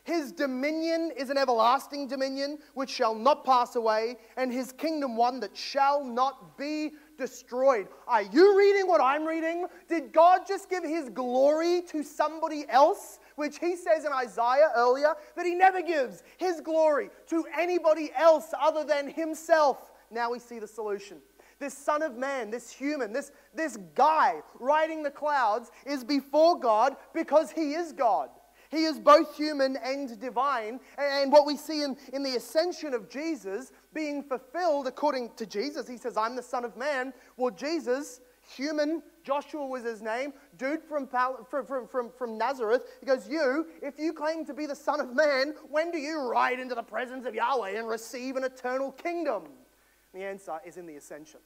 His 0.04 0.30
dominion 0.30 1.10
is 1.16 1.30
an 1.30 1.36
everlasting 1.36 2.06
dominion 2.06 2.58
which 2.74 2.90
shall 2.90 3.12
not 3.12 3.44
pass 3.44 3.74
away, 3.74 4.18
and 4.36 4.52
his 4.52 4.70
kingdom 4.70 5.16
one 5.16 5.40
that 5.40 5.56
shall 5.56 6.04
not 6.04 6.56
be 6.56 6.92
destroyed. 7.18 7.88
Are 8.06 8.22
you 8.22 8.56
reading 8.56 8.86
what 8.86 9.00
I'm 9.00 9.24
reading? 9.24 9.66
Did 9.88 10.12
God 10.12 10.42
just 10.46 10.70
give 10.70 10.84
his 10.84 11.08
glory 11.08 11.82
to 11.88 12.04
somebody 12.04 12.66
else? 12.68 13.18
Which 13.34 13.58
he 13.58 13.74
says 13.74 14.04
in 14.04 14.12
Isaiah 14.12 14.70
earlier 14.76 15.16
that 15.34 15.44
he 15.44 15.56
never 15.56 15.82
gives 15.82 16.22
his 16.36 16.60
glory 16.60 17.10
to 17.26 17.44
anybody 17.58 18.12
else 18.14 18.54
other 18.60 18.84
than 18.84 19.08
himself. 19.08 19.90
Now 20.12 20.30
we 20.30 20.38
see 20.38 20.60
the 20.60 20.68
solution. 20.68 21.18
This 21.58 21.76
Son 21.76 22.02
of 22.02 22.16
Man, 22.16 22.50
this 22.50 22.70
human, 22.70 23.12
this, 23.12 23.32
this 23.54 23.78
guy 23.94 24.42
riding 24.60 25.02
the 25.02 25.10
clouds 25.10 25.70
is 25.86 26.04
before 26.04 26.58
God 26.58 26.96
because 27.14 27.50
he 27.50 27.72
is 27.74 27.92
God. 27.92 28.28
He 28.70 28.84
is 28.84 28.98
both 28.98 29.36
human 29.36 29.76
and 29.76 30.18
divine. 30.20 30.80
And 30.98 31.32
what 31.32 31.46
we 31.46 31.56
see 31.56 31.82
in, 31.82 31.96
in 32.12 32.22
the 32.22 32.36
ascension 32.36 32.94
of 32.94 33.08
Jesus 33.08 33.72
being 33.94 34.22
fulfilled 34.22 34.86
according 34.86 35.30
to 35.36 35.46
Jesus, 35.46 35.88
he 35.88 35.96
says, 35.96 36.16
I'm 36.16 36.36
the 36.36 36.42
Son 36.42 36.64
of 36.64 36.76
Man. 36.76 37.12
Well, 37.36 37.54
Jesus, 37.54 38.20
human, 38.54 39.02
Joshua 39.24 39.66
was 39.66 39.82
his 39.82 40.02
name, 40.02 40.32
dude 40.56 40.82
from, 40.82 41.08
from, 41.08 41.86
from, 41.88 42.10
from 42.10 42.38
Nazareth, 42.38 42.82
he 43.00 43.06
goes, 43.06 43.28
You, 43.28 43.66
if 43.82 43.98
you 43.98 44.12
claim 44.12 44.44
to 44.46 44.54
be 44.54 44.66
the 44.66 44.76
Son 44.76 45.00
of 45.00 45.14
Man, 45.14 45.54
when 45.68 45.90
do 45.90 45.98
you 45.98 46.20
ride 46.20 46.60
into 46.60 46.74
the 46.74 46.82
presence 46.82 47.26
of 47.26 47.34
Yahweh 47.34 47.78
and 47.78 47.88
receive 47.88 48.36
an 48.36 48.44
eternal 48.44 48.92
kingdom? 48.92 49.44
The 50.16 50.24
answer 50.24 50.58
is 50.64 50.78
in 50.78 50.86
the 50.86 50.96
ascension. 50.96 51.40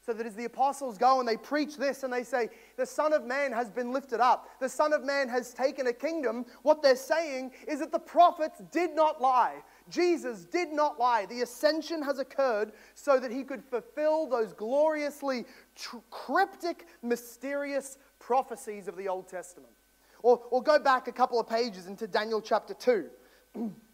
So 0.00 0.14
that 0.14 0.24
as 0.24 0.34
the 0.34 0.46
apostles 0.46 0.96
go 0.96 1.20
and 1.20 1.28
they 1.28 1.36
preach 1.36 1.76
this 1.76 2.04
and 2.04 2.10
they 2.10 2.22
say, 2.22 2.48
The 2.78 2.86
Son 2.86 3.12
of 3.12 3.26
Man 3.26 3.52
has 3.52 3.68
been 3.68 3.92
lifted 3.92 4.18
up, 4.18 4.48
the 4.60 4.68
Son 4.68 4.94
of 4.94 5.04
Man 5.04 5.28
has 5.28 5.52
taken 5.52 5.88
a 5.88 5.92
kingdom, 5.92 6.46
what 6.62 6.82
they're 6.82 6.96
saying 6.96 7.50
is 7.66 7.80
that 7.80 7.92
the 7.92 7.98
prophets 7.98 8.62
did 8.72 8.94
not 8.94 9.20
lie. 9.20 9.56
Jesus 9.90 10.46
did 10.46 10.70
not 10.72 10.98
lie. 10.98 11.26
The 11.26 11.42
ascension 11.42 12.02
has 12.02 12.18
occurred 12.18 12.72
so 12.94 13.20
that 13.20 13.30
he 13.30 13.44
could 13.44 13.62
fulfill 13.62 14.26
those 14.26 14.54
gloriously 14.54 15.44
tr- 15.76 15.98
cryptic, 16.08 16.86
mysterious 17.02 17.98
prophecies 18.20 18.88
of 18.88 18.96
the 18.96 19.08
Old 19.08 19.28
Testament. 19.28 19.74
Or, 20.22 20.40
or 20.50 20.62
go 20.62 20.78
back 20.78 21.08
a 21.08 21.12
couple 21.12 21.38
of 21.38 21.46
pages 21.46 21.86
into 21.86 22.06
Daniel 22.06 22.40
chapter 22.40 22.72
2. 22.72 23.10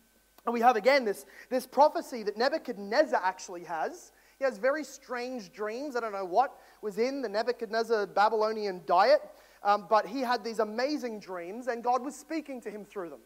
and 0.44 0.52
we 0.52 0.60
have 0.60 0.76
again 0.76 1.04
this, 1.04 1.26
this 1.50 1.66
prophecy 1.66 2.22
that 2.22 2.36
Nebuchadnezzar 2.36 3.20
actually 3.22 3.64
has 3.64 4.12
he 4.38 4.44
has 4.44 4.58
very 4.58 4.84
strange 4.84 5.52
dreams. 5.52 5.96
I 5.96 6.00
don't 6.00 6.12
know 6.12 6.24
what 6.24 6.54
was 6.82 6.98
in 6.98 7.22
the 7.22 7.28
Nebuchadnezzar 7.28 8.06
Babylonian 8.08 8.82
diet, 8.86 9.20
um, 9.62 9.86
but 9.88 10.06
he 10.06 10.20
had 10.20 10.42
these 10.42 10.58
amazing 10.58 11.20
dreams, 11.20 11.68
and 11.68 11.84
God 11.84 12.04
was 12.04 12.16
speaking 12.16 12.60
to 12.62 12.70
him 12.70 12.84
through 12.84 13.10
them. 13.10 13.20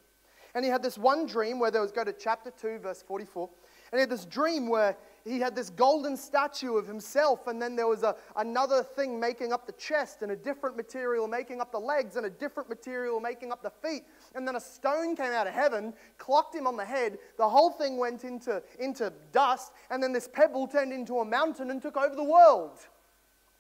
And 0.55 0.65
he 0.65 0.71
had 0.71 0.83
this 0.83 0.99
one 0.99 1.27
dream 1.27 1.59
where 1.59 1.71
there 1.71 1.81
was, 1.81 1.93
go 1.93 2.05
to 2.05 2.13
chapter 2.13 2.51
2, 2.51 2.79
verse 2.79 3.03
44, 3.03 3.49
and 3.91 3.99
he 3.99 4.01
had 4.01 4.11
this 4.11 4.25
dream 4.25 4.69
where 4.69 4.97
he 5.25 5.41
had 5.41 5.55
this 5.55 5.71
golden 5.71 6.17
statue 6.17 6.77
of 6.77 6.87
himself, 6.87 7.47
and 7.47 7.61
then 7.61 7.77
there 7.77 7.87
was 7.87 8.03
a, 8.03 8.17
another 8.37 8.83
thing 8.83 9.19
making 9.19 9.53
up 9.53 9.67
the 9.67 9.73
chest, 9.73 10.23
and 10.23 10.33
a 10.33 10.37
different 10.37 10.77
material 10.77 11.29
making 11.29 11.61
up 11.61 11.73
the 11.73 11.79
legs, 11.79 12.17
and 12.17 12.27
a 12.27 12.31
different 12.31 12.69
material 12.69 13.21
making 13.21 13.53
up 13.53 13.63
the 13.63 13.71
feet. 13.71 14.05
And 14.35 14.47
then 14.47 14.57
a 14.57 14.61
stone 14.61 15.17
came 15.17 15.33
out 15.33 15.47
of 15.47 15.55
heaven, 15.55 15.95
clocked 16.19 16.55
him 16.55 16.67
on 16.67 16.77
the 16.77 16.85
head. 16.85 17.19
The 17.37 17.49
whole 17.49 17.71
thing 17.71 17.99
went 17.99 18.25
into, 18.25 18.63
into 18.79 19.13
dust, 19.33 19.73
and 19.91 20.03
then 20.03 20.13
this 20.13 20.29
pebble 20.29 20.67
turned 20.67 20.93
into 20.93 21.19
a 21.19 21.25
mountain 21.25 21.71
and 21.71 21.81
took 21.81 21.97
over 21.97 22.15
the 22.15 22.25
world. 22.25 22.79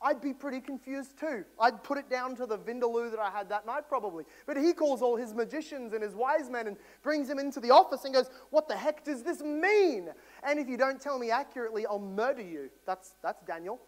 I'd 0.01 0.21
be 0.21 0.33
pretty 0.33 0.61
confused 0.61 1.19
too. 1.19 1.45
I'd 1.61 1.83
put 1.83 1.99
it 1.99 2.09
down 2.09 2.37
to 2.37 2.47
the 2.47 2.57
vindaloo 2.57 3.11
that 3.11 3.19
I 3.19 3.31
had 3.31 3.49
that 3.49 3.67
night, 3.67 3.89
probably. 3.89 4.25
But 4.47 4.57
he 4.57 4.73
calls 4.73 5.03
all 5.03 5.17
his 5.17 5.35
magicians 5.35 5.93
and 5.93 6.03
his 6.03 6.15
wise 6.15 6.49
men 6.49 6.69
and 6.69 6.77
brings 7.03 7.27
them 7.27 7.41
into 7.41 7.59
the 7.59 7.73
office 7.73 8.05
and 8.05 8.15
goes, 8.15 8.31
What 8.51 8.69
the 8.69 8.77
heck 8.77 9.05
does 9.05 9.25
this 9.25 9.43
mean? 9.43 10.11
And 10.45 10.61
if 10.61 10.69
you 10.69 10.77
don't 10.77 11.01
tell 11.01 11.19
me 11.19 11.31
accurately, 11.31 11.85
I'll 11.85 11.99
murder 11.99 12.43
you. 12.43 12.71
That's, 12.87 13.17
that's 13.23 13.43
Daniel. 13.43 13.81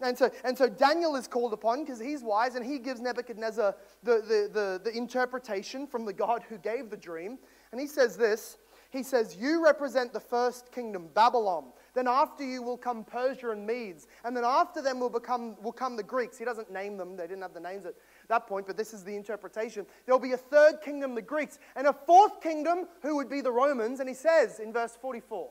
And 0.00 0.16
so, 0.16 0.30
and 0.44 0.56
so 0.56 0.68
Daniel 0.68 1.16
is 1.16 1.26
called 1.26 1.52
upon 1.52 1.84
because 1.84 2.00
he's 2.00 2.22
wise 2.22 2.54
and 2.54 2.64
he 2.64 2.78
gives 2.78 3.00
Nebuchadnezzar 3.00 3.74
the, 4.04 4.12
the, 4.12 4.50
the, 4.52 4.80
the 4.84 4.96
interpretation 4.96 5.86
from 5.86 6.04
the 6.04 6.12
God 6.12 6.44
who 6.48 6.56
gave 6.56 6.88
the 6.88 6.96
dream. 6.96 7.38
And 7.72 7.80
he 7.80 7.86
says 7.86 8.16
this 8.16 8.58
He 8.90 9.02
says, 9.02 9.36
You 9.36 9.62
represent 9.62 10.12
the 10.12 10.20
first 10.20 10.72
kingdom, 10.72 11.08
Babylon. 11.14 11.72
Then 11.98 12.06
after 12.06 12.44
you 12.44 12.62
will 12.62 12.76
come 12.76 13.02
Persia 13.02 13.50
and 13.50 13.66
Medes. 13.66 14.06
And 14.24 14.36
then 14.36 14.44
after 14.44 14.80
them 14.80 15.00
will, 15.00 15.10
become, 15.10 15.60
will 15.60 15.72
come 15.72 15.96
the 15.96 16.02
Greeks. 16.04 16.38
He 16.38 16.44
doesn't 16.44 16.70
name 16.70 16.96
them, 16.96 17.16
they 17.16 17.26
didn't 17.26 17.42
have 17.42 17.54
the 17.54 17.58
names 17.58 17.86
at 17.86 17.94
that 18.28 18.46
point, 18.46 18.68
but 18.68 18.76
this 18.76 18.94
is 18.94 19.02
the 19.02 19.16
interpretation. 19.16 19.84
There 20.06 20.14
will 20.14 20.20
be 20.20 20.30
a 20.30 20.36
third 20.36 20.80
kingdom, 20.80 21.16
the 21.16 21.22
Greeks, 21.22 21.58
and 21.74 21.88
a 21.88 21.92
fourth 21.92 22.40
kingdom, 22.40 22.86
who 23.02 23.16
would 23.16 23.28
be 23.28 23.40
the 23.40 23.50
Romans. 23.50 23.98
And 23.98 24.08
he 24.08 24.14
says 24.14 24.60
in 24.60 24.72
verse 24.72 24.96
44, 25.02 25.50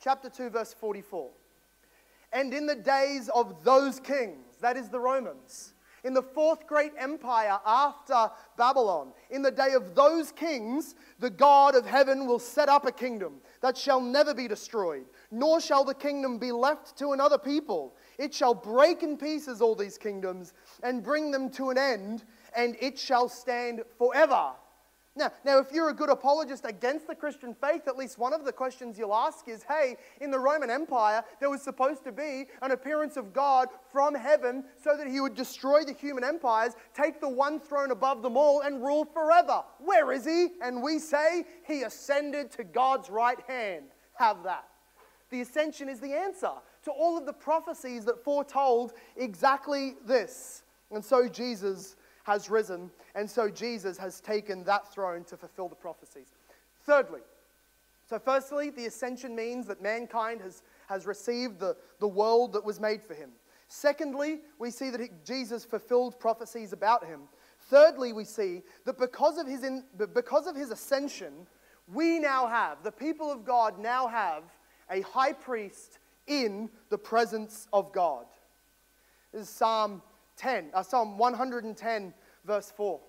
chapter 0.00 0.30
2, 0.30 0.48
verse 0.48 0.72
44, 0.72 1.28
and 2.32 2.54
in 2.54 2.64
the 2.64 2.74
days 2.74 3.28
of 3.34 3.62
those 3.62 4.00
kings, 4.00 4.56
that 4.62 4.78
is 4.78 4.88
the 4.88 4.98
Romans, 4.98 5.74
In 6.06 6.14
the 6.14 6.22
fourth 6.22 6.68
great 6.68 6.92
empire 6.96 7.58
after 7.66 8.30
Babylon, 8.56 9.12
in 9.28 9.42
the 9.42 9.50
day 9.50 9.72
of 9.74 9.96
those 9.96 10.30
kings, 10.30 10.94
the 11.18 11.28
God 11.28 11.74
of 11.74 11.84
heaven 11.84 12.28
will 12.28 12.38
set 12.38 12.68
up 12.68 12.86
a 12.86 12.92
kingdom 12.92 13.40
that 13.60 13.76
shall 13.76 14.00
never 14.00 14.32
be 14.32 14.46
destroyed, 14.46 15.06
nor 15.32 15.60
shall 15.60 15.82
the 15.82 15.94
kingdom 15.94 16.38
be 16.38 16.52
left 16.52 16.96
to 16.98 17.10
another 17.10 17.38
people. 17.38 17.96
It 18.20 18.32
shall 18.32 18.54
break 18.54 19.02
in 19.02 19.16
pieces 19.16 19.60
all 19.60 19.74
these 19.74 19.98
kingdoms 19.98 20.52
and 20.84 21.02
bring 21.02 21.32
them 21.32 21.50
to 21.50 21.70
an 21.70 21.78
end, 21.78 22.22
and 22.54 22.76
it 22.80 22.96
shall 22.96 23.28
stand 23.28 23.82
forever. 23.98 24.52
Now, 25.16 25.32
now, 25.46 25.58
if 25.58 25.72
you're 25.72 25.88
a 25.88 25.94
good 25.94 26.10
apologist 26.10 26.66
against 26.66 27.06
the 27.06 27.14
Christian 27.14 27.54
faith, 27.54 27.88
at 27.88 27.96
least 27.96 28.18
one 28.18 28.34
of 28.34 28.44
the 28.44 28.52
questions 28.52 28.98
you'll 28.98 29.14
ask 29.14 29.48
is 29.48 29.62
hey, 29.62 29.96
in 30.20 30.30
the 30.30 30.38
Roman 30.38 30.68
Empire, 30.68 31.24
there 31.40 31.48
was 31.48 31.62
supposed 31.62 32.04
to 32.04 32.12
be 32.12 32.44
an 32.60 32.70
appearance 32.70 33.16
of 33.16 33.32
God 33.32 33.68
from 33.90 34.14
heaven 34.14 34.64
so 34.76 34.94
that 34.94 35.06
he 35.06 35.20
would 35.20 35.34
destroy 35.34 35.84
the 35.84 35.94
human 35.94 36.22
empires, 36.22 36.74
take 36.94 37.18
the 37.20 37.28
one 37.28 37.58
throne 37.58 37.92
above 37.92 38.22
them 38.22 38.36
all, 38.36 38.60
and 38.60 38.82
rule 38.82 39.06
forever. 39.06 39.62
Where 39.78 40.12
is 40.12 40.26
he? 40.26 40.48
And 40.60 40.82
we 40.82 40.98
say 40.98 41.46
he 41.66 41.82
ascended 41.82 42.50
to 42.52 42.64
God's 42.64 43.08
right 43.08 43.40
hand. 43.48 43.86
Have 44.18 44.42
that. 44.44 44.68
The 45.30 45.40
ascension 45.40 45.88
is 45.88 45.98
the 45.98 46.12
answer 46.12 46.52
to 46.84 46.90
all 46.90 47.16
of 47.16 47.24
the 47.24 47.32
prophecies 47.32 48.04
that 48.04 48.22
foretold 48.22 48.92
exactly 49.16 49.94
this. 50.06 50.62
And 50.90 51.04
so 51.04 51.26
Jesus 51.28 51.96
has 52.26 52.50
risen, 52.50 52.90
and 53.14 53.30
so 53.30 53.48
Jesus 53.48 53.96
has 53.96 54.20
taken 54.20 54.64
that 54.64 54.92
throne 54.92 55.22
to 55.24 55.36
fulfill 55.36 55.68
the 55.68 55.76
prophecies. 55.76 56.34
Thirdly, 56.84 57.20
so 58.10 58.18
firstly, 58.18 58.70
the 58.70 58.86
ascension 58.86 59.36
means 59.36 59.68
that 59.68 59.80
mankind 59.80 60.40
has, 60.40 60.62
has 60.88 61.06
received 61.06 61.60
the, 61.60 61.76
the 62.00 62.08
world 62.08 62.52
that 62.54 62.64
was 62.64 62.80
made 62.80 63.00
for 63.00 63.14
him. 63.14 63.30
Secondly, 63.68 64.40
we 64.58 64.72
see 64.72 64.90
that 64.90 65.00
he, 65.00 65.08
Jesus 65.24 65.64
fulfilled 65.64 66.18
prophecies 66.18 66.72
about 66.72 67.06
him. 67.06 67.22
Thirdly, 67.68 68.12
we 68.12 68.24
see 68.24 68.62
that 68.84 68.98
because 68.98 69.38
of, 69.38 69.46
his 69.46 69.62
in, 69.62 69.84
because 70.12 70.48
of 70.48 70.56
his 70.56 70.70
ascension, 70.70 71.46
we 71.92 72.18
now 72.18 72.48
have, 72.48 72.82
the 72.82 72.92
people 72.92 73.30
of 73.30 73.44
God 73.44 73.78
now 73.78 74.08
have, 74.08 74.42
a 74.90 75.00
high 75.02 75.32
priest 75.32 76.00
in 76.26 76.70
the 76.90 76.98
presence 76.98 77.68
of 77.72 77.92
God. 77.92 78.26
This 79.32 79.42
is 79.42 79.48
Psalm 79.48 80.02
10, 80.36 80.70
uh, 80.74 80.82
Psalm 80.82 81.18
110, 81.18 82.14
verse 82.44 82.72
4, 82.76 83.00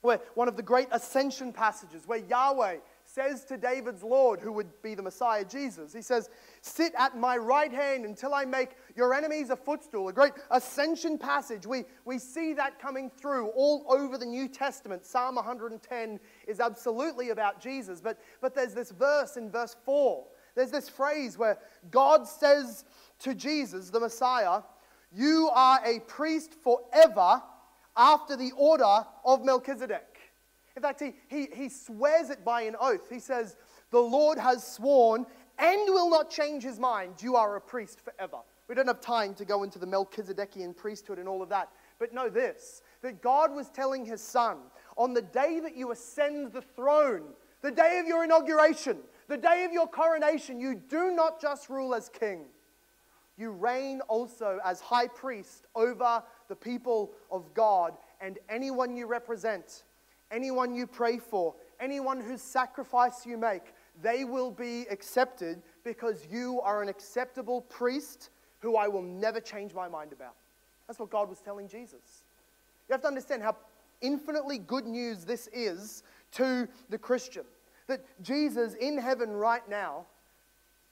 where 0.00 0.20
one 0.34 0.48
of 0.48 0.56
the 0.56 0.62
great 0.62 0.88
ascension 0.92 1.52
passages, 1.52 2.06
where 2.06 2.18
Yahweh 2.18 2.76
says 3.04 3.44
to 3.44 3.56
David's 3.56 4.02
Lord, 4.02 4.40
who 4.40 4.52
would 4.52 4.70
be 4.82 4.94
the 4.94 5.02
Messiah, 5.02 5.44
Jesus, 5.44 5.92
He 5.92 6.02
says, 6.02 6.30
Sit 6.62 6.92
at 6.96 7.16
my 7.16 7.36
right 7.36 7.72
hand 7.72 8.04
until 8.04 8.34
I 8.34 8.44
make 8.44 8.70
your 8.96 9.14
enemies 9.14 9.50
a 9.50 9.56
footstool. 9.56 10.08
A 10.08 10.12
great 10.12 10.32
ascension 10.50 11.18
passage. 11.18 11.66
We, 11.66 11.84
we 12.04 12.18
see 12.18 12.52
that 12.54 12.78
coming 12.78 13.10
through 13.10 13.48
all 13.48 13.84
over 13.88 14.16
the 14.16 14.26
New 14.26 14.48
Testament. 14.48 15.04
Psalm 15.04 15.34
110 15.34 16.20
is 16.46 16.60
absolutely 16.60 17.30
about 17.30 17.60
Jesus, 17.60 18.00
but, 18.00 18.18
but 18.40 18.54
there's 18.54 18.74
this 18.74 18.90
verse 18.92 19.36
in 19.36 19.50
verse 19.50 19.76
4. 19.84 20.24
There's 20.54 20.70
this 20.70 20.88
phrase 20.88 21.38
where 21.38 21.58
God 21.90 22.26
says 22.26 22.84
to 23.20 23.34
Jesus, 23.34 23.90
the 23.90 24.00
Messiah, 24.00 24.62
you 25.12 25.50
are 25.52 25.80
a 25.84 26.00
priest 26.00 26.54
forever 26.54 27.42
after 27.96 28.36
the 28.36 28.52
order 28.56 29.04
of 29.24 29.44
Melchizedek. 29.44 30.18
In 30.76 30.82
fact, 30.82 31.00
he, 31.00 31.14
he, 31.28 31.48
he 31.52 31.68
swears 31.68 32.30
it 32.30 32.44
by 32.44 32.62
an 32.62 32.76
oath. 32.80 33.10
He 33.10 33.18
says, 33.18 33.56
The 33.90 34.00
Lord 34.00 34.38
has 34.38 34.66
sworn 34.66 35.26
and 35.58 35.80
will 35.88 36.08
not 36.08 36.30
change 36.30 36.62
his 36.62 36.78
mind. 36.78 37.22
You 37.22 37.36
are 37.36 37.56
a 37.56 37.60
priest 37.60 38.00
forever. 38.00 38.38
We 38.68 38.76
don't 38.76 38.86
have 38.86 39.00
time 39.00 39.34
to 39.34 39.44
go 39.44 39.64
into 39.64 39.80
the 39.80 39.86
Melchizedekian 39.86 40.76
priesthood 40.76 41.18
and 41.18 41.28
all 41.28 41.42
of 41.42 41.48
that. 41.48 41.70
But 41.98 42.14
know 42.14 42.30
this 42.30 42.82
that 43.02 43.20
God 43.20 43.52
was 43.52 43.68
telling 43.68 44.04
his 44.04 44.22
son, 44.22 44.58
on 44.96 45.12
the 45.12 45.22
day 45.22 45.58
that 45.60 45.76
you 45.76 45.90
ascend 45.90 46.52
the 46.52 46.62
throne, 46.62 47.24
the 47.62 47.70
day 47.72 47.98
of 47.98 48.06
your 48.06 48.24
inauguration, 48.24 48.98
the 49.26 49.36
day 49.36 49.64
of 49.64 49.72
your 49.72 49.88
coronation, 49.88 50.60
you 50.60 50.76
do 50.76 51.10
not 51.10 51.40
just 51.40 51.68
rule 51.68 51.94
as 51.94 52.08
king 52.08 52.44
you 53.40 53.50
reign 53.50 54.00
also 54.02 54.60
as 54.64 54.80
high 54.80 55.08
priest 55.08 55.66
over 55.74 56.22
the 56.48 56.56
people 56.56 57.12
of 57.30 57.52
God 57.54 57.94
and 58.20 58.38
anyone 58.48 58.96
you 58.96 59.06
represent, 59.06 59.84
anyone 60.30 60.74
you 60.74 60.86
pray 60.86 61.18
for, 61.18 61.54
anyone 61.80 62.20
whose 62.20 62.42
sacrifice 62.42 63.24
you 63.24 63.38
make, 63.38 63.72
they 64.02 64.24
will 64.24 64.50
be 64.50 64.86
accepted 64.90 65.62
because 65.84 66.26
you 66.30 66.60
are 66.60 66.82
an 66.82 66.88
acceptable 66.88 67.62
priest 67.62 68.30
who 68.60 68.76
I 68.76 68.88
will 68.88 69.02
never 69.02 69.40
change 69.40 69.74
my 69.74 69.88
mind 69.88 70.12
about. 70.12 70.34
That's 70.86 70.98
what 70.98 71.10
God 71.10 71.28
was 71.28 71.40
telling 71.40 71.68
Jesus. 71.68 72.24
You 72.88 72.92
have 72.92 73.02
to 73.02 73.08
understand 73.08 73.42
how 73.42 73.56
infinitely 74.00 74.58
good 74.58 74.86
news 74.86 75.24
this 75.24 75.48
is 75.52 76.02
to 76.32 76.68
the 76.88 76.98
Christian. 76.98 77.44
That 77.86 78.04
Jesus 78.22 78.74
in 78.74 78.98
heaven 78.98 79.30
right 79.30 79.66
now 79.68 80.06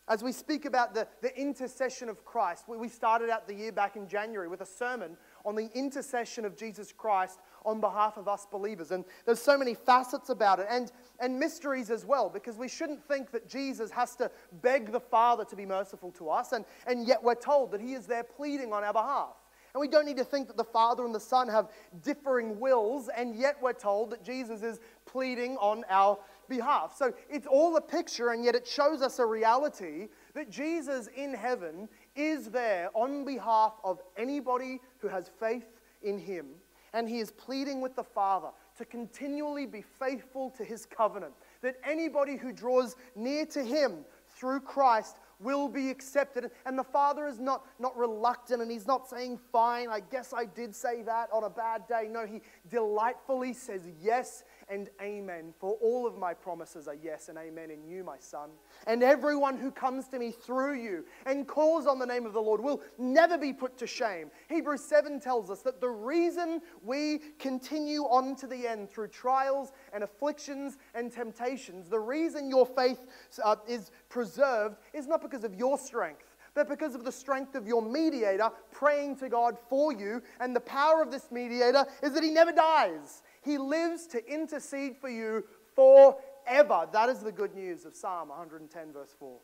as 0.09 0.23
we 0.23 0.33
speak 0.33 0.65
about 0.65 0.95
the, 0.95 1.07
the 1.23 1.39
intercession 1.39 2.09
of 2.09 2.25
Christ, 2.25 2.65
we, 2.69 2.77
we 2.77 2.89
started 2.89 3.31
out 3.31 3.47
the 3.47 3.55
year 3.55 3.73
back 3.73 3.97
in 3.97 4.09
January 4.09 4.49
with 4.49 4.61
a 4.61 4.67
sermon 4.67 5.17
on 5.45 5.55
the 5.55 5.71
intercession 5.75 6.45
of 6.45 6.57
Jesus 6.57 6.93
Christ 6.93 7.41
on 7.65 7.81
behalf 7.81 8.17
of 8.17 8.29
us 8.29 8.47
believers. 8.51 8.91
And 8.91 9.05
there's 9.27 9.41
so 9.41 9.59
many 9.59 9.75
facets 9.75 10.29
about 10.31 10.59
it 10.59 10.67
and, 10.71 10.91
and 11.21 11.39
mysteries 11.39 11.91
as 11.91 12.05
well, 12.05 12.31
because 12.31 12.57
we 12.57 12.69
shouldn't 12.69 13.03
think 13.07 13.31
that 13.33 13.49
Jesus 13.49 13.91
has 13.91 14.17
to 14.17 14.31
beg 14.63 14.93
the 14.93 15.01
Father 15.01 15.45
to 15.45 15.57
be 15.57 15.67
merciful 15.67 16.11
to 16.13 16.31
us, 16.31 16.53
and, 16.53 16.65
and 16.87 17.07
yet 17.07 17.23
we're 17.23 17.35
told 17.35 17.71
that 17.73 17.81
He 17.81 17.95
is 17.95 18.07
there 18.07 18.25
pleading 18.25 18.73
on 18.73 18.85
our 18.85 18.93
behalf. 18.93 19.35
And 19.75 19.81
we 19.83 19.89
don't 19.89 20.07
need 20.07 20.17
to 20.17 20.25
think 20.25 20.49
that 20.49 20.57
the 20.57 20.65
Father 20.65 21.05
and 21.05 21.15
the 21.15 21.21
Son 21.21 21.47
have 21.49 21.69
differing 22.03 22.59
wills, 22.59 23.11
and 23.15 23.37
yet 23.37 23.57
we're 23.61 23.75
told 23.75 24.11
that 24.11 24.25
Jesus 24.25 24.63
is 24.63 24.81
pleading 25.05 25.57
on 25.59 25.85
our 25.91 26.19
behalf. 26.49 26.95
So 26.97 27.13
it's 27.29 27.47
all 27.47 27.77
a 27.77 27.81
picture, 27.81 28.31
and 28.31 28.45
yet 28.45 28.55
it 28.55 28.67
shows 28.67 29.03
us 29.03 29.19
a 29.19 29.27
reality 29.27 30.09
that 30.35 30.51
Jesus 30.51 31.09
in 31.17 31.35
heaven 31.35 31.89
is 32.17 32.51
there 32.51 32.91
on 32.95 33.25
behalf 33.25 33.75
of 33.85 34.01
anybody 34.17 34.81
who 34.99 35.09
has 35.09 35.31
faith 35.41 35.67
in 36.03 36.19
him. 36.19 36.47
And 36.95 37.09
he 37.09 37.19
is 37.19 37.31
pleading 37.31 37.81
with 37.81 37.95
the 37.95 38.05
Father 38.05 38.49
to 38.79 38.85
continually 38.85 39.67
be 39.67 39.83
faithful 39.83 40.51
to 40.51 40.65
his 40.65 40.87
covenant. 40.87 41.35
That 41.61 41.77
anybody 41.85 42.37
who 42.37 42.53
draws 42.53 42.97
near 43.15 43.45
to 43.47 43.63
him 43.63 44.05
through 44.27 44.61
Christ 44.61 45.17
will 45.41 45.69
be 45.69 45.91
accepted. 45.91 46.51
And 46.65 46.79
the 46.79 46.85
Father 46.85 47.27
is 47.27 47.39
not, 47.39 47.65
not 47.79 47.97
reluctant 47.97 48.63
and 48.63 48.71
he's 48.71 48.87
not 48.87 49.09
saying, 49.09 49.39
Fine, 49.53 49.89
I 49.89 50.01
guess 50.01 50.33
I 50.33 50.45
did 50.45 50.75
say 50.75 51.03
that 51.03 51.29
on 51.33 51.45
a 51.45 51.51
bad 51.51 51.87
day. 51.89 52.09
No, 52.11 52.27
he 52.27 52.41
delightfully 52.71 53.53
says 53.53 53.83
yes 54.01 54.45
and 54.71 54.91
amen. 55.01 55.55
For 55.59 55.73
all 55.81 56.07
of 56.07 56.17
my 56.17 56.35
promises 56.35 56.89
are 56.89 56.95
yes 56.95 57.29
and 57.29 57.39
amen 57.39 57.71
in 57.71 57.85
you, 57.85 58.05
my 58.05 58.19
son. 58.19 58.51
And 58.87 59.03
everyone 59.03 59.57
who 59.57 59.71
comes 59.71 60.09
to 60.09 60.19
me 60.19 60.31
through 60.31 60.75
you 60.75 61.05
and 61.27 61.47
calls 61.47 61.87
on 61.87 61.99
the 61.99 62.07
name 62.07 62.27
of 62.27 62.33
the 62.33 62.41
Lord 62.41 62.61
will 62.61 62.83
never 62.99 63.39
be 63.39 63.53
put 63.53 63.77
to 63.79 63.87
shame. 63.87 64.31
Hebrews 64.49 64.83
7 64.85 65.21
tells 65.21 65.51
us 65.51 65.63
that 65.63 65.81
the 65.81 65.89
reason 65.89 66.61
we 66.83 67.21
continue 67.39 68.03
on 68.03 68.37
to 68.37 68.47
the 68.47 68.67
end 68.67 68.91
through 68.91 69.09
trials 69.09 69.73
and 69.93 70.05
afflictions 70.05 70.79
and 70.95 71.13
temptations, 71.13 71.89
the 71.89 72.01
reason 72.01 72.49
your 72.49 72.67
faith 72.67 73.07
uh, 73.45 73.57
is 73.67 73.91
preserved 74.09 74.77
is 74.93 75.07
not 75.07 75.23
because 75.23 75.45
of 75.45 75.55
your 75.55 75.79
strength 75.79 76.25
but 76.55 76.69
because 76.69 76.97
of 76.97 77.05
the 77.05 77.13
strength 77.13 77.55
of 77.55 77.69
your 77.69 77.81
mediator 77.81 78.51
praying 78.73 79.15
to 79.15 79.29
God 79.29 79.57
for 79.69 79.93
you. 79.93 80.21
And 80.41 80.57
the 80.57 80.61
power 80.61 81.01
of 81.01 81.13
this 81.13 81.31
mediator 81.31 81.87
is 82.03 82.13
that 82.15 82.25
he 82.25 82.31
never 82.31 82.51
dies. 82.51 83.23
He 83.43 83.59
lives 83.59 84.07
to 84.09 84.33
intercede 84.33 84.97
for 84.97 85.09
you 85.09 85.45
forever. 85.75 86.89
That 86.93 87.09
is 87.09 87.21
the 87.21 87.33
good 87.33 87.55
news 87.55 87.85
of 87.85 87.95
Psalm 87.95 88.29
110, 88.29 88.93
verse 88.93 89.15
4. 89.19 89.39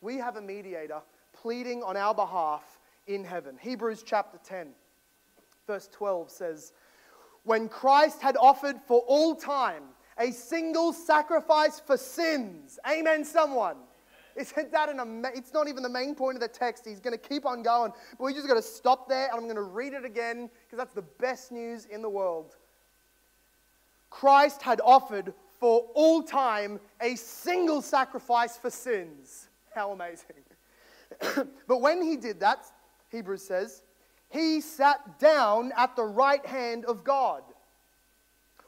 We 0.00 0.16
have 0.16 0.36
a 0.36 0.40
mediator 0.40 1.00
pleading 1.32 1.82
on 1.82 1.96
our 1.96 2.14
behalf 2.14 2.78
in 3.06 3.24
heaven. 3.24 3.56
Hebrews 3.60 4.02
chapter 4.04 4.38
10, 4.44 4.68
verse 5.66 5.88
12 5.92 6.30
says, 6.30 6.72
When 7.44 7.68
Christ 7.68 8.22
had 8.22 8.36
offered 8.36 8.76
for 8.86 9.00
all 9.06 9.34
time 9.34 9.82
a 10.18 10.30
single 10.30 10.92
sacrifice 10.92 11.80
for 11.80 11.96
sins, 11.96 12.78
amen, 12.88 13.24
someone. 13.24 13.76
Isn't 14.36 14.70
that 14.70 14.88
an 14.88 15.00
ama- 15.00 15.32
It's 15.34 15.52
not 15.52 15.66
even 15.66 15.82
the 15.82 15.88
main 15.88 16.14
point 16.14 16.36
of 16.36 16.40
the 16.40 16.48
text. 16.48 16.86
He's 16.86 17.00
going 17.00 17.16
to 17.16 17.28
keep 17.28 17.44
on 17.44 17.62
going, 17.62 17.92
but 18.12 18.20
we're 18.20 18.32
just 18.32 18.46
got 18.46 18.54
to 18.54 18.62
stop 18.62 19.08
there 19.08 19.26
and 19.26 19.34
I'm 19.34 19.44
going 19.44 19.56
to 19.56 19.62
read 19.62 19.94
it 19.94 20.04
again 20.04 20.48
because 20.64 20.78
that's 20.78 20.94
the 20.94 21.02
best 21.02 21.50
news 21.50 21.86
in 21.86 22.02
the 22.02 22.08
world. 22.08 22.56
Christ 24.10 24.62
had 24.62 24.80
offered 24.84 25.34
for 25.58 25.86
all 25.94 26.22
time 26.22 26.80
a 27.00 27.16
single 27.16 27.82
sacrifice 27.82 28.56
for 28.56 28.70
sins. 28.70 29.48
How 29.74 29.92
amazing. 29.92 30.36
but 31.66 31.80
when 31.80 32.02
he 32.02 32.16
did 32.16 32.40
that, 32.40 32.64
Hebrews 33.10 33.42
says, 33.42 33.82
he 34.30 34.60
sat 34.60 35.18
down 35.18 35.72
at 35.76 35.96
the 35.96 36.04
right 36.04 36.44
hand 36.44 36.84
of 36.84 37.02
God, 37.02 37.42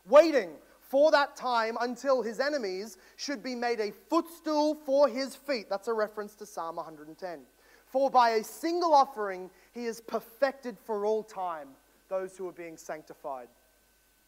waiting 0.08 0.50
for 0.80 1.10
that 1.10 1.36
time 1.36 1.76
until 1.80 2.22
his 2.22 2.40
enemies 2.40 2.96
should 3.16 3.42
be 3.42 3.54
made 3.54 3.78
a 3.78 3.92
footstool 3.92 4.74
for 4.74 5.06
his 5.06 5.36
feet. 5.36 5.68
That's 5.68 5.88
a 5.88 5.92
reference 5.92 6.34
to 6.36 6.46
Psalm 6.46 6.76
110. 6.76 7.40
For 7.86 8.10
by 8.10 8.30
a 8.30 8.44
single 8.44 8.94
offering 8.94 9.50
he 9.72 9.84
is 9.84 10.00
perfected 10.00 10.78
for 10.78 11.04
all 11.04 11.22
time 11.22 11.68
those 12.08 12.36
who 12.36 12.48
are 12.48 12.52
being 12.52 12.76
sanctified. 12.76 13.48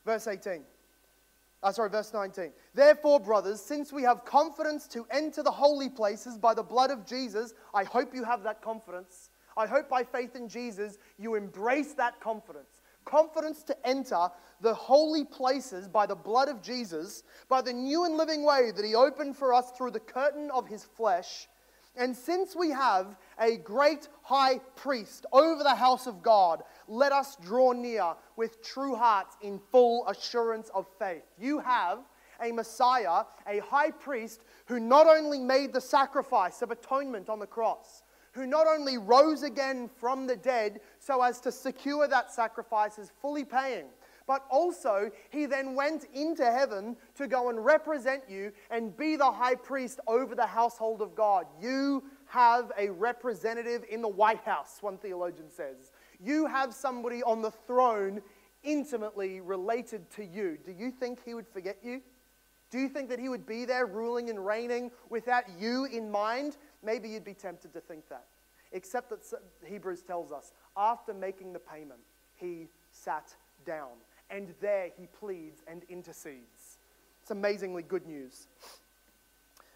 Verse 0.04 0.26
18. 0.26 0.62
Uh, 1.62 1.70
sorry, 1.70 1.88
verse 1.88 2.12
19. 2.12 2.52
Therefore, 2.74 3.20
brothers, 3.20 3.60
since 3.60 3.92
we 3.92 4.02
have 4.02 4.24
confidence 4.24 4.88
to 4.88 5.06
enter 5.10 5.42
the 5.42 5.50
holy 5.50 5.88
places 5.88 6.36
by 6.36 6.54
the 6.54 6.62
blood 6.62 6.90
of 6.90 7.06
Jesus, 7.06 7.54
I 7.72 7.84
hope 7.84 8.14
you 8.14 8.24
have 8.24 8.42
that 8.42 8.62
confidence. 8.62 9.30
I 9.56 9.66
hope 9.66 9.88
by 9.88 10.02
faith 10.02 10.34
in 10.34 10.48
Jesus 10.48 10.98
you 11.18 11.34
embrace 11.34 11.92
that 11.94 12.20
confidence. 12.20 12.82
Confidence 13.04 13.62
to 13.64 13.86
enter 13.86 14.28
the 14.60 14.74
holy 14.74 15.24
places 15.24 15.88
by 15.88 16.06
the 16.06 16.14
blood 16.14 16.48
of 16.48 16.62
Jesus, 16.62 17.22
by 17.48 17.62
the 17.62 17.72
new 17.72 18.04
and 18.04 18.16
living 18.16 18.44
way 18.44 18.72
that 18.74 18.84
He 18.84 18.94
opened 18.94 19.36
for 19.36 19.54
us 19.54 19.70
through 19.72 19.90
the 19.92 20.00
curtain 20.00 20.50
of 20.52 20.66
His 20.66 20.84
flesh. 20.84 21.48
And 21.94 22.16
since 22.16 22.56
we 22.56 22.70
have 22.70 23.16
a 23.38 23.58
great 23.58 24.08
high 24.22 24.58
priest 24.76 25.26
over 25.32 25.62
the 25.62 25.74
house 25.74 26.06
of 26.06 26.22
God, 26.22 26.62
let 26.92 27.12
us 27.12 27.36
draw 27.36 27.72
near 27.72 28.14
with 28.36 28.62
true 28.62 28.94
hearts 28.94 29.36
in 29.40 29.58
full 29.70 30.06
assurance 30.08 30.70
of 30.74 30.86
faith. 30.98 31.22
You 31.38 31.58
have 31.60 32.00
a 32.42 32.52
Messiah, 32.52 33.24
a 33.46 33.60
high 33.60 33.90
priest, 33.90 34.42
who 34.66 34.78
not 34.78 35.06
only 35.06 35.38
made 35.38 35.72
the 35.72 35.80
sacrifice 35.80 36.60
of 36.60 36.70
atonement 36.70 37.28
on 37.28 37.38
the 37.38 37.46
cross, 37.46 38.02
who 38.32 38.46
not 38.46 38.66
only 38.66 38.98
rose 38.98 39.42
again 39.42 39.88
from 39.88 40.26
the 40.26 40.36
dead 40.36 40.80
so 40.98 41.22
as 41.22 41.40
to 41.40 41.52
secure 41.52 42.08
that 42.08 42.32
sacrifice 42.32 42.98
as 42.98 43.10
fully 43.20 43.44
paying, 43.44 43.86
but 44.26 44.44
also 44.50 45.10
he 45.30 45.46
then 45.46 45.74
went 45.74 46.04
into 46.14 46.44
heaven 46.44 46.96
to 47.14 47.26
go 47.26 47.48
and 47.48 47.64
represent 47.64 48.22
you 48.28 48.52
and 48.70 48.96
be 48.96 49.16
the 49.16 49.30
high 49.30 49.54
priest 49.54 50.00
over 50.06 50.34
the 50.34 50.46
household 50.46 51.02
of 51.02 51.14
God. 51.14 51.46
You 51.60 52.02
have 52.26 52.72
a 52.78 52.88
representative 52.88 53.84
in 53.90 54.00
the 54.00 54.08
White 54.08 54.42
House, 54.44 54.78
one 54.80 54.96
theologian 54.96 55.50
says. 55.50 55.91
You 56.22 56.46
have 56.46 56.72
somebody 56.72 57.22
on 57.22 57.42
the 57.42 57.50
throne 57.50 58.22
intimately 58.62 59.40
related 59.40 60.08
to 60.12 60.24
you. 60.24 60.58
Do 60.64 60.72
you 60.72 60.90
think 60.90 61.24
he 61.24 61.34
would 61.34 61.48
forget 61.48 61.78
you? 61.82 62.00
Do 62.70 62.78
you 62.78 62.88
think 62.88 63.08
that 63.10 63.18
he 63.18 63.28
would 63.28 63.44
be 63.44 63.64
there 63.64 63.86
ruling 63.86 64.30
and 64.30 64.44
reigning 64.44 64.90
without 65.10 65.44
you 65.58 65.84
in 65.86 66.10
mind? 66.10 66.56
Maybe 66.82 67.08
you'd 67.08 67.24
be 67.24 67.34
tempted 67.34 67.72
to 67.74 67.80
think 67.80 68.08
that. 68.08 68.24
Except 68.72 69.10
that 69.10 69.20
Hebrews 69.66 70.02
tells 70.02 70.32
us 70.32 70.52
after 70.76 71.12
making 71.12 71.52
the 71.52 71.58
payment, 71.58 72.00
he 72.36 72.68
sat 72.90 73.34
down 73.66 73.90
and 74.30 74.54
there 74.60 74.88
he 74.98 75.06
pleads 75.06 75.62
and 75.68 75.82
intercedes. 75.90 76.78
It's 77.20 77.30
amazingly 77.30 77.82
good 77.82 78.06
news. 78.06 78.46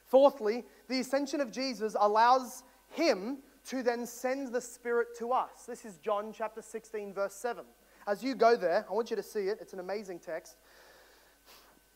Fourthly, 0.06 0.64
the 0.88 1.00
ascension 1.00 1.40
of 1.40 1.50
Jesus 1.52 1.96
allows 1.98 2.62
him 2.90 3.38
to 3.66 3.82
then 3.82 4.06
send 4.06 4.52
the 4.52 4.60
Spirit 4.60 5.08
to 5.18 5.32
us. 5.32 5.64
This 5.66 5.84
is 5.84 5.98
John 5.98 6.32
chapter 6.32 6.62
16, 6.62 7.12
verse 7.12 7.34
7. 7.34 7.64
As 8.06 8.22
you 8.22 8.34
go 8.34 8.56
there, 8.56 8.86
I 8.88 8.92
want 8.92 9.10
you 9.10 9.16
to 9.16 9.22
see 9.22 9.48
it. 9.48 9.58
It's 9.60 9.72
an 9.72 9.80
amazing 9.80 10.20
text. 10.20 10.56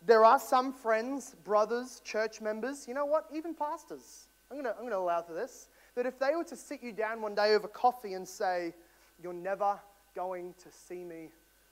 There 0.05 0.25
are 0.25 0.41
some 0.41 0.73
friends, 0.73 1.37
brothers, 1.45 2.01
church 2.05 2.41
members, 2.41 2.89
you 2.89 2.95
know 2.95 3.05
what, 3.05 3.27
even 3.33 3.55
pastors. 3.55 4.27
I'm 4.51 4.57
going 4.57 4.65
to 4.65 4.81
I'm 4.81 4.89
to 4.89 4.97
allow 4.97 5.23
for 5.23 5.35
this. 5.35 5.69
That 5.95 6.07
if 6.07 6.19
they 6.19 6.35
were 6.35 6.45
to 6.45 6.57
sit 6.57 6.83
you 6.83 6.93
down 6.93 7.23
one 7.23 7.35
day 7.35 7.55
over 7.55 7.69
coffee 7.69 8.15
and 8.15 8.27
say, 8.27 8.75
You're 9.23 9.33
never 9.33 9.79
going 10.17 10.55
to 10.65 10.73
see 10.73 11.05
me 11.05 11.29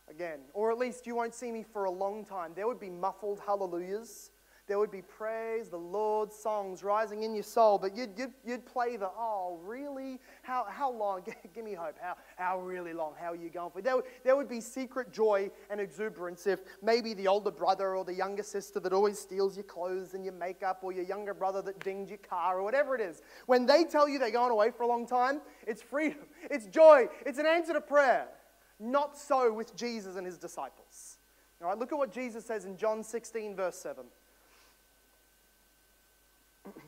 again. 0.08 0.40
Or 0.54 0.70
at 0.70 0.78
least 0.78 1.06
you 1.06 1.16
won't 1.16 1.34
see 1.34 1.50
me 1.50 1.64
for 1.64 1.84
a 1.84 1.90
long 1.90 2.24
time. 2.24 2.52
There 2.54 2.68
would 2.68 2.80
be 2.80 2.90
muffled 2.90 3.40
hallelujahs. 3.44 4.30
There 4.68 4.78
would 4.78 4.90
be 4.90 5.00
praise, 5.00 5.70
the 5.70 5.78
Lord 5.78 6.30
songs 6.30 6.82
rising 6.82 7.22
in 7.22 7.34
your 7.34 7.42
soul, 7.42 7.78
but 7.78 7.96
you'd, 7.96 8.10
you'd, 8.18 8.34
you'd 8.44 8.66
play 8.66 8.98
the, 8.98 9.08
oh, 9.16 9.58
really? 9.64 10.20
How, 10.42 10.66
how 10.68 10.92
long? 10.92 11.22
Give 11.54 11.64
me 11.64 11.72
hope. 11.72 11.96
How, 11.98 12.16
how 12.36 12.60
really 12.60 12.92
long? 12.92 13.14
How 13.18 13.32
are 13.32 13.36
you 13.36 13.48
going 13.48 13.70
for? 13.70 13.80
There, 13.80 13.96
there 14.24 14.36
would 14.36 14.48
be 14.48 14.60
secret 14.60 15.10
joy 15.10 15.50
and 15.70 15.80
exuberance 15.80 16.46
if 16.46 16.60
maybe 16.82 17.14
the 17.14 17.26
older 17.26 17.50
brother 17.50 17.96
or 17.96 18.04
the 18.04 18.12
younger 18.12 18.42
sister 18.42 18.78
that 18.80 18.92
always 18.92 19.18
steals 19.18 19.56
your 19.56 19.64
clothes 19.64 20.12
and 20.12 20.22
your 20.22 20.34
makeup, 20.34 20.80
or 20.82 20.92
your 20.92 21.04
younger 21.04 21.32
brother 21.32 21.62
that 21.62 21.80
dinged 21.80 22.10
your 22.10 22.18
car, 22.18 22.58
or 22.58 22.62
whatever 22.62 22.94
it 22.94 23.00
is. 23.00 23.22
When 23.46 23.64
they 23.64 23.84
tell 23.84 24.06
you 24.06 24.18
they're 24.18 24.30
going 24.30 24.52
away 24.52 24.70
for 24.70 24.82
a 24.82 24.86
long 24.86 25.06
time, 25.06 25.40
it's 25.66 25.80
freedom, 25.80 26.26
it's 26.50 26.66
joy, 26.66 27.08
it's 27.24 27.38
an 27.38 27.46
answer 27.46 27.72
to 27.72 27.80
prayer. 27.80 28.28
Not 28.78 29.16
so 29.16 29.50
with 29.50 29.74
Jesus 29.74 30.16
and 30.16 30.26
his 30.26 30.36
disciples. 30.36 31.16
All 31.62 31.68
right, 31.68 31.78
look 31.78 31.90
at 31.90 31.98
what 31.98 32.12
Jesus 32.12 32.44
says 32.44 32.66
in 32.66 32.76
John 32.76 33.02
16, 33.02 33.56
verse 33.56 33.76
7. 33.76 34.04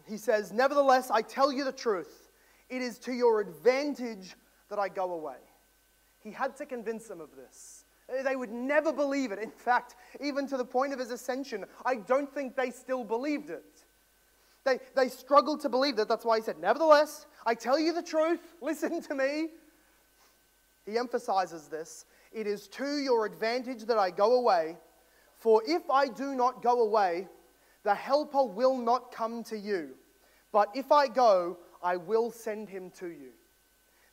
He 0.07 0.17
says, 0.17 0.53
Nevertheless, 0.53 1.11
I 1.11 1.23
tell 1.23 1.53
you 1.53 1.65
the 1.65 1.73
truth. 1.73 2.31
It 2.69 2.83
is 2.83 2.99
to 3.01 3.13
your 3.13 3.41
advantage 3.41 4.37
that 4.69 4.79
I 4.79 4.89
go 4.89 5.13
away. 5.13 5.39
He 6.23 6.31
had 6.31 6.57
to 6.57 6.67
convince 6.67 7.09
them 7.09 7.21
of 7.21 7.35
this. 7.35 7.85
They 8.25 8.37
would 8.37 8.51
never 8.51 8.93
believe 8.93 9.33
it. 9.33 9.39
In 9.39 9.51
fact, 9.51 9.97
even 10.21 10.47
to 10.49 10.57
the 10.57 10.65
point 10.65 10.93
of 10.93 10.99
his 10.99 11.11
ascension, 11.11 11.65
I 11.85 11.97
don't 11.97 12.33
think 12.33 12.57
they 12.57 12.71
still 12.71 13.05
believed 13.05 13.51
it. 13.51 13.85
They, 14.65 14.79
they 14.95 15.09
struggled 15.09 15.61
to 15.61 15.69
believe 15.69 15.97
that. 15.97 16.09
That's 16.09 16.25
why 16.25 16.39
he 16.39 16.43
said, 16.43 16.59
Nevertheless, 16.59 17.27
I 17.47 17.55
tell 17.55 17.79
you 17.79 17.93
the 17.93 18.03
truth. 18.03 18.41
Listen 18.61 19.01
to 19.03 19.15
me. 19.15 19.49
He 20.87 20.99
emphasizes 20.99 21.69
this 21.69 22.05
it 22.33 22.47
is 22.47 22.69
to 22.69 22.99
your 22.99 23.27
advantage 23.27 23.85
that 23.85 23.99
I 23.99 24.11
go 24.11 24.35
away, 24.35 24.77
for 25.37 25.63
if 25.67 25.89
I 25.91 26.09
do 26.09 26.35
not 26.35 26.63
go 26.63 26.83
away, 26.83 27.29
the 27.85 27.95
Helper 27.95 28.45
will 28.45 28.77
not 28.77 29.13
come 29.13 29.43
to 29.45 29.59
you. 29.59 29.91
But 30.53 30.69
if 30.75 30.93
I 30.93 31.09
go, 31.09 31.59
I 31.83 31.97
will 31.97 32.31
send 32.31 32.69
him 32.69 32.91
to 32.99 33.09
you. 33.09 33.31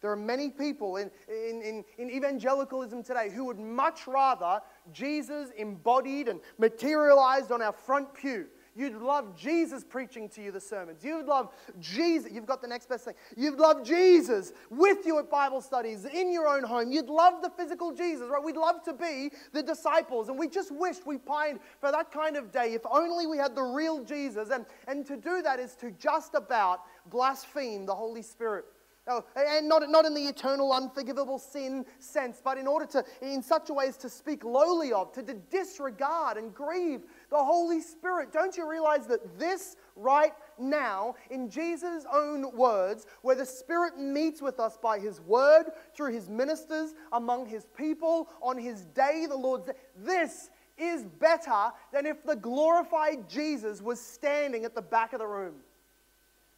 There 0.02 0.12
are 0.12 0.16
many 0.16 0.50
people 0.50 0.98
in, 0.98 1.10
in, 1.28 1.62
in, 1.64 1.84
in, 1.98 2.12
evangelicalism 2.12 3.02
today 3.02 3.32
who 3.34 3.46
would 3.46 3.58
much 3.58 4.06
rather 4.06 4.62
Jesus 4.94 5.50
embodied 5.58 6.28
and 6.28 6.40
materialized 6.60 7.52
on 7.52 7.64
our 7.64 7.72
front 7.74 8.14
pew 8.14 8.46
You'd 8.78 8.96
love 8.96 9.36
Jesus 9.36 9.84
preaching 9.84 10.30
to 10.30 10.42
you 10.44 10.52
the 10.52 10.62
sermons. 10.62 11.04
You'd 11.04 11.26
love 11.26 11.52
Jesus. 11.80 12.32
You've 12.32 12.46
got 12.46 12.62
the 12.62 12.68
next 12.68 12.88
best 12.88 13.06
thing. 13.06 13.16
You'd 13.36 13.58
love 13.58 13.84
Jesus 13.84 14.54
with 14.70 15.04
you 15.04 15.18
at 15.18 15.32
Bible 15.32 15.62
studies 15.62 16.06
in 16.06 16.32
your 16.32 16.48
own 16.48 16.64
home. 16.64 16.92
You'd 16.92 17.10
love 17.10 17.42
the 17.42 17.50
physical 17.50 17.92
Jesus, 17.92 18.30
right? 18.30 18.44
We'd 18.44 18.56
love 18.56 18.84
to 18.84 18.94
be 18.94 19.32
the 19.52 19.64
disciples. 19.64 20.30
And 20.30 20.38
we 20.38 20.48
just 20.48 20.72
wished 20.72 21.08
we 21.08 21.18
pined 21.18 21.60
for 21.82 21.92
that 21.92 22.12
kind 22.12 22.38
of 22.38 22.52
day 22.52 22.76
if 22.76 22.84
only 22.92 23.26
we 23.26 23.38
had 23.38 23.56
the 23.56 23.64
real 23.64 24.04
Jesus. 24.04 24.50
And, 24.52 24.66
and 24.88 25.08
to 25.08 25.18
do 25.18 25.42
that 25.42 25.60
is 25.60 25.76
to 25.78 25.90
just 25.92 26.36
about 26.36 26.82
blaspheme 27.10 27.88
the 27.88 27.96
Holy 27.96 28.22
Spirit. 28.22 28.66
Oh, 29.10 29.24
and 29.36 29.70
not, 29.70 29.90
not 29.90 30.04
in 30.04 30.14
the 30.14 30.24
eternal, 30.24 30.74
unforgivable 30.74 31.40
sin 31.40 31.86
sense, 32.00 32.42
but 32.44 32.58
in 32.58 32.68
order 32.68 32.86
to, 32.88 33.06
in 33.22 33.42
such 33.42 33.70
a 33.70 33.74
way 33.74 33.88
as 33.88 33.96
to 33.98 34.10
speak 34.10 34.44
lowly 34.44 34.92
of, 34.92 35.14
to, 35.14 35.24
to 35.24 35.34
disregard 35.34 36.36
and 36.36 36.54
grieve 36.54 37.04
the 37.30 37.38
Holy 37.38 37.82
Spirit. 37.82 38.32
Don't 38.32 38.56
you 38.56 38.70
realize 38.70 39.08
that 39.08 39.40
this 39.40 39.76
right 39.96 40.34
now, 40.58 41.16
in 41.30 41.50
Jesus' 41.50 42.06
own 42.12 42.56
words, 42.56 43.06
where 43.22 43.36
the 43.36 43.46
Spirit 43.46 43.98
meets 43.98 44.42
with 44.42 44.60
us 44.60 44.78
by 44.78 45.00
His 45.00 45.22
word, 45.22 45.66
through 45.96 46.14
His 46.14 46.30
ministers, 46.30 46.94
among 47.14 47.46
His 47.46 47.66
people, 47.78 48.30
on 48.42 48.58
His 48.58 48.86
day, 48.86 49.26
the 49.28 49.36
Lord's 49.36 49.66
day, 49.66 49.74
this 49.98 50.50
is 50.78 51.04
better 51.04 51.72
than 51.92 52.06
if 52.06 52.24
the 52.24 52.36
glorified 52.36 53.28
Jesus 53.28 53.82
was 53.82 54.00
standing 54.00 54.64
at 54.64 54.76
the 54.76 54.82
back 54.82 55.14
of 55.14 55.20
the 55.20 55.28
room 55.28 55.56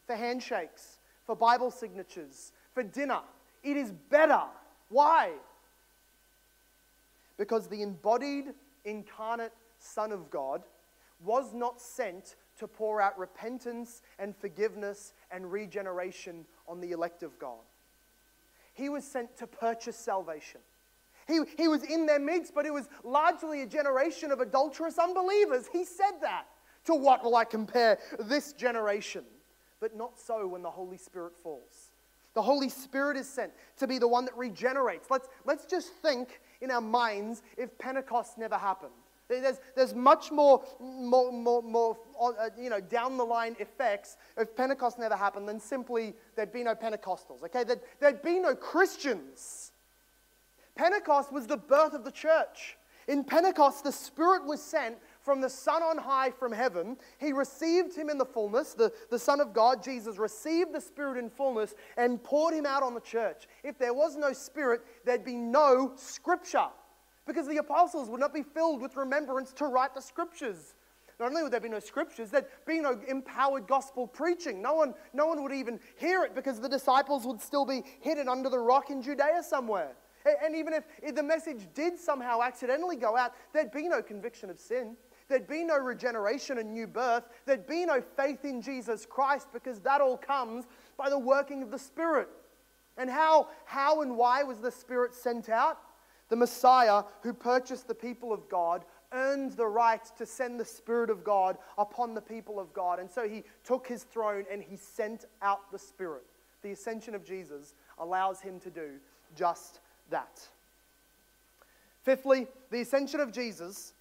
for 0.05 0.15
handshakes 0.15 0.99
for 1.29 1.36
Bible 1.36 1.69
signatures, 1.69 2.53
for 2.73 2.82
dinner. 2.82 3.19
It 3.63 3.77
is 3.77 3.91
better. 4.10 4.41
Why? 4.89 5.29
Because 7.38 7.67
the 7.67 7.84
embodied, 7.84 8.55
incarnate 8.84 9.53
Son 9.79 10.11
of 10.11 10.29
God 10.29 10.63
was 11.23 11.53
not 11.53 11.81
sent 11.81 12.35
to 12.57 12.67
pour 12.67 13.01
out 13.01 13.17
repentance 13.17 14.01
and 14.19 14.35
forgiveness 14.35 15.13
and 15.31 15.51
regeneration 15.51 16.45
on 16.67 16.79
the 16.79 16.91
elect 16.91 17.23
of 17.23 17.37
God. 17.39 17.59
He 18.73 18.89
was 18.89 19.03
sent 19.03 19.35
to 19.37 19.47
purchase 19.47 19.97
salvation. 19.97 20.61
He, 21.27 21.41
he 21.57 21.67
was 21.67 21.84
in 21.84 22.05
their 22.05 22.19
midst, 22.19 22.53
but 22.55 22.65
it 22.65 22.73
was 22.73 22.88
largely 23.03 23.61
a 23.61 23.67
generation 23.67 24.32
of 24.32 24.39
adulterous 24.39 24.97
unbelievers. 24.97 25.67
He 25.71 25.84
said 25.84 26.13
that. 26.21 26.45
To 26.86 26.95
what 26.95 27.23
will 27.23 27.36
I 27.36 27.43
compare 27.43 27.99
this 28.19 28.53
generation? 28.53 29.25
but 29.80 29.95
not 29.95 30.19
so 30.19 30.47
when 30.47 30.61
the 30.61 30.69
Holy 30.69 30.97
Spirit 30.97 31.34
falls. 31.41 31.91
The 32.34 32.41
Holy 32.41 32.69
Spirit 32.69 33.17
is 33.17 33.27
sent 33.27 33.51
to 33.77 33.88
be 33.88 33.97
the 33.97 34.07
one 34.07 34.25
that 34.25 34.38
regenerates. 34.38 35.09
Let's, 35.09 35.27
let's 35.45 35.65
just 35.65 35.93
think 36.01 36.41
in 36.61 36.71
our 36.71 36.82
minds 36.82 37.41
if 37.57 37.77
Pentecost 37.80 38.38
never 38.38 38.55
happened. 38.55 38.91
There's, 39.30 39.59
there's 39.75 39.93
much 39.93 40.32
more, 40.32 40.63
more, 40.80 41.32
more, 41.32 41.61
more 41.61 41.97
uh, 42.19 42.49
you 42.57 42.69
know, 42.69 42.82
down 42.82 43.15
the 43.15 43.23
line 43.23 43.55
effects 43.59 44.17
if 44.38 44.55
Pentecost 44.55 44.97
never 44.97 45.15
happened 45.15 45.47
than 45.47 45.59
simply 45.59 46.15
there'd 46.36 46.51
be 46.51 46.63
no 46.63 46.73
Pentecostals, 46.73 47.43
okay? 47.43 47.63
There'd, 47.63 47.82
there'd 47.99 48.23
be 48.23 48.39
no 48.39 48.55
Christians. 48.55 49.71
Pentecost 50.75 51.32
was 51.32 51.45
the 51.45 51.57
birth 51.57 51.93
of 51.93 52.03
the 52.03 52.11
church. 52.11 52.75
In 53.07 53.23
Pentecost, 53.23 53.84
the 53.84 53.91
Spirit 53.91 54.45
was 54.45 54.61
sent 54.61 54.95
from 55.21 55.41
the 55.41 55.49
Son 55.49 55.84
on 55.84 55.97
high 55.97 56.32
from 56.32 56.51
heaven. 56.51 56.97
He 57.19 57.32
received 57.32 57.95
him 57.95 58.09
in 58.09 58.17
the 58.17 58.25
fullness, 58.25 58.73
the, 58.73 58.91
the 59.11 59.19
Son 59.19 59.41
of 59.41 59.53
God, 59.53 59.84
Jesus, 59.84 60.17
received 60.17 60.73
the 60.73 60.82
Spirit 60.82 61.17
in 61.17 61.30
fullness 61.30 61.75
and 61.97 62.23
poured 62.23 62.53
him 62.53 62.65
out 62.65 62.82
on 62.82 62.93
the 62.93 62.99
church. 62.99 63.47
If 63.63 63.77
there 63.77 63.93
was 63.93 64.15
no 64.15 64.34
Spirit, 64.34 64.82
there'd 65.05 65.25
be 65.25 65.36
no 65.36 65.93
Scripture 65.95 66.67
because 67.30 67.47
the 67.47 67.57
apostles 67.57 68.09
would 68.09 68.19
not 68.19 68.34
be 68.34 68.41
filled 68.41 68.82
with 68.82 68.97
remembrance 68.97 69.53
to 69.53 69.65
write 69.65 69.93
the 69.93 70.01
Scriptures. 70.01 70.73
Not 71.19 71.30
only 71.30 71.43
would 71.43 71.51
there 71.51 71.59
be 71.59 71.69
no 71.69 71.80
scriptures, 71.80 72.32
there'd 72.32 72.45
be 72.65 72.80
no 72.80 72.97
empowered 73.07 73.67
gospel 73.67 74.07
preaching. 74.07 74.61
No 74.61 74.73
one, 74.75 74.93
no 75.13 75.27
one 75.27 75.43
would 75.43 75.51
even 75.51 75.77
hear 75.97 76.23
it 76.23 76.34
because 76.34 76.61
the 76.61 76.69
disciples 76.69 77.27
would 77.27 77.41
still 77.41 77.65
be 77.65 77.84
hidden 77.99 78.30
under 78.30 78.49
the 78.49 78.57
rock 78.57 78.89
in 78.89 79.01
Judea 79.01 79.43
somewhere. 79.43 79.97
And 80.43 80.55
even 80.55 80.73
if, 80.73 81.15
the 81.15 81.23
message 81.23 81.67
did 81.73 81.99
somehow 81.99 82.41
accidentally 82.41 82.95
go 82.95 83.17
out, 83.17 83.34
there'd 83.53 83.71
be 83.71 83.89
no 83.89 84.01
conviction 84.01 84.49
of 84.49 84.59
sin. 84.59 84.95
There'd 85.27 85.47
be 85.47 85.63
no 85.63 85.77
regeneration 85.77 86.57
and 86.57 86.71
new 86.71 86.88
birth. 86.88 87.25
There'd 87.45 87.67
be 87.67 87.86
no 87.86 88.01
faith 88.01 88.45
in 88.45 88.61
Jesus 88.61 89.05
Christ 89.05 89.49
because 89.51 89.80
that 89.82 89.99
all 90.01 90.17
comes 90.17 90.65
by 90.97 91.09
the 91.09 91.19
working 91.19 91.61
of 91.61 91.69
the 91.69 91.80
Spirit. 91.80 92.30
And 92.97 93.09
how, 93.09 93.49
how 93.65 94.01
and 94.01 94.17
why 94.17 94.43
was 94.43 94.59
the 94.59 94.71
Spirit 94.71 95.13
sent 95.13 95.49
out? 95.49 95.80
The 96.30 96.36
Messiah 96.36 97.03
who 97.21 97.34
purchased 97.34 97.88
the 97.88 97.95
people 97.95 98.32
of 98.32 98.47
God 98.49 98.86
earned 99.11 99.53
the 99.53 99.65
right 99.65 100.03
to 100.17 100.25
send 100.25 100.59
the 100.59 100.65
Spirit 100.65 101.09
of 101.09 101.23
God 101.23 101.57
upon 101.77 102.13
the 102.13 102.21
people 102.21 102.59
of 102.59 102.71
God. 102.73 102.99
And 102.99 103.09
so 103.09 103.27
he 103.27 103.43
took 103.63 103.88
his 103.88 104.03
throne 104.03 104.45
and 104.51 104.63
he 104.63 104.75
sent 104.75 105.25
out 105.41 105.71
the 105.71 105.80
Spirit. 105.80 106.23
The 106.61 106.71
ascension 106.71 107.15
of 107.15 107.25
Jesus 107.25 107.73
allows 107.97 108.39
him 108.39 108.59
to 108.61 108.69
do 108.69 108.91
just 109.36 109.80
that. 110.09 110.47
Fifthly, 112.03 112.47
the 112.71 112.82
ascension 112.82 113.19
of 113.19 113.32
Jesus 113.32 113.93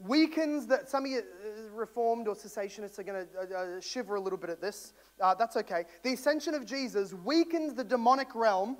weakens 0.00 0.66
that 0.66 0.88
some 0.88 1.04
of 1.04 1.10
you 1.10 1.18
uh, 1.18 1.70
reformed 1.74 2.28
or 2.28 2.34
cessationists 2.34 2.98
are 2.98 3.02
going 3.02 3.26
to 3.26 3.56
uh, 3.56 3.58
uh, 3.58 3.80
shiver 3.80 4.16
a 4.16 4.20
little 4.20 4.38
bit 4.38 4.50
at 4.50 4.60
this. 4.60 4.92
Uh, 5.20 5.34
that's 5.34 5.56
okay. 5.56 5.84
The 6.02 6.12
ascension 6.12 6.54
of 6.54 6.66
Jesus 6.66 7.14
weakens 7.14 7.74
the 7.74 7.84
demonic 7.84 8.34
realm 8.34 8.76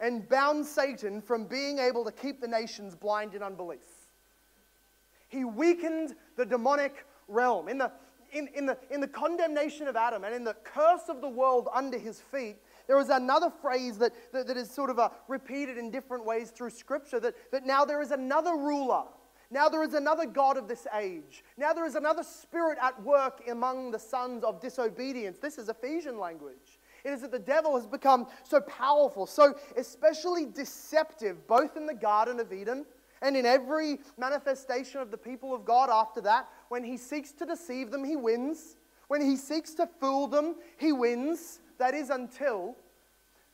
and 0.00 0.28
bound 0.28 0.64
Satan 0.64 1.20
from 1.20 1.44
being 1.46 1.78
able 1.78 2.04
to 2.04 2.12
keep 2.12 2.40
the 2.40 2.48
nations 2.48 2.94
blind 2.94 3.34
in 3.34 3.42
unbelief. 3.42 4.08
He 5.28 5.44
weakened 5.44 6.14
the 6.36 6.46
demonic 6.46 7.04
realm. 7.26 7.68
In 7.68 7.78
the, 7.78 7.92
in, 8.32 8.48
in, 8.54 8.66
the, 8.66 8.78
in 8.90 9.00
the 9.00 9.08
condemnation 9.08 9.88
of 9.88 9.96
Adam 9.96 10.24
and 10.24 10.34
in 10.34 10.44
the 10.44 10.54
curse 10.64 11.08
of 11.08 11.20
the 11.20 11.28
world 11.28 11.68
under 11.74 11.98
his 11.98 12.20
feet, 12.20 12.56
there 12.86 12.98
is 12.98 13.10
another 13.10 13.50
phrase 13.50 13.98
that, 13.98 14.12
that, 14.32 14.46
that 14.46 14.56
is 14.56 14.70
sort 14.70 14.90
of 14.90 14.98
uh, 14.98 15.10
repeated 15.28 15.76
in 15.76 15.90
different 15.90 16.24
ways 16.24 16.50
through 16.50 16.70
Scripture 16.70 17.20
that, 17.20 17.34
that 17.52 17.66
now 17.66 17.84
there 17.84 18.00
is 18.00 18.10
another 18.10 18.56
ruler. 18.56 19.04
Now 19.50 19.68
there 19.68 19.82
is 19.82 19.94
another 19.94 20.26
God 20.26 20.56
of 20.56 20.68
this 20.68 20.86
age. 20.98 21.44
Now 21.56 21.72
there 21.72 21.86
is 21.86 21.94
another 21.94 22.22
spirit 22.22 22.78
at 22.82 23.02
work 23.02 23.42
among 23.50 23.90
the 23.90 23.98
sons 23.98 24.44
of 24.44 24.60
disobedience. 24.60 25.38
This 25.38 25.58
is 25.58 25.68
Ephesian 25.68 26.18
language. 26.18 26.77
It 27.04 27.10
is 27.12 27.22
that 27.22 27.30
the 27.30 27.38
devil 27.38 27.76
has 27.76 27.86
become 27.86 28.26
so 28.42 28.60
powerful, 28.60 29.26
so 29.26 29.54
especially 29.76 30.46
deceptive, 30.46 31.46
both 31.46 31.76
in 31.76 31.86
the 31.86 31.94
Garden 31.94 32.40
of 32.40 32.52
Eden 32.52 32.84
and 33.22 33.36
in 33.36 33.46
every 33.46 33.98
manifestation 34.16 35.00
of 35.00 35.10
the 35.10 35.18
people 35.18 35.54
of 35.54 35.64
God 35.64 35.90
after 35.90 36.20
that. 36.22 36.48
When 36.68 36.84
he 36.84 36.96
seeks 36.96 37.32
to 37.32 37.46
deceive 37.46 37.90
them, 37.90 38.04
he 38.04 38.16
wins. 38.16 38.76
When 39.08 39.20
he 39.20 39.36
seeks 39.36 39.74
to 39.74 39.88
fool 40.00 40.26
them, 40.26 40.56
he 40.76 40.92
wins. 40.92 41.60
That 41.78 41.94
is 41.94 42.10
until 42.10 42.76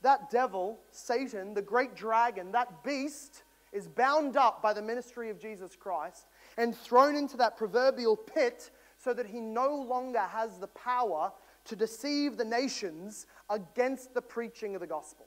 that 0.03 0.31
devil, 0.31 0.79
Satan, 0.91 1.55
the 1.55 1.63
great 1.63 1.95
dragon, 1.95 2.53
that 2.53 2.85
beast, 2.85 3.43
is 3.73 3.89
bound 3.89 4.37
up 4.37 4.63
by 4.63 4.73
the 4.73 4.83
ministry 4.83 5.31
of 5.31 5.41
Jesus 5.41 5.75
Christ 5.75 6.27
and 6.57 6.77
thrown 6.77 7.17
into 7.17 7.37
that 7.39 7.57
proverbial 7.57 8.17
pit 8.17 8.71
so 8.99 9.13
that 9.15 9.27
he 9.27 9.41
no 9.41 9.75
longer 9.75 10.21
has 10.21 10.59
the 10.59 10.69
power 10.69 11.33
to 11.65 11.77
deceive 11.77 12.37
the 12.37 12.45
nations 12.45 13.27
against 13.51 14.15
the 14.15 14.23
preaching 14.23 14.75
of 14.75 14.81
the 14.81 14.87
gospel. 14.87 15.27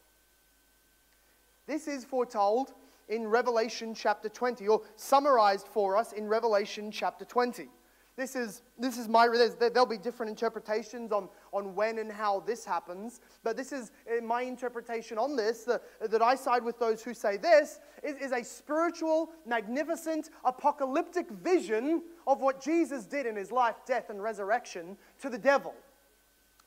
This 1.65 1.87
is 1.87 2.05
foretold 2.05 2.73
in 3.09 3.27
Revelation 3.27 3.93
chapter 3.93 4.29
20, 4.29 4.67
or 4.67 4.81
summarized 4.95 5.67
for 5.67 5.97
us 5.97 6.13
in 6.13 6.27
Revelation 6.27 6.91
chapter 6.91 7.25
20. 7.25 7.69
This 8.17 8.35
is, 8.35 8.63
this 8.79 8.97
is 8.97 9.07
my, 9.07 9.27
there'll 9.59 9.85
be 9.85 9.99
different 9.99 10.31
interpretations 10.31 11.11
on, 11.11 11.29
on 11.53 11.75
when 11.75 11.99
and 11.99 12.11
how 12.11 12.39
this 12.39 12.65
happens, 12.65 13.21
but 13.43 13.55
this 13.55 13.71
is 13.71 13.91
eh, 14.07 14.21
my 14.21 14.41
interpretation 14.41 15.19
on 15.19 15.35
this, 15.35 15.65
the, 15.65 15.79
that 16.01 16.23
I 16.23 16.33
side 16.33 16.63
with 16.63 16.79
those 16.79 17.03
who 17.03 17.13
say 17.13 17.37
this, 17.37 17.79
is, 18.03 18.17
is 18.17 18.31
a 18.31 18.43
spiritual, 18.43 19.29
magnificent, 19.45 20.31
apocalyptic 20.43 21.29
vision 21.29 22.01
of 22.25 22.41
what 22.41 22.59
Jesus 22.59 23.05
did 23.05 23.27
in 23.27 23.35
his 23.35 23.51
life, 23.51 23.75
death, 23.85 24.09
and 24.09 24.21
resurrection 24.21 24.97
to 25.21 25.29
the 25.29 25.37
devil. 25.37 25.75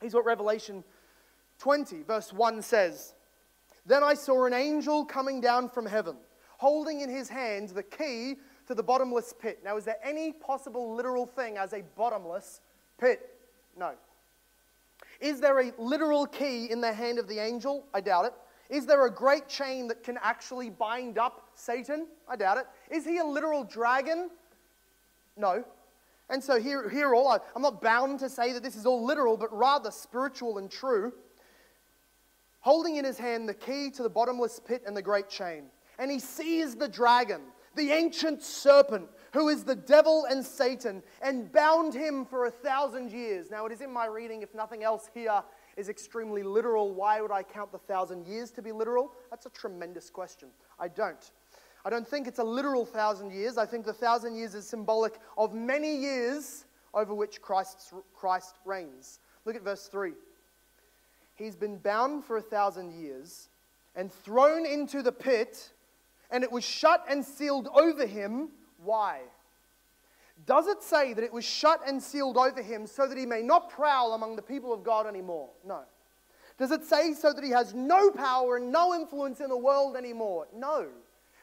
Here's 0.00 0.14
what 0.14 0.24
Revelation 0.24 0.82
20, 1.58 2.02
verse 2.02 2.32
1 2.32 2.62
says 2.62 3.14
Then 3.84 4.02
I 4.02 4.14
saw 4.14 4.46
an 4.46 4.54
angel 4.54 5.04
coming 5.04 5.40
down 5.40 5.68
from 5.68 5.86
heaven, 5.86 6.16
holding 6.56 7.02
in 7.02 7.10
his 7.10 7.28
hand 7.28 7.70
the 7.70 7.82
key 7.82 8.36
to 8.66 8.74
the 8.74 8.82
bottomless 8.82 9.34
pit. 9.38 9.60
Now, 9.64 9.76
is 9.76 9.84
there 9.84 9.98
any 10.02 10.32
possible 10.32 10.94
literal 10.94 11.26
thing 11.26 11.58
as 11.58 11.72
a 11.72 11.82
bottomless 11.96 12.60
pit? 12.98 13.28
No. 13.76 13.92
Is 15.20 15.40
there 15.40 15.60
a 15.60 15.72
literal 15.78 16.26
key 16.26 16.70
in 16.70 16.80
the 16.80 16.92
hand 16.92 17.18
of 17.18 17.28
the 17.28 17.38
angel? 17.38 17.84
I 17.92 18.00
doubt 18.00 18.26
it. 18.26 18.32
Is 18.70 18.86
there 18.86 19.04
a 19.04 19.10
great 19.10 19.48
chain 19.48 19.88
that 19.88 20.02
can 20.02 20.18
actually 20.22 20.70
bind 20.70 21.18
up 21.18 21.50
Satan? 21.54 22.06
I 22.28 22.36
doubt 22.36 22.58
it. 22.58 22.66
Is 22.90 23.04
he 23.04 23.18
a 23.18 23.24
literal 23.24 23.64
dragon? 23.64 24.30
No. 25.36 25.64
And 26.30 26.42
so 26.42 26.60
here, 26.60 26.88
here 26.88 27.14
all, 27.14 27.28
I, 27.28 27.38
I'm 27.56 27.62
not 27.62 27.82
bound 27.82 28.20
to 28.20 28.28
say 28.28 28.52
that 28.52 28.62
this 28.62 28.76
is 28.76 28.86
all 28.86 29.04
literal, 29.04 29.36
but 29.36 29.52
rather 29.56 29.90
spiritual 29.90 30.58
and 30.58 30.70
true. 30.70 31.12
Holding 32.60 32.96
in 32.96 33.04
his 33.04 33.18
hand 33.18 33.48
the 33.48 33.54
key 33.54 33.90
to 33.90 34.02
the 34.02 34.10
bottomless 34.10 34.60
pit 34.60 34.82
and 34.86 34.96
the 34.96 35.02
great 35.02 35.28
chain. 35.28 35.64
And 35.98 36.10
he 36.10 36.18
sees 36.18 36.76
the 36.76 36.88
dragon, 36.88 37.40
the 37.74 37.90
ancient 37.90 38.42
serpent, 38.42 39.08
who 39.32 39.48
is 39.48 39.64
the 39.64 39.76
devil 39.76 40.26
and 40.30 40.44
Satan, 40.44 41.02
and 41.22 41.50
bound 41.52 41.94
him 41.94 42.24
for 42.24 42.46
a 42.46 42.50
thousand 42.50 43.10
years. 43.10 43.50
Now, 43.50 43.66
it 43.66 43.72
is 43.72 43.80
in 43.80 43.92
my 43.92 44.06
reading, 44.06 44.42
if 44.42 44.54
nothing 44.54 44.82
else 44.82 45.10
here 45.12 45.42
is 45.76 45.88
extremely 45.88 46.42
literal. 46.42 46.94
Why 46.94 47.20
would 47.20 47.32
I 47.32 47.42
count 47.42 47.72
the 47.72 47.78
thousand 47.78 48.26
years 48.26 48.50
to 48.52 48.62
be 48.62 48.72
literal? 48.72 49.12
That's 49.30 49.46
a 49.46 49.50
tremendous 49.50 50.10
question. 50.10 50.48
I 50.78 50.88
don't. 50.88 51.30
I 51.84 51.90
don't 51.90 52.06
think 52.06 52.26
it's 52.26 52.38
a 52.38 52.44
literal 52.44 52.84
thousand 52.84 53.32
years. 53.32 53.56
I 53.56 53.66
think 53.66 53.86
the 53.86 53.92
thousand 53.92 54.36
years 54.36 54.54
is 54.54 54.66
symbolic 54.66 55.14
of 55.38 55.54
many 55.54 55.96
years 55.96 56.66
over 56.92 57.14
which 57.14 57.40
Christ's, 57.40 57.92
Christ 58.14 58.56
reigns. 58.64 59.20
Look 59.44 59.56
at 59.56 59.62
verse 59.62 59.86
3. 59.86 60.12
He's 61.36 61.56
been 61.56 61.78
bound 61.78 62.24
for 62.24 62.36
a 62.36 62.42
thousand 62.42 62.92
years 62.92 63.48
and 63.96 64.12
thrown 64.12 64.66
into 64.66 65.02
the 65.02 65.12
pit 65.12 65.72
and 66.30 66.44
it 66.44 66.52
was 66.52 66.64
shut 66.64 67.04
and 67.08 67.24
sealed 67.24 67.68
over 67.74 68.06
him. 68.06 68.50
Why? 68.82 69.20
Does 70.46 70.66
it 70.66 70.82
say 70.82 71.12
that 71.12 71.24
it 71.24 71.32
was 71.32 71.44
shut 71.44 71.80
and 71.86 72.02
sealed 72.02 72.36
over 72.36 72.62
him 72.62 72.86
so 72.86 73.06
that 73.06 73.16
he 73.16 73.26
may 73.26 73.42
not 73.42 73.70
prowl 73.70 74.12
among 74.14 74.36
the 74.36 74.42
people 74.42 74.72
of 74.72 74.84
God 74.84 75.06
anymore? 75.06 75.48
No. 75.64 75.80
Does 76.58 76.70
it 76.70 76.84
say 76.84 77.14
so 77.14 77.32
that 77.32 77.42
he 77.42 77.50
has 77.50 77.74
no 77.74 78.10
power 78.10 78.56
and 78.56 78.70
no 78.70 78.94
influence 78.94 79.40
in 79.40 79.48
the 79.48 79.56
world 79.56 79.96
anymore? 79.96 80.46
No. 80.54 80.88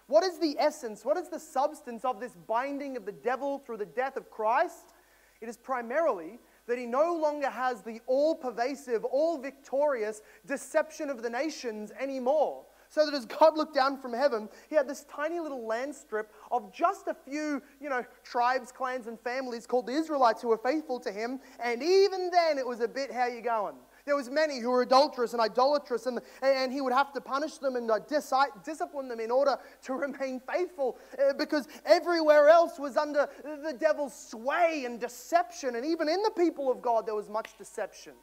What 0.08 0.24
is 0.24 0.40
the 0.40 0.56
essence? 0.58 1.04
What 1.04 1.18
is 1.18 1.28
the 1.30 1.40
substance 1.40 2.06
of 2.06 2.20
this 2.20 2.36
binding 2.48 2.98
of 2.98 3.06
the 3.06 3.12
devil 3.12 3.60
through 3.60 3.78
the 3.78 3.86
death 3.86 4.18
of 4.18 4.32
Christ? 4.32 4.94
It 5.42 5.50
is 5.50 5.58
primarily 5.58 6.40
that 6.68 6.78
he 6.78 6.86
no 6.86 7.14
longer 7.14 7.50
has 7.50 7.82
the 7.82 8.02
all 8.08 8.36
pervasive, 8.36 9.04
all 9.06 9.38
victorious 9.38 10.22
deception 10.46 11.10
of 11.10 11.22
the 11.22 11.30
nations 11.30 11.92
anymore. 12.00 12.66
So 12.90 13.06
that 13.06 13.14
as 13.14 13.26
God 13.26 13.58
looked 13.58 13.76
down 13.76 13.98
from 13.98 14.14
heaven, 14.14 14.48
he 14.70 14.76
had 14.76 14.88
this 14.88 15.04
tiny 15.14 15.42
little 15.42 15.68
land 15.68 15.94
strip 15.94 16.32
of 16.52 16.72
just 16.74 17.08
a 17.08 17.14
few, 17.14 17.62
you 17.82 17.90
know, 17.90 18.06
tribes, 18.24 18.72
clans, 18.72 19.08
and 19.08 19.20
families 19.20 19.68
called 19.68 19.88
the 19.88 19.94
Israelites 19.94 20.42
who 20.42 20.48
were 20.48 20.58
faithful 20.58 21.00
to 21.02 21.12
him. 21.12 21.42
And 21.60 21.84
even 21.84 22.30
then, 22.32 22.58
it 22.58 22.66
was 22.66 22.80
a 22.80 22.88
bit, 22.88 23.12
how 23.12 23.28
you 23.28 23.42
going? 23.42 23.76
There 24.08 24.16
was 24.16 24.30
many 24.30 24.60
who 24.60 24.70
were 24.70 24.84
adulterous 24.84 25.34
and 25.34 25.42
idolatrous, 25.42 26.06
and, 26.06 26.22
and 26.42 26.72
he 26.72 26.80
would 26.80 26.94
have 26.94 27.12
to 27.12 27.20
punish 27.20 27.58
them 27.58 27.76
and 27.76 27.92
uh, 27.92 28.00
dis- 28.00 28.34
discipline 28.64 29.10
them 29.10 29.20
in 29.20 29.30
order 29.30 29.58
to 29.84 29.94
remain 30.06 30.40
faithful 30.40 30.98
uh, 31.20 31.34
because 31.34 31.68
everywhere 31.86 32.48
else 32.48 32.80
was 32.80 32.96
under 32.96 33.28
the 33.44 33.76
devil's 33.78 34.16
sway 34.16 34.84
and 34.86 35.02
deception. 35.02 35.76
And 35.76 35.86
even 35.86 36.08
in 36.08 36.24
the 36.24 36.32
people 36.32 36.72
of 36.72 36.82
God, 36.82 37.06
there 37.06 37.16
was 37.16 37.28
much 37.28 37.58
deception. 37.58 38.14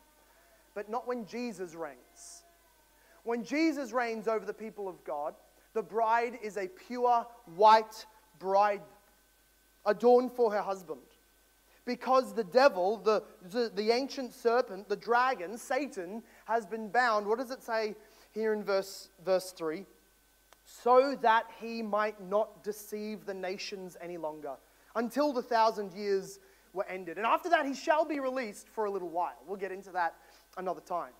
But 0.74 0.88
not 0.88 1.06
when 1.06 1.26
Jesus 1.26 1.74
reigns. 1.74 2.44
When 3.24 3.44
Jesus 3.44 3.92
reigns 3.92 4.26
over 4.26 4.46
the 4.46 4.54
people 4.54 4.88
of 4.88 5.04
God, 5.04 5.34
the 5.74 5.82
bride 5.82 6.38
is 6.42 6.56
a 6.56 6.66
pure 6.66 7.26
white 7.56 8.06
bride 8.38 8.80
adorned 9.84 10.32
for 10.32 10.50
her 10.50 10.62
husband. 10.62 11.02
Because 11.84 12.32
the 12.32 12.44
devil, 12.44 12.96
the, 12.96 13.22
the, 13.50 13.70
the, 13.74 13.90
ancient 13.90 14.32
serpent, 14.32 14.88
the 14.88 14.96
dragon, 14.96 15.58
Satan, 15.58 16.22
has 16.46 16.64
been 16.64 16.88
bound. 16.88 17.26
What 17.26 17.38
does 17.38 17.50
it 17.50 17.62
say 17.62 17.94
here 18.32 18.54
in 18.54 18.64
verse, 18.64 19.10
verse 19.24 19.52
3? 19.52 19.84
So 20.64 21.16
that 21.20 21.44
he 21.60 21.82
might 21.82 22.22
not 22.22 22.64
deceive 22.64 23.26
the 23.26 23.34
nations 23.34 23.98
any 24.00 24.16
longer. 24.16 24.56
until 24.96 25.32
the 25.32 25.42
thousand 25.42 25.92
years 25.92 26.38
were 26.72 26.86
ended. 26.88 27.16
And 27.16 27.26
after 27.26 27.48
that, 27.50 27.66
he 27.66 27.74
shall 27.74 28.04
be 28.04 28.20
released 28.20 28.68
for 28.68 28.84
a 28.84 28.90
little 28.90 29.08
while. 29.08 29.38
We'll 29.46 29.56
get 29.56 29.72
into 29.72 29.90
that 29.90 30.14
another 30.56 30.80
time. 30.80 31.12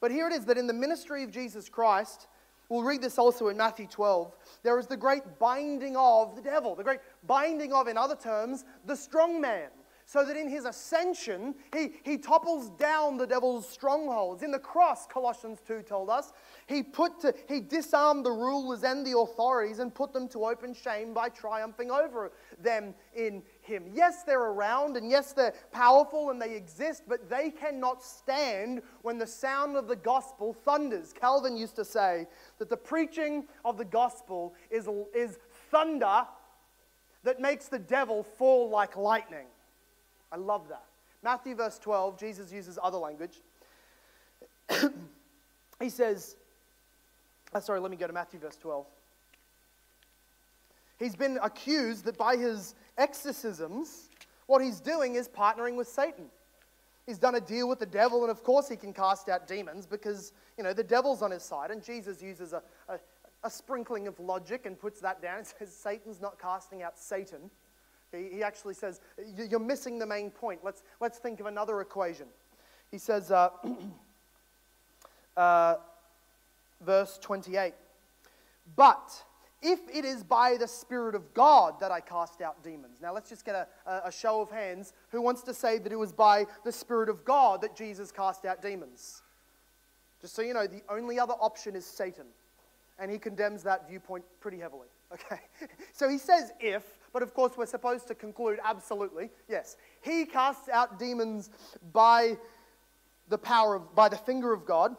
But 0.00 0.10
here 0.10 0.26
it 0.26 0.32
is 0.32 0.44
that 0.46 0.58
in 0.58 0.66
the 0.66 0.72
ministry 0.72 1.24
of 1.24 1.30
Jesus 1.30 1.68
Christ, 1.68 2.28
we'll 2.68 2.82
read 2.82 3.02
this 3.02 3.18
also 3.18 3.48
in 3.48 3.56
Matthew 3.56 3.86
12, 3.86 4.34
there 4.62 4.78
is 4.78 4.86
the 4.86 4.96
great 4.96 5.22
binding 5.38 5.96
of 5.96 6.36
the 6.36 6.42
devil, 6.42 6.74
the 6.74 6.84
great 6.84 7.00
binding 7.26 7.72
of, 7.72 7.88
in 7.88 7.96
other 7.96 8.16
terms, 8.16 8.64
the 8.86 8.96
strong 8.96 9.40
man 9.40 9.68
so 10.08 10.24
that 10.24 10.38
in 10.38 10.48
his 10.48 10.64
ascension, 10.64 11.54
he, 11.74 11.90
he 12.02 12.16
topples 12.16 12.70
down 12.70 13.18
the 13.18 13.26
devil's 13.26 13.68
strongholds. 13.68 14.42
In 14.42 14.50
the 14.50 14.58
cross, 14.58 15.06
Colossians 15.06 15.58
2 15.66 15.82
told 15.82 16.08
us, 16.08 16.32
he, 16.66 16.82
put 16.82 17.20
to, 17.20 17.34
he 17.46 17.60
disarmed 17.60 18.24
the 18.24 18.30
rulers 18.30 18.84
and 18.84 19.06
the 19.06 19.18
authorities 19.18 19.80
and 19.80 19.94
put 19.94 20.14
them 20.14 20.26
to 20.28 20.46
open 20.46 20.72
shame 20.72 21.12
by 21.12 21.28
triumphing 21.28 21.90
over 21.90 22.32
them 22.58 22.94
in 23.14 23.42
him. 23.60 23.84
Yes, 23.92 24.22
they're 24.22 24.40
around, 24.40 24.96
and 24.96 25.10
yes, 25.10 25.34
they're 25.34 25.52
powerful 25.72 26.30
and 26.30 26.40
they 26.40 26.56
exist, 26.56 27.02
but 27.06 27.28
they 27.28 27.50
cannot 27.50 28.02
stand 28.02 28.80
when 29.02 29.18
the 29.18 29.26
sound 29.26 29.76
of 29.76 29.88
the 29.88 29.96
gospel 29.96 30.54
thunders. 30.54 31.12
Calvin 31.12 31.54
used 31.54 31.76
to 31.76 31.84
say 31.84 32.26
that 32.58 32.70
the 32.70 32.76
preaching 32.78 33.44
of 33.62 33.76
the 33.76 33.84
gospel 33.84 34.54
is, 34.70 34.88
is 35.14 35.38
thunder 35.70 36.26
that 37.24 37.42
makes 37.42 37.68
the 37.68 37.78
devil 37.78 38.22
fall 38.22 38.70
like 38.70 38.96
lightning. 38.96 39.48
I 40.32 40.36
love 40.36 40.68
that. 40.68 40.84
Matthew 41.22 41.54
verse 41.54 41.78
12, 41.78 42.18
Jesus 42.18 42.52
uses 42.52 42.78
other 42.82 42.98
language. 42.98 43.40
he 45.80 45.88
says, 45.88 46.36
oh, 47.54 47.60
sorry, 47.60 47.80
let 47.80 47.90
me 47.90 47.96
go 47.96 48.06
to 48.06 48.12
Matthew 48.12 48.38
verse 48.40 48.56
12. 48.56 48.86
He's 50.98 51.16
been 51.16 51.38
accused 51.42 52.04
that 52.04 52.18
by 52.18 52.36
his 52.36 52.74
exorcisms, 52.96 54.08
what 54.46 54.62
he's 54.62 54.80
doing 54.80 55.14
is 55.14 55.28
partnering 55.28 55.76
with 55.76 55.88
Satan. 55.88 56.26
He's 57.06 57.18
done 57.18 57.36
a 57.36 57.40
deal 57.40 57.68
with 57.68 57.78
the 57.78 57.86
devil, 57.86 58.22
and 58.22 58.30
of 58.30 58.42
course 58.42 58.68
he 58.68 58.76
can 58.76 58.92
cast 58.92 59.28
out 59.28 59.46
demons 59.46 59.86
because, 59.86 60.32
you 60.58 60.64
know, 60.64 60.72
the 60.72 60.84
devil's 60.84 61.22
on 61.22 61.30
his 61.30 61.42
side. 61.42 61.70
And 61.70 61.82
Jesus 61.82 62.20
uses 62.20 62.52
a, 62.52 62.62
a, 62.88 62.98
a 63.44 63.50
sprinkling 63.50 64.06
of 64.08 64.18
logic 64.20 64.66
and 64.66 64.78
puts 64.78 65.00
that 65.00 65.22
down 65.22 65.38
and 65.38 65.46
says, 65.58 65.72
Satan's 65.72 66.20
not 66.20 66.38
casting 66.38 66.82
out 66.82 66.98
Satan. 66.98 67.50
He 68.12 68.42
actually 68.42 68.74
says, 68.74 69.00
You're 69.36 69.60
missing 69.60 69.98
the 69.98 70.06
main 70.06 70.30
point. 70.30 70.60
Let's, 70.62 70.82
let's 71.00 71.18
think 71.18 71.40
of 71.40 71.46
another 71.46 71.80
equation. 71.80 72.26
He 72.90 72.98
says, 72.98 73.30
uh, 73.30 73.50
uh, 75.36 75.76
verse 76.80 77.18
28 77.20 77.74
But 78.76 79.22
if 79.60 79.80
it 79.92 80.04
is 80.04 80.22
by 80.22 80.56
the 80.56 80.68
Spirit 80.68 81.14
of 81.14 81.34
God 81.34 81.80
that 81.80 81.90
I 81.90 82.00
cast 82.00 82.40
out 82.40 82.62
demons. 82.62 83.00
Now, 83.02 83.12
let's 83.12 83.28
just 83.28 83.44
get 83.44 83.54
a, 83.86 83.90
a, 84.04 84.12
show 84.12 84.40
of 84.40 84.50
hands. 84.50 84.92
Who 85.10 85.20
wants 85.20 85.42
to 85.42 85.54
say 85.54 85.78
that 85.78 85.92
it 85.92 85.96
was 85.96 86.12
by 86.12 86.46
the 86.64 86.70
Spirit 86.70 87.08
of 87.08 87.24
God 87.24 87.62
that 87.62 87.74
Jesus 87.74 88.12
cast 88.12 88.44
out 88.44 88.62
demons? 88.62 89.22
Just 90.20 90.34
so 90.34 90.42
you 90.42 90.54
know, 90.54 90.66
the 90.66 90.82
only 90.88 91.18
other 91.18 91.34
option 91.40 91.74
is 91.74 91.84
Satan. 91.84 92.26
And 93.00 93.10
he 93.10 93.18
condemns 93.18 93.62
that 93.64 93.88
viewpoint 93.88 94.24
pretty 94.40 94.58
heavily. 94.58 94.88
Okay? 95.10 95.40
So 95.94 96.06
he 96.06 96.18
says 96.18 96.52
if, 96.60 96.97
but 97.12 97.22
of 97.22 97.34
course 97.34 97.52
we're 97.56 97.66
supposed 97.66 98.06
to 98.08 98.14
conclude 98.14 98.58
absolutely, 98.64 99.30
yes. 99.48 99.76
He 100.00 100.24
casts 100.24 100.68
out 100.68 100.98
demons 100.98 101.50
by 101.92 102.36
the 103.28 103.38
power 103.38 103.76
of, 103.76 103.94
by 103.94 104.08
the 104.08 104.16
finger 104.16 104.52
of 104.52 104.64
God. 104.64 104.96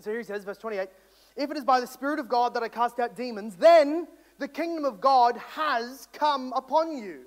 So 0.00 0.10
here 0.10 0.20
he 0.20 0.24
says, 0.24 0.44
verse 0.44 0.58
28 0.58 0.88
If 1.36 1.50
it 1.50 1.56
is 1.56 1.64
by 1.64 1.80
the 1.80 1.86
Spirit 1.86 2.18
of 2.18 2.28
God 2.28 2.54
that 2.54 2.62
I 2.62 2.68
cast 2.68 2.98
out 2.98 3.16
demons, 3.16 3.56
then 3.56 4.06
the 4.38 4.48
kingdom 4.48 4.84
of 4.84 5.00
God 5.00 5.36
has 5.36 6.08
come 6.12 6.52
upon 6.54 6.96
you. 6.96 7.22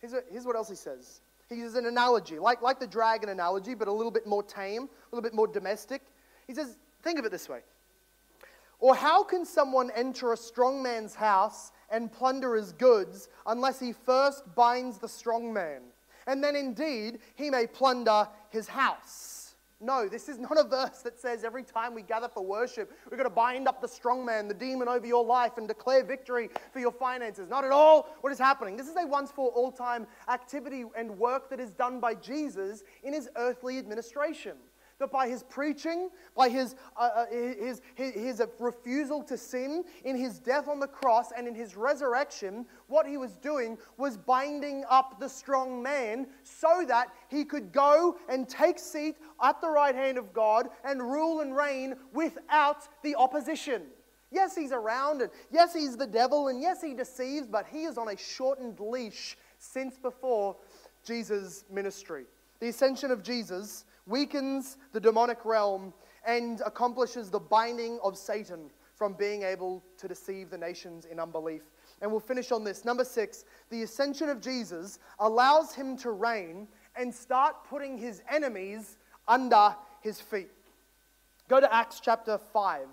Here's, 0.00 0.12
a, 0.12 0.22
here's 0.30 0.44
what 0.44 0.56
else 0.56 0.68
he 0.68 0.76
says. 0.76 1.20
He 1.48 1.56
uses 1.56 1.76
an 1.76 1.86
analogy, 1.86 2.38
like, 2.38 2.60
like 2.62 2.80
the 2.80 2.86
dragon 2.86 3.28
analogy, 3.28 3.74
but 3.74 3.88
a 3.88 3.92
little 3.92 4.10
bit 4.10 4.26
more 4.26 4.42
tame, 4.42 4.82
a 4.82 5.14
little 5.14 5.22
bit 5.22 5.34
more 5.34 5.46
domestic. 5.46 6.02
He 6.46 6.54
says, 6.54 6.76
think 7.02 7.18
of 7.18 7.24
it 7.24 7.30
this 7.30 7.48
way 7.48 7.60
or 8.78 8.94
how 8.94 9.22
can 9.22 9.44
someone 9.44 9.90
enter 9.94 10.32
a 10.32 10.36
strong 10.36 10.82
man's 10.82 11.14
house 11.14 11.72
and 11.90 12.12
plunder 12.12 12.54
his 12.54 12.72
goods 12.72 13.28
unless 13.46 13.80
he 13.80 13.92
first 13.92 14.42
binds 14.54 14.98
the 14.98 15.08
strong 15.08 15.52
man? 15.52 15.82
And 16.26 16.42
then 16.42 16.56
indeed 16.56 17.18
he 17.34 17.50
may 17.50 17.66
plunder 17.66 18.28
his 18.50 18.68
house. 18.68 19.36
No, 19.78 20.08
this 20.08 20.30
is 20.30 20.38
not 20.38 20.58
a 20.58 20.64
verse 20.64 21.02
that 21.02 21.18
says 21.18 21.44
every 21.44 21.62
time 21.62 21.94
we 21.94 22.00
gather 22.00 22.28
for 22.28 22.42
worship, 22.42 22.90
we're 23.10 23.18
going 23.18 23.28
to 23.28 23.34
bind 23.34 23.68
up 23.68 23.82
the 23.82 23.88
strong 23.88 24.24
man, 24.24 24.48
the 24.48 24.54
demon 24.54 24.88
over 24.88 25.06
your 25.06 25.22
life, 25.22 25.58
and 25.58 25.68
declare 25.68 26.02
victory 26.02 26.48
for 26.72 26.78
your 26.78 26.92
finances. 26.92 27.50
Not 27.50 27.62
at 27.62 27.72
all 27.72 28.08
what 28.22 28.32
is 28.32 28.38
happening. 28.38 28.78
This 28.78 28.88
is 28.88 28.96
a 28.96 29.06
once 29.06 29.30
for 29.30 29.50
all 29.50 29.70
time 29.70 30.06
activity 30.28 30.84
and 30.96 31.18
work 31.18 31.50
that 31.50 31.60
is 31.60 31.72
done 31.72 32.00
by 32.00 32.14
Jesus 32.14 32.84
in 33.02 33.12
his 33.12 33.28
earthly 33.36 33.78
administration. 33.78 34.56
That 34.98 35.12
by 35.12 35.28
his 35.28 35.42
preaching, 35.42 36.08
by 36.34 36.48
his, 36.48 36.74
uh, 36.96 37.10
uh 37.14 37.26
his, 37.26 37.82
his, 37.94 38.14
his 38.14 38.42
refusal 38.58 39.22
to 39.24 39.36
sin, 39.36 39.84
in 40.04 40.16
his 40.16 40.38
death 40.38 40.68
on 40.68 40.80
the 40.80 40.86
cross, 40.86 41.32
and 41.36 41.46
in 41.46 41.54
his 41.54 41.76
resurrection, 41.76 42.64
what 42.86 43.06
he 43.06 43.18
was 43.18 43.36
doing 43.36 43.76
was 43.98 44.16
binding 44.16 44.84
up 44.88 45.20
the 45.20 45.28
strong 45.28 45.82
man 45.82 46.26
so 46.44 46.84
that 46.88 47.08
he 47.28 47.44
could 47.44 47.72
go 47.72 48.16
and 48.30 48.48
take 48.48 48.78
seat 48.78 49.16
at 49.42 49.60
the 49.60 49.68
right 49.68 49.94
hand 49.94 50.16
of 50.16 50.32
God 50.32 50.70
and 50.82 51.02
rule 51.02 51.40
and 51.40 51.54
reign 51.54 51.96
without 52.14 52.88
the 53.02 53.14
opposition. 53.16 53.82
Yes, 54.30 54.56
he's 54.56 54.72
around, 54.72 55.22
and 55.22 55.30
yes, 55.50 55.72
he's 55.72 55.96
the 55.96 56.06
devil, 56.06 56.48
and 56.48 56.60
yes, 56.60 56.82
he 56.82 56.94
deceives, 56.94 57.46
but 57.46 57.66
he 57.70 57.84
is 57.84 57.96
on 57.96 58.08
a 58.08 58.16
shortened 58.16 58.80
leash 58.80 59.36
since 59.58 59.98
before 59.98 60.56
Jesus' 61.04 61.64
ministry. 61.70 62.24
The 62.60 62.68
ascension 62.68 63.10
of 63.10 63.22
Jesus 63.22 63.84
weakens 64.06 64.78
the 64.92 65.00
demonic 65.00 65.44
realm, 65.44 65.92
and 66.26 66.60
accomplishes 66.66 67.30
the 67.30 67.38
binding 67.38 68.00
of 68.02 68.16
Satan 68.16 68.70
from 68.94 69.12
being 69.12 69.42
able 69.42 69.82
to 69.98 70.08
deceive 70.08 70.50
the 70.50 70.58
nations 70.58 71.04
in 71.04 71.20
unbelief. 71.20 71.62
And 72.02 72.10
we'll 72.10 72.20
finish 72.20 72.50
on 72.50 72.64
this. 72.64 72.84
Number 72.84 73.04
six, 73.04 73.44
the 73.70 73.82
ascension 73.82 74.28
of 74.28 74.40
Jesus 74.40 74.98
allows 75.20 75.74
him 75.74 75.96
to 75.98 76.10
reign 76.10 76.66
and 76.96 77.14
start 77.14 77.64
putting 77.68 77.96
his 77.96 78.22
enemies 78.30 78.96
under 79.28 79.74
his 80.00 80.20
feet. 80.20 80.50
Go 81.48 81.60
to 81.60 81.72
Acts 81.72 82.00
chapter 82.00 82.38
5. 82.38 82.86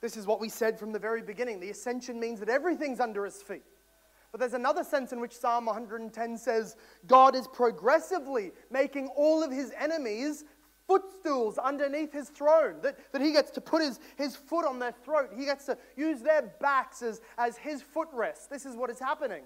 This 0.00 0.16
is 0.16 0.26
what 0.26 0.40
we 0.40 0.48
said 0.48 0.78
from 0.78 0.92
the 0.92 0.98
very 0.98 1.22
beginning. 1.22 1.60
The 1.60 1.70
ascension 1.70 2.18
means 2.18 2.40
that 2.40 2.48
everything's 2.48 3.00
under 3.00 3.24
his 3.24 3.42
feet. 3.42 3.62
But 4.32 4.40
there's 4.40 4.54
another 4.54 4.84
sense 4.84 5.12
in 5.12 5.20
which 5.20 5.36
Psalm 5.36 5.66
110 5.66 6.38
says 6.38 6.76
God 7.06 7.34
is 7.34 7.48
progressively 7.48 8.52
making 8.70 9.08
all 9.16 9.42
of 9.42 9.50
his 9.50 9.72
enemies 9.78 10.44
footstools 10.86 11.58
underneath 11.58 12.12
his 12.12 12.28
throne, 12.28 12.76
that, 12.82 13.12
that 13.12 13.20
he 13.20 13.32
gets 13.32 13.50
to 13.52 13.60
put 13.60 13.82
his, 13.82 13.98
his 14.16 14.36
foot 14.36 14.64
on 14.64 14.78
their 14.78 14.92
throat. 14.92 15.30
He 15.36 15.44
gets 15.44 15.66
to 15.66 15.76
use 15.96 16.20
their 16.20 16.42
backs 16.60 17.02
as, 17.02 17.20
as 17.38 17.56
his 17.56 17.82
footrest. 17.82 18.48
This 18.48 18.66
is 18.66 18.76
what 18.76 18.90
is 18.90 18.98
happening. 18.98 19.42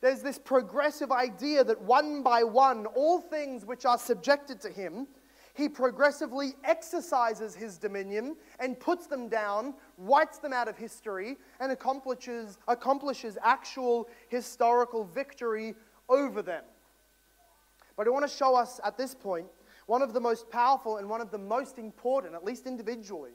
There's 0.00 0.22
this 0.22 0.38
progressive 0.38 1.12
idea 1.12 1.62
that 1.62 1.80
one 1.80 2.22
by 2.22 2.42
one, 2.42 2.86
all 2.86 3.20
things 3.20 3.64
which 3.64 3.84
are 3.84 3.98
subjected 3.98 4.60
to 4.62 4.68
him 4.68 5.06
he 5.54 5.68
progressively 5.68 6.54
exercises 6.64 7.54
his 7.54 7.76
dominion 7.76 8.36
and 8.58 8.78
puts 8.78 9.06
them 9.06 9.28
down, 9.28 9.74
writes 9.98 10.38
them 10.38 10.52
out 10.52 10.68
of 10.68 10.78
history, 10.78 11.36
and 11.60 11.70
accomplishes, 11.70 12.58
accomplishes 12.68 13.36
actual 13.42 14.08
historical 14.28 15.04
victory 15.04 15.74
over 16.08 16.42
them. 16.42 16.64
But 17.96 18.06
I 18.06 18.10
want 18.10 18.28
to 18.28 18.34
show 18.34 18.54
us 18.54 18.80
at 18.84 18.96
this 18.96 19.14
point 19.14 19.46
one 19.86 20.00
of 20.00 20.14
the 20.14 20.20
most 20.20 20.48
powerful 20.50 20.96
and 20.96 21.10
one 21.10 21.20
of 21.20 21.30
the 21.30 21.38
most 21.38 21.78
important, 21.78 22.34
at 22.34 22.44
least 22.44 22.66
individually, 22.66 23.32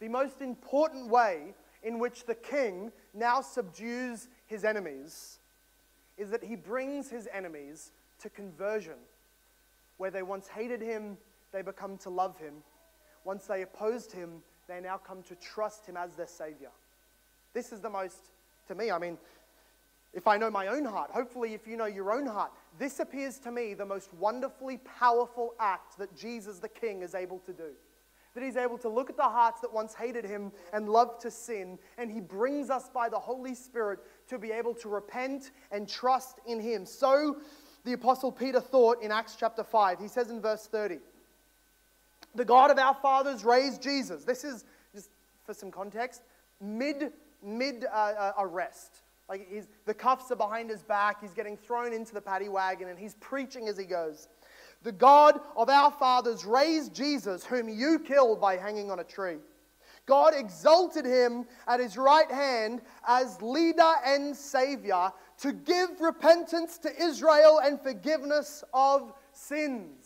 the 0.00 0.08
most 0.08 0.42
important 0.42 1.08
way 1.08 1.54
in 1.82 1.98
which 1.98 2.26
the 2.26 2.34
king 2.34 2.92
now 3.14 3.40
subdues 3.40 4.28
his 4.46 4.64
enemies 4.64 5.38
is 6.18 6.30
that 6.30 6.42
he 6.42 6.56
brings 6.56 7.08
his 7.08 7.28
enemies 7.32 7.92
to 8.18 8.28
conversion. 8.28 8.98
Where 9.96 10.10
they 10.10 10.22
once 10.22 10.48
hated 10.48 10.80
him, 10.80 11.16
they 11.52 11.62
become 11.62 11.98
to 11.98 12.10
love 12.10 12.38
him. 12.38 12.54
Once 13.24 13.46
they 13.46 13.62
opposed 13.62 14.12
him, 14.12 14.42
they 14.68 14.80
now 14.80 14.96
come 14.98 15.22
to 15.24 15.34
trust 15.36 15.86
him 15.86 15.96
as 15.96 16.14
their 16.14 16.26
Savior. 16.26 16.70
This 17.54 17.72
is 17.72 17.80
the 17.80 17.90
most, 17.90 18.30
to 18.68 18.74
me, 18.74 18.90
I 18.90 18.98
mean, 18.98 19.18
if 20.14 20.26
I 20.26 20.36
know 20.38 20.50
my 20.50 20.68
own 20.68 20.84
heart, 20.84 21.10
hopefully, 21.10 21.54
if 21.54 21.66
you 21.66 21.76
know 21.76 21.86
your 21.86 22.12
own 22.12 22.26
heart, 22.26 22.50
this 22.78 22.98
appears 22.98 23.38
to 23.40 23.50
me 23.50 23.74
the 23.74 23.84
most 23.84 24.12
wonderfully 24.14 24.78
powerful 24.78 25.54
act 25.60 25.98
that 25.98 26.16
Jesus 26.16 26.58
the 26.58 26.68
King 26.68 27.02
is 27.02 27.14
able 27.14 27.38
to 27.40 27.52
do. 27.52 27.70
That 28.34 28.42
he's 28.42 28.56
able 28.56 28.78
to 28.78 28.88
look 28.88 29.10
at 29.10 29.16
the 29.16 29.22
hearts 29.22 29.60
that 29.60 29.72
once 29.72 29.94
hated 29.94 30.24
him 30.24 30.52
and 30.72 30.88
loved 30.88 31.20
to 31.22 31.30
sin, 31.30 31.78
and 31.98 32.10
he 32.10 32.20
brings 32.20 32.70
us 32.70 32.88
by 32.88 33.08
the 33.08 33.18
Holy 33.18 33.54
Spirit 33.54 34.00
to 34.28 34.38
be 34.38 34.50
able 34.50 34.74
to 34.74 34.88
repent 34.88 35.50
and 35.70 35.88
trust 35.88 36.40
in 36.46 36.60
him. 36.60 36.86
So 36.86 37.38
the 37.84 37.92
Apostle 37.94 38.32
Peter 38.32 38.60
thought 38.60 39.02
in 39.02 39.10
Acts 39.10 39.36
chapter 39.38 39.64
5. 39.64 39.98
He 39.98 40.08
says 40.08 40.30
in 40.30 40.40
verse 40.40 40.66
30, 40.66 40.98
the 42.38 42.44
God 42.44 42.70
of 42.70 42.78
our 42.78 42.94
fathers 42.94 43.44
raised 43.44 43.82
Jesus. 43.82 44.24
This 44.24 44.44
is 44.44 44.64
just 44.94 45.10
for 45.44 45.52
some 45.52 45.70
context, 45.70 46.22
mid, 46.60 47.12
mid 47.42 47.84
uh, 47.84 47.88
uh, 47.96 48.32
arrest. 48.38 49.02
Like 49.28 49.46
he's, 49.50 49.66
the 49.84 49.92
cuffs 49.92 50.30
are 50.30 50.36
behind 50.36 50.70
his 50.70 50.82
back, 50.82 51.20
he's 51.20 51.34
getting 51.34 51.56
thrown 51.56 51.92
into 51.92 52.14
the 52.14 52.20
paddy 52.20 52.48
wagon, 52.48 52.88
and 52.88 52.98
he's 52.98 53.16
preaching 53.16 53.68
as 53.68 53.76
he 53.76 53.84
goes. 53.84 54.28
The 54.84 54.92
God 54.92 55.40
of 55.56 55.68
our 55.68 55.90
fathers 55.90 56.44
raised 56.44 56.94
Jesus, 56.94 57.44
whom 57.44 57.68
you 57.68 57.98
killed 57.98 58.40
by 58.40 58.56
hanging 58.56 58.90
on 58.90 59.00
a 59.00 59.04
tree. 59.04 59.38
God 60.06 60.32
exalted 60.34 61.04
him 61.04 61.44
at 61.66 61.80
his 61.80 61.98
right 61.98 62.30
hand 62.30 62.80
as 63.06 63.42
leader 63.42 63.92
and 64.06 64.34
savior 64.34 65.10
to 65.38 65.52
give 65.52 66.00
repentance 66.00 66.78
to 66.78 67.02
Israel 67.02 67.60
and 67.62 67.80
forgiveness 67.80 68.62
of 68.72 69.12
sins. 69.32 69.97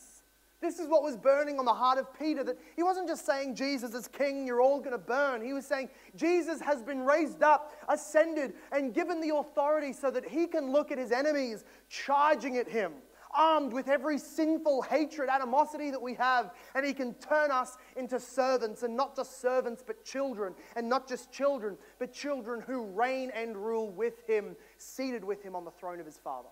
This 0.62 0.78
is 0.78 0.86
what 0.86 1.02
was 1.02 1.16
burning 1.16 1.58
on 1.58 1.64
the 1.64 1.74
heart 1.74 1.98
of 1.98 2.06
Peter 2.16 2.44
that 2.44 2.56
he 2.76 2.84
wasn't 2.84 3.08
just 3.08 3.26
saying 3.26 3.56
Jesus 3.56 3.92
is 3.94 4.06
king, 4.06 4.46
you're 4.46 4.62
all 4.62 4.78
going 4.78 4.92
to 4.92 4.98
burn. 4.98 5.44
He 5.44 5.52
was 5.52 5.66
saying 5.66 5.90
Jesus 6.14 6.60
has 6.60 6.82
been 6.82 7.04
raised 7.04 7.42
up, 7.42 7.72
ascended, 7.88 8.54
and 8.70 8.94
given 8.94 9.20
the 9.20 9.34
authority 9.34 9.92
so 9.92 10.10
that 10.12 10.24
he 10.24 10.46
can 10.46 10.70
look 10.70 10.92
at 10.92 10.98
his 10.98 11.10
enemies 11.10 11.64
charging 11.88 12.56
at 12.56 12.68
him 12.68 12.92
armed 13.34 13.72
with 13.72 13.88
every 13.88 14.18
sinful 14.18 14.82
hatred, 14.82 15.28
animosity 15.28 15.90
that 15.90 16.00
we 16.00 16.14
have, 16.14 16.52
and 16.74 16.84
He 16.84 16.92
can 16.92 17.14
turn 17.14 17.50
us 17.50 17.76
into 17.96 18.20
servants, 18.20 18.82
and 18.82 18.96
not 18.96 19.16
just 19.16 19.40
servants, 19.40 19.82
but 19.86 20.04
children, 20.04 20.54
and 20.76 20.88
not 20.88 21.08
just 21.08 21.32
children, 21.32 21.76
but 21.98 22.12
children 22.12 22.60
who 22.60 22.84
reign 22.84 23.30
and 23.34 23.56
rule 23.56 23.90
with 23.90 24.26
Him, 24.26 24.56
seated 24.76 25.24
with 25.24 25.42
Him 25.42 25.56
on 25.56 25.64
the 25.64 25.70
throne 25.70 26.00
of 26.00 26.06
His 26.06 26.18
Father. 26.18 26.48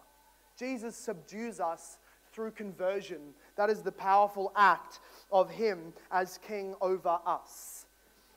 Jesus 0.58 0.96
subdues 0.96 1.60
us 1.60 1.98
through 2.32 2.52
conversion. 2.52 3.20
That 3.56 3.70
is 3.70 3.82
the 3.82 3.92
powerful 3.92 4.52
act 4.56 5.00
of 5.30 5.50
Him 5.50 5.92
as 6.10 6.38
King 6.46 6.74
over 6.80 7.18
us. 7.26 7.86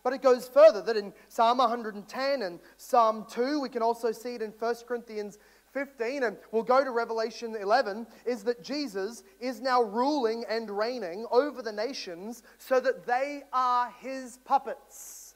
But 0.04 0.14
it 0.14 0.22
goes 0.22 0.48
further 0.48 0.82
that 0.82 0.98
in 0.98 1.14
Psalm 1.30 1.60
110 1.60 2.42
and 2.42 2.60
Psalm 2.78 3.26
2, 3.30 3.62
we 3.62 3.70
can 3.70 3.82
also 3.82 4.12
see 4.12 4.36
it 4.36 4.42
in 4.42 4.52
1 4.52 4.76
Corinthians 4.86 5.38
15, 5.72 6.24
and 6.24 6.38
we'll 6.52 6.62
go 6.62 6.84
to 6.84 6.92
Revelation 6.92 7.56
11, 7.56 8.06
is 8.26 8.44
that 8.44 8.64
Jesus 8.64 9.24
is 9.40 9.60
now 9.60 9.82
ruling 9.82 10.44
and 10.48 10.70
reigning 10.70 11.26
over 11.32 11.62
the 11.62 11.72
nations 11.72 12.44
so 12.60 12.80
that 12.80 13.06
they 13.08 13.44
are 13.52 13.94
his 14.00 14.38
puppets. 14.46 15.36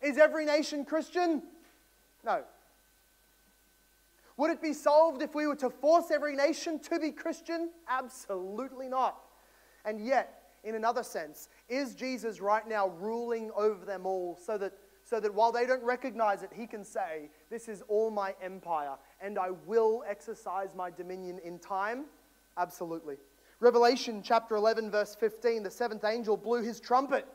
Is 0.00 0.18
every 0.18 0.44
nation 0.44 0.84
Christian? 0.84 1.42
No. 2.24 2.42
Would 4.36 4.50
it 4.50 4.62
be 4.62 4.72
solved 4.72 5.22
if 5.22 5.34
we 5.34 5.46
were 5.46 5.56
to 5.56 5.70
force 5.70 6.10
every 6.10 6.34
nation 6.34 6.78
to 6.80 6.98
be 6.98 7.10
Christian? 7.10 7.70
Absolutely 7.88 8.88
not. 8.88 9.18
And 9.84 10.04
yet, 10.04 10.42
in 10.64 10.74
another 10.74 11.02
sense, 11.02 11.48
is 11.68 11.94
Jesus 11.94 12.40
right 12.40 12.66
now 12.66 12.88
ruling 12.88 13.50
over 13.56 13.84
them 13.84 14.06
all 14.06 14.38
so 14.42 14.56
that 14.58 14.72
so 15.04 15.18
that 15.18 15.34
while 15.34 15.50
they 15.50 15.66
don't 15.66 15.82
recognize 15.82 16.42
it, 16.42 16.50
he 16.54 16.66
can 16.66 16.84
say, 16.84 17.28
This 17.50 17.68
is 17.68 17.82
all 17.88 18.10
my 18.10 18.34
empire, 18.40 18.94
and 19.20 19.38
I 19.38 19.50
will 19.66 20.04
exercise 20.08 20.68
my 20.76 20.90
dominion 20.90 21.40
in 21.44 21.58
time? 21.58 22.04
Absolutely. 22.56 23.16
Revelation 23.60 24.22
chapter 24.22 24.56
11, 24.56 24.90
verse 24.90 25.14
15 25.14 25.62
the 25.64 25.70
seventh 25.70 26.04
angel 26.04 26.36
blew 26.36 26.62
his 26.62 26.80
trumpet, 26.80 27.26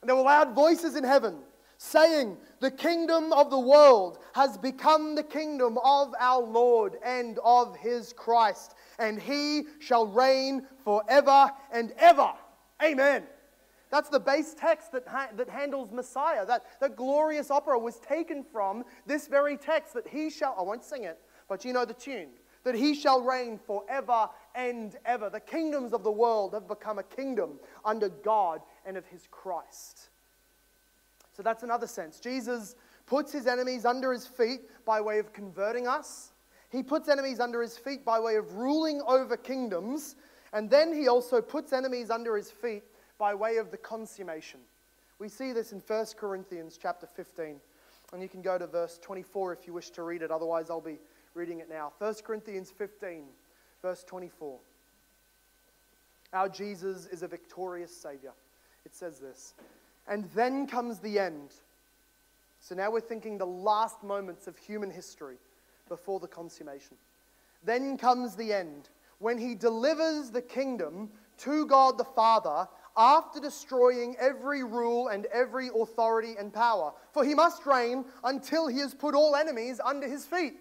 and 0.00 0.08
there 0.08 0.16
were 0.16 0.22
loud 0.22 0.54
voices 0.54 0.96
in 0.96 1.04
heaven 1.04 1.38
saying, 1.80 2.36
The 2.60 2.70
kingdom 2.70 3.32
of 3.32 3.48
the 3.48 3.58
world 3.58 4.18
has 4.34 4.58
become 4.58 5.14
the 5.14 5.22
kingdom 5.22 5.78
of 5.82 6.14
our 6.20 6.42
Lord 6.42 6.96
and 7.02 7.38
of 7.42 7.74
his 7.76 8.12
Christ, 8.12 8.74
and 8.98 9.20
he 9.20 9.64
shall 9.78 10.06
reign 10.06 10.66
forever 10.84 11.50
and 11.72 11.92
ever. 11.98 12.32
Amen. 12.82 13.24
That's 13.90 14.10
the 14.10 14.20
base 14.20 14.54
text 14.54 14.92
that, 14.92 15.08
ha- 15.08 15.30
that 15.36 15.48
Handel's 15.48 15.90
Messiah. 15.90 16.44
That, 16.44 16.64
that 16.80 16.96
glorious 16.96 17.50
opera 17.50 17.78
was 17.78 17.98
taken 17.98 18.44
from 18.44 18.84
this 19.06 19.26
very 19.26 19.56
text 19.56 19.94
that 19.94 20.06
he 20.06 20.28
shall, 20.28 20.54
I 20.58 20.62
won't 20.62 20.84
sing 20.84 21.04
it, 21.04 21.18
but 21.48 21.64
you 21.64 21.72
know 21.72 21.86
the 21.86 21.94
tune, 21.94 22.28
that 22.62 22.74
he 22.74 22.94
shall 22.94 23.22
reign 23.22 23.58
forever 23.58 24.28
and 24.54 24.96
ever. 25.06 25.30
The 25.30 25.40
kingdoms 25.40 25.94
of 25.94 26.04
the 26.04 26.12
world 26.12 26.52
have 26.52 26.68
become 26.68 26.98
a 26.98 27.02
kingdom 27.02 27.58
under 27.86 28.10
God 28.10 28.60
and 28.84 28.98
of 28.98 29.06
his 29.06 29.26
Christ. 29.30 30.09
So 31.40 31.44
that's 31.44 31.62
another 31.62 31.86
sense. 31.86 32.20
Jesus 32.20 32.76
puts 33.06 33.32
his 33.32 33.46
enemies 33.46 33.86
under 33.86 34.12
his 34.12 34.26
feet 34.26 34.60
by 34.84 35.00
way 35.00 35.18
of 35.18 35.32
converting 35.32 35.88
us. 35.88 36.32
He 36.68 36.82
puts 36.82 37.08
enemies 37.08 37.40
under 37.40 37.62
his 37.62 37.78
feet 37.78 38.04
by 38.04 38.20
way 38.20 38.36
of 38.36 38.56
ruling 38.56 39.00
over 39.06 39.38
kingdoms. 39.38 40.16
And 40.52 40.68
then 40.68 40.92
he 40.92 41.08
also 41.08 41.40
puts 41.40 41.72
enemies 41.72 42.10
under 42.10 42.36
his 42.36 42.50
feet 42.50 42.82
by 43.16 43.34
way 43.34 43.56
of 43.56 43.70
the 43.70 43.78
consummation. 43.78 44.60
We 45.18 45.30
see 45.30 45.54
this 45.54 45.72
in 45.72 45.80
1 45.80 46.06
Corinthians 46.18 46.78
chapter 46.78 47.06
15. 47.06 47.58
And 48.12 48.22
you 48.22 48.28
can 48.28 48.42
go 48.42 48.58
to 48.58 48.66
verse 48.66 48.98
24 48.98 49.54
if 49.54 49.66
you 49.66 49.72
wish 49.72 49.88
to 49.92 50.02
read 50.02 50.20
it. 50.20 50.30
Otherwise, 50.30 50.68
I'll 50.68 50.82
be 50.82 50.98
reading 51.32 51.60
it 51.60 51.70
now. 51.70 51.94
1 52.00 52.16
Corinthians 52.22 52.70
15, 52.70 53.22
verse 53.80 54.04
24. 54.04 54.58
Our 56.34 56.50
Jesus 56.50 57.06
is 57.06 57.22
a 57.22 57.28
victorious 57.28 57.96
Savior. 57.96 58.32
It 58.84 58.94
says 58.94 59.18
this. 59.18 59.54
And 60.10 60.28
then 60.34 60.66
comes 60.66 60.98
the 60.98 61.18
end. 61.18 61.54
So 62.58 62.74
now 62.74 62.90
we're 62.90 63.00
thinking 63.00 63.38
the 63.38 63.46
last 63.46 64.02
moments 64.02 64.46
of 64.46 64.58
human 64.58 64.90
history 64.90 65.36
before 65.88 66.20
the 66.20 66.28
consummation. 66.28 66.96
Then 67.64 67.96
comes 67.96 68.36
the 68.36 68.52
end, 68.52 68.90
when 69.18 69.38
he 69.38 69.54
delivers 69.54 70.30
the 70.30 70.42
kingdom 70.42 71.10
to 71.38 71.64
God 71.66 71.96
the 71.96 72.04
Father 72.04 72.68
after 72.96 73.40
destroying 73.40 74.16
every 74.18 74.62
rule 74.62 75.08
and 75.08 75.26
every 75.26 75.68
authority 75.68 76.34
and 76.38 76.52
power. 76.52 76.92
For 77.12 77.24
he 77.24 77.34
must 77.34 77.64
reign 77.64 78.04
until 78.24 78.66
he 78.66 78.78
has 78.80 78.94
put 78.94 79.14
all 79.14 79.36
enemies 79.36 79.80
under 79.82 80.08
his 80.08 80.26
feet. 80.26 80.54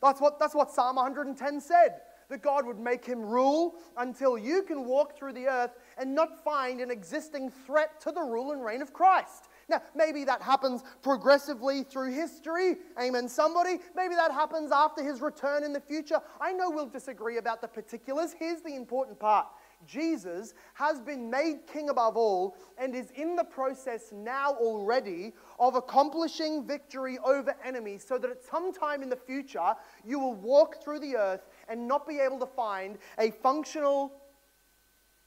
That's 0.00 0.20
what, 0.20 0.38
that's 0.38 0.54
what 0.54 0.70
Psalm 0.70 0.96
110 0.96 1.60
said. 1.60 2.00
That 2.32 2.40
God 2.40 2.64
would 2.64 2.78
make 2.78 3.04
him 3.04 3.20
rule 3.20 3.74
until 3.98 4.38
you 4.38 4.62
can 4.62 4.86
walk 4.86 5.18
through 5.18 5.34
the 5.34 5.48
earth 5.48 5.72
and 5.98 6.14
not 6.14 6.42
find 6.42 6.80
an 6.80 6.90
existing 6.90 7.50
threat 7.66 8.00
to 8.00 8.10
the 8.10 8.22
rule 8.22 8.52
and 8.52 8.64
reign 8.64 8.80
of 8.80 8.94
Christ. 8.94 9.50
Now, 9.68 9.82
maybe 9.94 10.24
that 10.24 10.40
happens 10.40 10.82
progressively 11.02 11.82
through 11.82 12.12
history. 12.12 12.76
Amen, 12.98 13.28
somebody. 13.28 13.80
Maybe 13.94 14.14
that 14.14 14.32
happens 14.32 14.72
after 14.72 15.04
his 15.04 15.20
return 15.20 15.62
in 15.62 15.74
the 15.74 15.80
future. 15.80 16.22
I 16.40 16.54
know 16.54 16.70
we'll 16.70 16.86
disagree 16.86 17.36
about 17.36 17.60
the 17.60 17.68
particulars. 17.68 18.34
Here's 18.38 18.62
the 18.62 18.76
important 18.76 19.20
part 19.20 19.48
Jesus 19.86 20.54
has 20.74 21.00
been 21.00 21.30
made 21.30 21.66
king 21.72 21.90
above 21.90 22.16
all 22.16 22.56
and 22.78 22.94
is 22.94 23.10
in 23.12 23.36
the 23.36 23.44
process 23.44 24.12
now 24.12 24.52
already 24.54 25.32
of 25.58 25.74
accomplishing 25.74 26.66
victory 26.66 27.18
over 27.24 27.54
enemies 27.64 28.04
so 28.06 28.18
that 28.18 28.30
at 28.30 28.44
some 28.44 28.72
time 28.72 29.02
in 29.02 29.08
the 29.08 29.16
future 29.16 29.74
you 30.04 30.18
will 30.18 30.34
walk 30.34 30.82
through 30.82 31.00
the 31.00 31.16
earth 31.16 31.48
and 31.68 31.86
not 31.86 32.06
be 32.06 32.18
able 32.18 32.38
to 32.38 32.46
find 32.46 32.98
a 33.18 33.30
functional, 33.30 34.12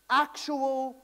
actual, 0.10 0.98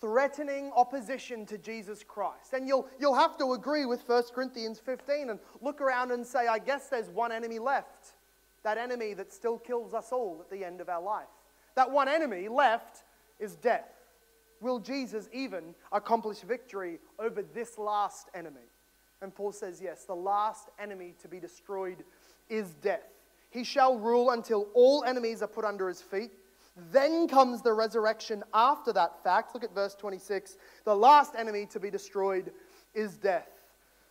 threatening 0.00 0.70
opposition 0.76 1.46
to 1.46 1.58
Jesus 1.58 2.02
Christ. 2.02 2.52
And 2.52 2.68
you'll, 2.68 2.88
you'll 2.98 3.14
have 3.14 3.36
to 3.38 3.52
agree 3.52 3.86
with 3.86 4.06
1 4.06 4.24
Corinthians 4.34 4.78
15 4.78 5.30
and 5.30 5.40
look 5.60 5.80
around 5.80 6.10
and 6.10 6.26
say, 6.26 6.46
I 6.46 6.58
guess 6.58 6.88
there's 6.88 7.08
one 7.08 7.32
enemy 7.32 7.58
left. 7.58 8.14
That 8.62 8.78
enemy 8.78 9.14
that 9.14 9.32
still 9.32 9.58
kills 9.58 9.94
us 9.94 10.12
all 10.12 10.38
at 10.40 10.50
the 10.50 10.64
end 10.64 10.80
of 10.80 10.88
our 10.88 11.02
life. 11.02 11.26
That 11.76 11.90
one 11.90 12.08
enemy 12.08 12.48
left 12.48 13.04
is 13.38 13.54
death. 13.54 13.88
Will 14.60 14.80
Jesus 14.80 15.28
even 15.32 15.74
accomplish 15.92 16.40
victory 16.40 16.98
over 17.18 17.42
this 17.42 17.78
last 17.78 18.28
enemy? 18.34 18.66
And 19.22 19.34
Paul 19.34 19.52
says, 19.52 19.80
yes, 19.82 20.04
the 20.04 20.14
last 20.14 20.70
enemy 20.78 21.14
to 21.22 21.28
be 21.28 21.38
destroyed 21.38 22.04
is 22.48 22.74
death. 22.74 23.06
He 23.50 23.64
shall 23.64 23.98
rule 23.98 24.30
until 24.30 24.68
all 24.74 25.04
enemies 25.04 25.42
are 25.42 25.48
put 25.48 25.64
under 25.64 25.88
his 25.88 26.02
feet. 26.02 26.30
Then 26.92 27.26
comes 27.26 27.62
the 27.62 27.72
resurrection 27.72 28.42
after 28.52 28.92
that 28.92 29.22
fact. 29.22 29.54
Look 29.54 29.64
at 29.64 29.74
verse 29.74 29.94
26. 29.94 30.58
The 30.84 30.94
last 30.94 31.34
enemy 31.36 31.66
to 31.66 31.80
be 31.80 31.90
destroyed 31.90 32.52
is 32.94 33.16
death. 33.16 33.48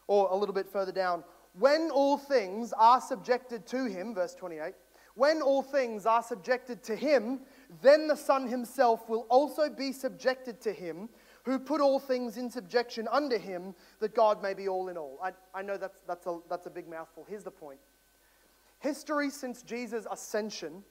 Or 0.08 0.30
a 0.32 0.36
little 0.36 0.54
bit 0.54 0.68
further 0.68 0.92
down, 0.92 1.24
when 1.58 1.90
all 1.92 2.18
things 2.18 2.74
are 2.78 3.02
subjected 3.02 3.66
to 3.68 3.86
him, 3.86 4.14
verse 4.14 4.36
28, 4.36 4.74
when 5.16 5.42
all 5.42 5.62
things 5.62 6.06
are 6.06 6.22
subjected 6.22 6.84
to 6.84 6.96
him, 6.96 7.40
then 7.82 8.08
the 8.08 8.16
Son 8.16 8.48
himself 8.48 9.10
will 9.10 9.26
also 9.30 9.70
be 9.70 9.92
subjected 9.92 10.62
to 10.62 10.72
him 10.72 11.10
who 11.44 11.60
put 11.60 11.80
all 11.80 12.00
things 12.00 12.38
in 12.38 12.50
subjection 12.50 13.08
under 13.12 13.38
him, 13.38 13.76
that 14.00 14.16
God 14.16 14.42
may 14.42 14.54
be 14.54 14.68
all 14.68 14.90
in 14.90 14.98
all. 14.98 15.20
I, 15.24 15.32
I 15.54 15.62
know 15.62 15.78
that's, 15.78 16.02
that's, 16.08 16.26
a, 16.26 16.40
that's 16.50 16.66
a 16.66 16.72
big 16.72 16.90
mouthful. 16.90 17.26
Here's 17.30 17.44
the 17.44 17.52
point 17.52 17.80
history 18.80 19.30
since 19.30 19.64
Jesus' 19.64 20.06
ascension 20.12 20.84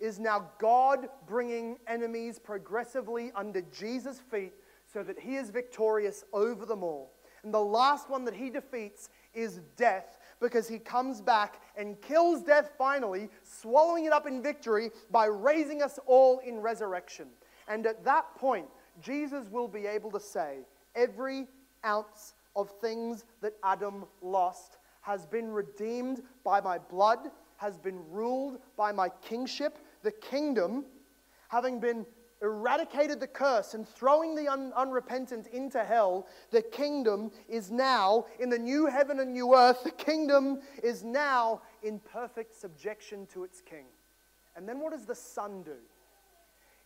is 0.00 0.18
now 0.18 0.50
God 0.58 1.08
bringing 1.26 1.78
enemies 1.86 2.38
progressively 2.38 3.32
under 3.34 3.62
Jesus' 3.62 4.20
feet 4.20 4.52
so 4.92 5.02
that 5.02 5.18
he 5.18 5.36
is 5.36 5.50
victorious 5.50 6.24
over 6.32 6.66
them 6.66 6.82
all. 6.82 7.12
And 7.42 7.52
the 7.52 7.60
last 7.60 8.10
one 8.10 8.24
that 8.24 8.34
he 8.34 8.50
defeats 8.50 9.08
is 9.32 9.60
death 9.76 10.16
because 10.40 10.68
he 10.68 10.78
comes 10.78 11.20
back 11.20 11.60
and 11.76 12.00
kills 12.00 12.42
death 12.42 12.72
finally, 12.76 13.28
swallowing 13.42 14.04
it 14.04 14.12
up 14.12 14.26
in 14.26 14.42
victory 14.42 14.90
by 15.10 15.26
raising 15.26 15.82
us 15.82 15.98
all 16.06 16.38
in 16.40 16.60
resurrection. 16.60 17.28
And 17.68 17.86
at 17.86 18.04
that 18.04 18.34
point, 18.36 18.66
Jesus 19.00 19.48
will 19.50 19.68
be 19.68 19.86
able 19.86 20.10
to 20.12 20.20
say, 20.20 20.58
Every 20.94 21.46
ounce 21.84 22.34
of 22.54 22.70
things 22.80 23.24
that 23.42 23.54
Adam 23.62 24.04
lost 24.22 24.78
has 25.02 25.26
been 25.26 25.50
redeemed 25.50 26.22
by 26.42 26.60
my 26.60 26.78
blood, 26.78 27.30
has 27.58 27.78
been 27.78 28.00
ruled 28.10 28.58
by 28.76 28.92
my 28.92 29.08
kingship. 29.22 29.78
The 30.02 30.10
kingdom, 30.10 30.84
having 31.48 31.78
been 31.78 32.06
eradicated 32.42 33.20
the 33.20 33.26
curse 33.26 33.74
and 33.74 33.88
throwing 33.88 34.34
the 34.34 34.48
un- 34.48 34.72
unrepentant 34.76 35.46
into 35.48 35.82
hell, 35.82 36.26
the 36.50 36.62
kingdom 36.62 37.30
is 37.48 37.70
now 37.70 38.26
in 38.38 38.50
the 38.50 38.58
new 38.58 38.86
heaven 38.86 39.20
and 39.20 39.32
new 39.32 39.54
earth. 39.54 39.82
The 39.84 39.90
kingdom 39.90 40.60
is 40.82 41.02
now 41.02 41.62
in 41.82 41.98
perfect 41.98 42.54
subjection 42.54 43.26
to 43.32 43.44
its 43.44 43.60
king. 43.60 43.86
And 44.56 44.68
then 44.68 44.80
what 44.80 44.92
does 44.92 45.06
the 45.06 45.14
Son 45.14 45.62
do? 45.62 45.76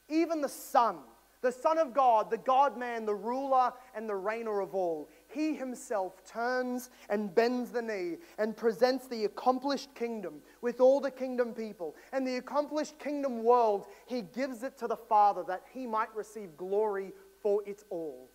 Even 0.08 0.40
the 0.40 0.48
Son, 0.48 0.98
the 1.40 1.52
Son 1.52 1.78
of 1.78 1.94
God, 1.94 2.30
the 2.30 2.38
God 2.38 2.76
man, 2.76 3.06
the 3.06 3.14
ruler 3.14 3.72
and 3.94 4.08
the 4.08 4.14
reigner 4.14 4.62
of 4.62 4.74
all, 4.74 5.08
he 5.28 5.54
himself 5.54 6.24
turns 6.24 6.90
and 7.08 7.34
bends 7.34 7.70
the 7.70 7.80
knee 7.80 8.16
and 8.38 8.56
presents 8.56 9.06
the 9.06 9.24
accomplished 9.24 9.94
kingdom 9.94 10.42
with 10.62 10.80
all 10.80 11.00
the 11.00 11.10
kingdom 11.10 11.52
people. 11.52 11.94
And 12.12 12.26
the 12.26 12.36
accomplished 12.36 12.98
kingdom 12.98 13.42
world, 13.42 13.86
he 14.06 14.22
gives 14.22 14.62
it 14.62 14.78
to 14.78 14.86
the 14.86 14.96
Father 14.96 15.42
that 15.48 15.64
he 15.72 15.86
might 15.86 16.14
receive 16.14 16.56
glory 16.56 17.12
for 17.42 17.62
it 17.66 17.82
all. 17.90 18.30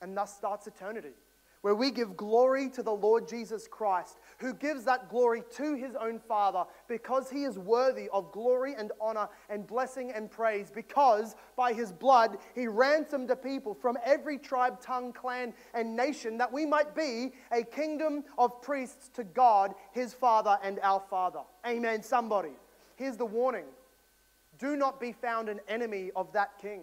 And 0.00 0.16
thus 0.16 0.34
starts 0.36 0.66
eternity 0.66 1.14
where 1.62 1.74
we 1.74 1.90
give 1.90 2.16
glory 2.16 2.68
to 2.70 2.82
the 2.82 2.92
Lord 2.92 3.28
Jesus 3.28 3.66
Christ, 3.66 4.18
who 4.38 4.54
gives 4.54 4.84
that 4.84 5.08
glory 5.08 5.42
to 5.52 5.74
his 5.74 5.94
own 5.96 6.18
Father 6.18 6.64
because 6.88 7.30
he 7.30 7.44
is 7.44 7.58
worthy 7.58 8.08
of 8.12 8.32
glory 8.32 8.74
and 8.76 8.92
honor 9.00 9.28
and 9.50 9.66
blessing 9.66 10.12
and 10.14 10.30
praise, 10.30 10.70
because 10.70 11.36
by 11.56 11.72
his 11.72 11.92
blood 11.92 12.38
he 12.54 12.66
ransomed 12.66 13.30
a 13.30 13.36
people 13.36 13.74
from 13.74 13.98
every 14.04 14.38
tribe, 14.38 14.80
tongue, 14.80 15.12
clan, 15.12 15.52
and 15.74 15.96
nation 15.96 16.38
that 16.38 16.52
we 16.52 16.64
might 16.64 16.94
be 16.94 17.32
a 17.52 17.62
kingdom 17.62 18.24
of 18.36 18.62
priests 18.62 19.08
to 19.14 19.24
God, 19.24 19.74
his 19.92 20.14
Father, 20.14 20.58
and 20.62 20.78
our 20.82 21.02
Father. 21.10 21.40
Amen, 21.66 22.02
somebody. 22.02 22.52
Here's 22.96 23.16
the 23.16 23.26
warning 23.26 23.64
do 24.58 24.76
not 24.76 25.00
be 25.00 25.12
found 25.12 25.48
an 25.48 25.60
enemy 25.68 26.10
of 26.16 26.32
that 26.32 26.58
king. 26.60 26.82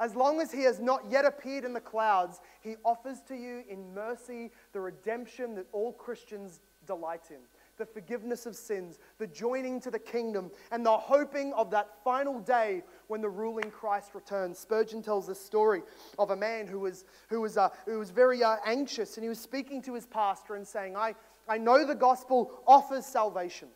As 0.00 0.14
long 0.14 0.40
as 0.40 0.52
he 0.52 0.62
has 0.62 0.78
not 0.78 1.02
yet 1.10 1.24
appeared 1.24 1.64
in 1.64 1.72
the 1.72 1.80
clouds, 1.80 2.40
he 2.60 2.76
offers 2.84 3.20
to 3.28 3.34
you 3.34 3.64
in 3.68 3.94
mercy 3.94 4.50
the 4.72 4.80
redemption 4.80 5.54
that 5.56 5.66
all 5.72 5.92
Christians 5.92 6.60
delight 6.86 7.30
in 7.30 7.38
the 7.78 7.86
forgiveness 7.86 8.44
of 8.44 8.54
sins, 8.54 8.98
the 9.18 9.26
joining 9.26 9.80
to 9.80 9.90
the 9.90 9.98
kingdom, 9.98 10.50
and 10.72 10.84
the 10.84 10.96
hoping 10.96 11.52
of 11.54 11.70
that 11.70 11.88
final 12.04 12.40
day 12.40 12.82
when 13.06 13.20
the 13.20 13.28
ruling 13.28 13.70
Christ 13.70 14.14
returns. 14.14 14.58
Spurgeon 14.58 15.02
tells 15.02 15.26
this 15.26 15.40
story 15.40 15.82
of 16.18 16.30
a 16.30 16.36
man 16.36 16.66
who 16.66 16.80
was, 16.80 17.04
who 17.28 17.40
was, 17.40 17.56
uh, 17.56 17.70
who 17.86 17.98
was 17.98 18.10
very 18.10 18.42
uh, 18.42 18.56
anxious, 18.66 19.16
and 19.16 19.24
he 19.24 19.28
was 19.28 19.38
speaking 19.38 19.80
to 19.82 19.94
his 19.94 20.06
pastor 20.06 20.56
and 20.56 20.66
saying, 20.66 20.96
I, 20.96 21.14
I 21.48 21.56
know 21.56 21.86
the 21.86 21.94
gospel 21.94 22.60
offers 22.66 23.06
salvation. 23.06 23.68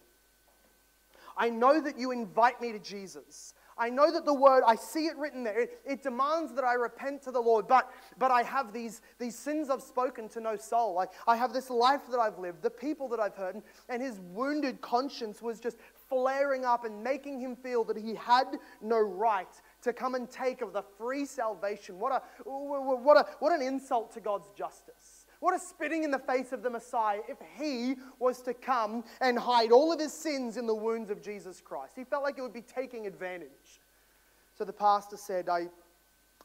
I 1.36 1.48
know 1.48 1.80
that 1.80 1.98
you 1.98 2.10
invite 2.10 2.60
me 2.60 2.72
to 2.72 2.78
Jesus. 2.78 3.54
I 3.82 3.88
know 3.88 4.12
that 4.12 4.24
the 4.24 4.32
word, 4.32 4.62
I 4.64 4.76
see 4.76 5.06
it 5.06 5.16
written 5.16 5.42
there. 5.42 5.62
It, 5.62 5.80
it, 5.84 6.02
demands 6.04 6.54
that 6.54 6.62
I 6.62 6.74
repent 6.74 7.20
to 7.22 7.32
the 7.32 7.40
Lord, 7.40 7.66
but, 7.66 7.90
but 8.16 8.30
I 8.30 8.44
have 8.44 8.72
these, 8.72 9.02
these 9.18 9.36
sins 9.36 9.70
I've 9.70 9.82
spoken 9.82 10.28
to 10.30 10.40
no 10.40 10.54
soul. 10.54 11.00
I, 11.00 11.06
I 11.26 11.34
have 11.34 11.52
this 11.52 11.68
life 11.68 12.02
that 12.12 12.20
I've 12.20 12.38
lived, 12.38 12.62
the 12.62 12.70
people 12.70 13.08
that 13.08 13.18
I've 13.18 13.34
hurt, 13.34 13.56
and, 13.56 13.64
and 13.88 14.00
his 14.00 14.20
wounded 14.20 14.80
conscience 14.82 15.42
was 15.42 15.58
just 15.58 15.78
flaring 16.08 16.64
up 16.64 16.84
and 16.84 17.02
making 17.02 17.40
him 17.40 17.56
feel 17.56 17.82
that 17.84 17.96
he 17.96 18.14
had 18.14 18.56
no 18.80 19.00
right 19.00 19.48
to 19.82 19.92
come 19.92 20.14
and 20.14 20.30
take 20.30 20.62
of 20.62 20.72
the 20.72 20.84
free 20.96 21.26
salvation. 21.26 21.98
What, 21.98 22.12
a, 22.12 22.22
what, 22.48 23.16
a, 23.16 23.26
what 23.40 23.52
an 23.52 23.66
insult 23.66 24.12
to 24.14 24.20
God's 24.20 24.48
justice. 24.56 25.11
What 25.42 25.56
a 25.56 25.58
spitting 25.58 26.04
in 26.04 26.12
the 26.12 26.20
face 26.20 26.52
of 26.52 26.62
the 26.62 26.70
Messiah 26.70 27.18
if 27.28 27.36
he 27.58 27.96
was 28.20 28.42
to 28.42 28.54
come 28.54 29.02
and 29.20 29.36
hide 29.36 29.72
all 29.72 29.92
of 29.92 29.98
his 29.98 30.12
sins 30.12 30.56
in 30.56 30.68
the 30.68 30.74
wounds 30.74 31.10
of 31.10 31.20
Jesus 31.20 31.60
Christ. 31.60 31.94
He 31.96 32.04
felt 32.04 32.22
like 32.22 32.38
it 32.38 32.42
would 32.42 32.52
be 32.52 32.62
taking 32.62 33.08
advantage. 33.08 33.80
So 34.56 34.64
the 34.64 34.72
pastor 34.72 35.16
said, 35.16 35.48
I, 35.48 35.66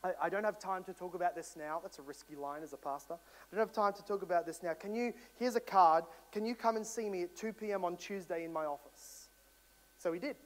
I, 0.03 0.13
I 0.23 0.29
don't 0.29 0.43
have 0.43 0.57
time 0.57 0.83
to 0.85 0.93
talk 0.93 1.13
about 1.13 1.35
this 1.35 1.55
now. 1.55 1.79
That's 1.79 1.99
a 1.99 2.01
risky 2.01 2.35
line 2.35 2.63
as 2.63 2.73
a 2.73 2.77
pastor. 2.77 3.13
I 3.13 3.55
don't 3.55 3.59
have 3.59 3.71
time 3.71 3.93
to 3.93 4.03
talk 4.03 4.23
about 4.23 4.47
this 4.47 4.63
now. 4.63 4.73
Can 4.73 4.95
you, 4.95 5.13
here's 5.37 5.55
a 5.55 5.59
card. 5.59 6.03
Can 6.31 6.43
you 6.43 6.55
come 6.55 6.75
and 6.75 6.83
see 6.83 7.07
me 7.07 7.21
at 7.21 7.35
2 7.35 7.53
p.m. 7.53 7.85
on 7.85 7.97
Tuesday 7.97 8.45
in 8.45 8.51
my 8.51 8.65
office? 8.65 9.27
So 9.99 10.11
he 10.11 10.19
did. 10.19 10.37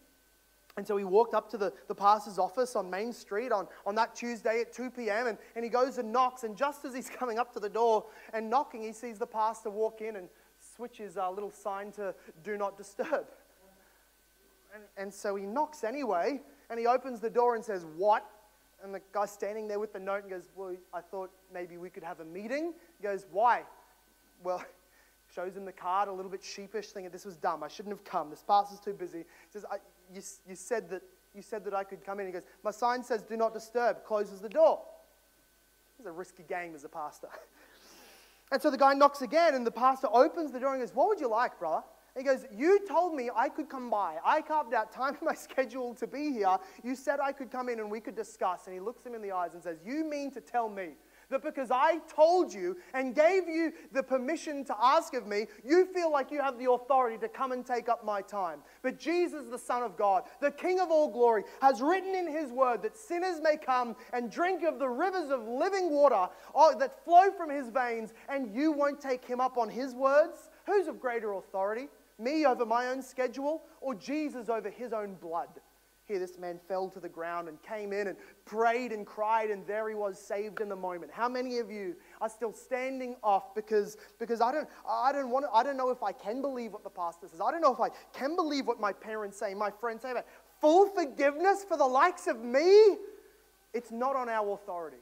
And 0.77 0.87
so 0.87 0.95
he 0.97 1.03
walked 1.03 1.33
up 1.33 1.49
to 1.51 1.57
the, 1.57 1.73
the 1.87 1.95
pastor's 1.95 2.39
office 2.39 2.75
on 2.75 2.89
Main 2.89 3.11
Street 3.11 3.51
on, 3.51 3.67
on 3.85 3.95
that 3.95 4.15
Tuesday 4.15 4.61
at 4.61 4.73
2 4.73 4.91
p.m. 4.91 5.27
And, 5.27 5.37
and 5.55 5.63
he 5.63 5.69
goes 5.69 5.97
and 5.97 6.11
knocks. 6.11 6.43
And 6.43 6.55
just 6.55 6.85
as 6.85 6.93
he's 6.93 7.09
coming 7.19 7.39
up 7.39 7.53
to 7.53 7.59
the 7.59 7.69
door 7.69 8.05
and 8.33 8.49
knocking, 8.49 8.81
he 8.81 8.93
sees 8.93 9.17
the 9.17 9.27
pastor 9.27 9.69
walk 9.69 10.01
in 10.01 10.15
and 10.15 10.29
switch 10.75 10.97
his 10.97 11.17
uh, 11.17 11.29
little 11.29 11.51
sign 11.51 11.91
to 11.93 12.15
do 12.43 12.57
not 12.57 12.77
disturb. 12.77 13.25
And, 14.73 14.83
and 14.97 15.13
so 15.13 15.35
he 15.35 15.45
knocks 15.45 15.83
anyway. 15.83 16.41
And 16.69 16.79
he 16.79 16.87
opens 16.87 17.19
the 17.19 17.29
door 17.29 17.55
and 17.55 17.63
says, 17.63 17.85
What? 17.97 18.25
And 18.83 18.95
the 18.95 19.01
guy 19.11 19.25
standing 19.25 19.67
there 19.67 19.79
with 19.79 19.93
the 19.93 19.99
note 19.99 20.23
and 20.23 20.29
goes, 20.29 20.49
Well, 20.55 20.75
I 20.93 21.01
thought 21.01 21.31
maybe 21.53 21.77
we 21.77 21.89
could 21.89 22.03
have 22.03 22.21
a 22.21 22.25
meeting. 22.25 22.73
He 22.97 23.03
goes, 23.03 23.25
Why? 23.29 23.63
Well, 24.41 24.63
shows 25.35 25.55
him 25.55 25.65
the 25.65 25.71
card, 25.71 26.07
a 26.07 26.13
little 26.13 26.31
bit 26.31 26.43
sheepish, 26.43 26.87
thinking 26.87 27.11
this 27.11 27.25
was 27.25 27.35
dumb. 27.35 27.63
I 27.63 27.67
shouldn't 27.67 27.93
have 27.93 28.03
come. 28.03 28.29
This 28.29 28.43
pastor's 28.45 28.79
too 28.79 28.93
busy. 28.93 29.19
He 29.19 29.25
says, 29.51 29.65
you, 30.13 30.21
you, 30.47 30.55
said 30.55 30.89
that, 30.89 31.01
you 31.33 31.41
said 31.41 31.63
that 31.65 31.73
I 31.73 31.83
could 31.83 32.03
come 32.03 32.19
in. 32.19 32.27
He 32.27 32.31
goes, 32.31 32.43
My 32.63 32.71
sign 32.71 33.03
says, 33.03 33.23
Do 33.23 33.37
not 33.37 33.53
disturb, 33.53 34.03
closes 34.03 34.39
the 34.39 34.49
door. 34.49 34.81
It's 35.97 36.07
a 36.07 36.11
risky 36.11 36.43
game 36.43 36.73
as 36.75 36.83
a 36.83 36.89
pastor. 36.89 37.27
and 38.51 38.61
so 38.61 38.71
the 38.71 38.77
guy 38.77 38.93
knocks 38.93 39.21
again, 39.21 39.55
and 39.55 39.65
the 39.65 39.71
pastor 39.71 40.07
opens 40.11 40.51
the 40.51 40.59
door 40.59 40.73
and 40.73 40.81
goes, 40.81 40.95
What 40.95 41.07
would 41.07 41.19
you 41.19 41.29
like, 41.29 41.59
brother? 41.59 41.83
he 42.17 42.23
goes, 42.23 42.45
You 42.55 42.79
told 42.87 43.15
me 43.15 43.29
I 43.35 43.49
could 43.49 43.69
come 43.69 43.89
by. 43.89 44.17
I 44.25 44.41
carved 44.41 44.73
out 44.73 44.91
time 44.91 45.17
in 45.19 45.25
my 45.25 45.33
schedule 45.35 45.93
to 45.95 46.07
be 46.07 46.31
here. 46.31 46.57
You 46.83 46.95
said 46.95 47.19
I 47.19 47.31
could 47.31 47.51
come 47.51 47.69
in 47.69 47.79
and 47.79 47.89
we 47.89 47.99
could 47.99 48.15
discuss. 48.15 48.67
And 48.67 48.73
he 48.73 48.79
looks 48.79 49.05
him 49.05 49.15
in 49.15 49.21
the 49.21 49.31
eyes 49.31 49.53
and 49.53 49.63
says, 49.63 49.77
You 49.85 50.03
mean 50.03 50.31
to 50.31 50.41
tell 50.41 50.69
me 50.69 50.89
that 51.31 51.43
because 51.43 51.71
I 51.71 51.99
told 52.13 52.53
you 52.53 52.77
and 52.93 53.15
gave 53.15 53.47
you 53.47 53.73
the 53.91 54.03
permission 54.03 54.63
to 54.65 54.75
ask 54.79 55.13
of 55.13 55.27
me, 55.27 55.47
you 55.65 55.87
feel 55.93 56.11
like 56.11 56.31
you 56.31 56.41
have 56.41 56.59
the 56.59 56.71
authority 56.71 57.17
to 57.17 57.27
come 57.27 57.51
and 57.51 57.65
take 57.65 57.89
up 57.89 58.05
my 58.05 58.21
time. 58.21 58.59
But 58.81 58.99
Jesus, 58.99 59.47
the 59.49 59.57
Son 59.57 59.83
of 59.83 59.97
God, 59.97 60.23
the 60.39 60.51
King 60.51 60.79
of 60.79 60.91
all 60.91 61.09
glory, 61.09 61.43
has 61.61 61.81
written 61.81 62.15
in 62.15 62.27
his 62.31 62.51
word 62.51 62.83
that 62.83 62.95
sinners 62.95 63.41
may 63.41 63.57
come 63.57 63.95
and 64.13 64.31
drink 64.31 64.63
of 64.63 64.79
the 64.79 64.89
rivers 64.89 65.31
of 65.31 65.47
living 65.47 65.89
water 65.89 66.29
uh, 66.55 66.75
that 66.75 67.03
flow 67.03 67.31
from 67.31 67.49
his 67.49 67.69
veins, 67.69 68.13
and 68.29 68.53
you 68.53 68.71
won't 68.71 69.01
take 69.01 69.25
him 69.25 69.39
up 69.39 69.57
on 69.57 69.69
his 69.69 69.93
words? 69.95 70.49
Who's 70.65 70.87
of 70.87 70.99
greater 70.99 71.33
authority? 71.33 71.87
Me 72.19 72.45
over 72.45 72.65
my 72.65 72.87
own 72.87 73.01
schedule, 73.01 73.63
or 73.79 73.95
Jesus 73.95 74.49
over 74.49 74.69
his 74.69 74.93
own 74.93 75.15
blood? 75.15 75.49
Here, 76.05 76.19
this 76.19 76.37
man 76.37 76.59
fell 76.67 76.89
to 76.89 76.99
the 76.99 77.07
ground 77.07 77.47
and 77.47 77.61
came 77.61 77.93
in 77.93 78.07
and 78.07 78.17
prayed 78.45 78.91
and 78.91 79.05
cried, 79.05 79.49
and 79.49 79.65
there 79.65 79.87
he 79.87 79.95
was, 79.95 80.19
saved 80.19 80.59
in 80.59 80.67
the 80.67 80.75
moment. 80.75 81.11
How 81.13 81.29
many 81.29 81.59
of 81.59 81.71
you 81.71 81.95
are 82.19 82.27
still 82.27 82.53
standing 82.53 83.15
off 83.23 83.55
because, 83.55 83.97
because 84.19 84.41
I, 84.41 84.51
don't, 84.51 84.67
I, 84.87 85.11
don't 85.11 85.29
want 85.29 85.45
to, 85.45 85.51
I 85.51 85.63
don't 85.63 85.77
know 85.77 85.89
if 85.89 86.03
I 86.03 86.11
can 86.11 86.41
believe 86.41 86.73
what 86.73 86.83
the 86.83 86.89
pastor 86.89 87.27
says? 87.27 87.39
I 87.39 87.51
don't 87.51 87.61
know 87.61 87.73
if 87.73 87.79
I 87.79 87.89
can 88.13 88.35
believe 88.35 88.67
what 88.67 88.79
my 88.79 88.91
parents 88.91 89.37
say, 89.37 89.53
my 89.53 89.69
friends 89.69 90.01
say 90.01 90.11
about 90.11 90.25
full 90.59 90.87
forgiveness 90.87 91.63
for 91.67 91.77
the 91.77 91.85
likes 91.85 92.27
of 92.27 92.43
me? 92.43 92.97
It's 93.73 93.91
not 93.91 94.15
on 94.15 94.27
our 94.27 94.53
authority. 94.53 94.97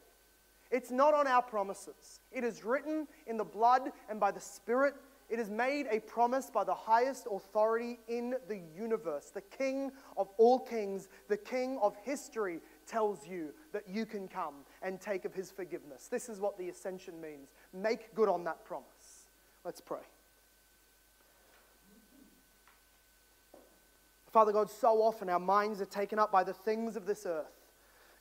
It's 0.72 0.92
not 0.92 1.14
on 1.14 1.28
our 1.28 1.42
promises. 1.42 2.20
It 2.32 2.44
is 2.44 2.64
written 2.64 3.08
in 3.26 3.38
the 3.38 3.44
blood 3.44 3.92
and 4.10 4.20
by 4.20 4.32
the 4.32 4.40
Spirit 4.40 4.94
it 5.30 5.40
is 5.40 5.50
made 5.50 5.86
a 5.92 6.00
promise 6.00 6.50
by 6.50 6.64
the 6.64 6.74
highest 6.74 7.28
authority 7.32 8.00
in 8.08 8.36
the 8.48 8.60
universe. 8.76 9.30
The 9.34 9.42
King 9.42 9.92
of 10.18 10.30
all 10.38 10.60
kings, 10.60 11.08
the 11.28 11.38
King 11.38 11.78
of 11.82 11.96
history, 12.04 12.60
tells 12.88 13.28
you 13.28 13.50
that 13.72 13.88
you 13.88 14.06
can 14.06 14.28
come 14.28 14.56
and 14.82 15.00
take 15.00 15.26
of 15.26 15.34
his 15.34 15.52
forgiveness. 15.52 16.08
This 16.08 16.30
is 16.30 16.40
what 16.40 16.58
the 16.58 16.70
ascension 16.70 17.22
means. 17.22 17.50
Make 17.74 18.16
good 18.16 18.28
on 18.28 18.44
that 18.46 18.66
promise. 18.66 19.28
Let's 19.64 19.82
pray. 19.82 20.00
Father 24.32 24.52
God, 24.52 24.70
so 24.70 25.02
often 25.02 25.30
our 25.30 25.40
minds 25.40 25.82
are 25.82 25.86
taken 25.86 26.20
up 26.20 26.32
by 26.32 26.44
the 26.44 26.54
things 26.54 26.96
of 26.96 27.06
this 27.06 27.26
earth. 27.26 27.46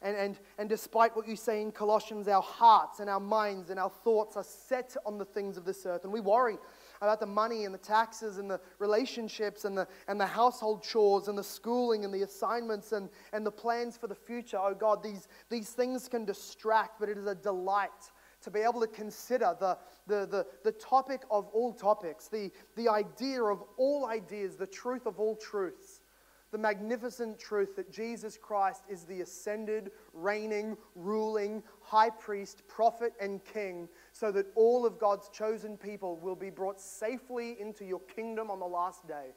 And, 0.01 0.17
and, 0.17 0.39
and 0.59 0.69
despite 0.69 1.17
what 1.17 1.27
you 1.27 1.35
say 1.35 1.61
in 1.61 1.73
Colossians, 1.73 2.29
our 2.29 2.43
hearts 2.43 3.01
and 3.01 3.11
our 3.11 3.21
minds 3.21 3.71
and 3.71 3.81
our 3.81 3.91
thoughts 3.91 4.37
are 4.37 4.45
set 4.45 4.97
on 5.05 5.19
the 5.19 5.25
things 5.25 5.57
of 5.57 5.65
this 5.65 5.85
earth. 5.87 6.05
And 6.05 6.13
we 6.13 6.21
worry 6.21 6.57
about 7.01 7.21
the 7.21 7.27
money 7.27 7.65
and 7.65 7.75
the 7.75 7.79
taxes 7.79 8.39
and 8.39 8.51
the 8.51 8.61
relationships 8.79 9.65
and 9.65 9.77
the, 9.77 9.87
and 10.09 10.21
the 10.21 10.27
household 10.27 10.83
chores 10.83 11.29
and 11.29 11.39
the 11.39 11.45
schooling 11.45 12.05
and 12.05 12.13
the 12.13 12.23
assignments 12.23 12.93
and, 12.93 13.09
and 13.33 13.45
the 13.45 13.51
plans 13.51 13.97
for 13.97 14.07
the 14.07 14.15
future. 14.15 14.59
Oh 14.61 14.75
God, 14.75 15.03
these, 15.03 15.29
these 15.49 15.71
things 15.71 16.09
can 16.09 16.25
distract, 16.25 17.01
but 17.01 17.09
it 17.09 17.19
is 17.19 17.27
a 17.27 17.35
delight 17.35 18.11
to 18.43 18.51
be 18.51 18.61
able 18.61 18.81
to 18.81 18.87
consider 18.87 19.57
the, 19.59 19.77
the, 20.07 20.27
the, 20.27 20.47
the 20.65 20.73
topic 20.73 21.23
of 21.31 21.47
all 21.49 21.73
topics, 21.73 22.29
the, 22.29 22.51
the 22.77 22.89
idea 22.89 23.43
of 23.43 23.63
all 23.77 24.07
ideas, 24.07 24.57
the 24.57 24.67
truth 24.67 25.07
of 25.07 25.19
all 25.19 25.37
truths. 25.37 25.98
The 26.51 26.59
magnificent 26.59 27.39
truth 27.39 27.77
that 27.77 27.93
Jesus 27.93 28.39
Christ 28.41 28.85
is 28.89 29.05
the 29.05 29.21
ascended, 29.21 29.91
reigning, 30.13 30.77
ruling, 30.95 31.63
high 31.83 32.11
priest, 32.11 32.63
prophet, 32.69 33.13
and 33.21 33.45
king, 33.45 33.89
so 34.13 34.33
that 34.33 34.47
all 34.55 34.87
of 34.87 34.99
God's 34.99 35.29
chosen 35.29 35.77
people 35.77 36.17
will 36.17 36.37
be 36.37 36.51
brought 36.51 36.81
safely 36.81 37.57
into 37.61 37.85
your 37.85 38.01
kingdom 38.01 38.51
on 38.51 38.61
the 38.61 38.67
last 38.67 39.07
day. 39.07 39.35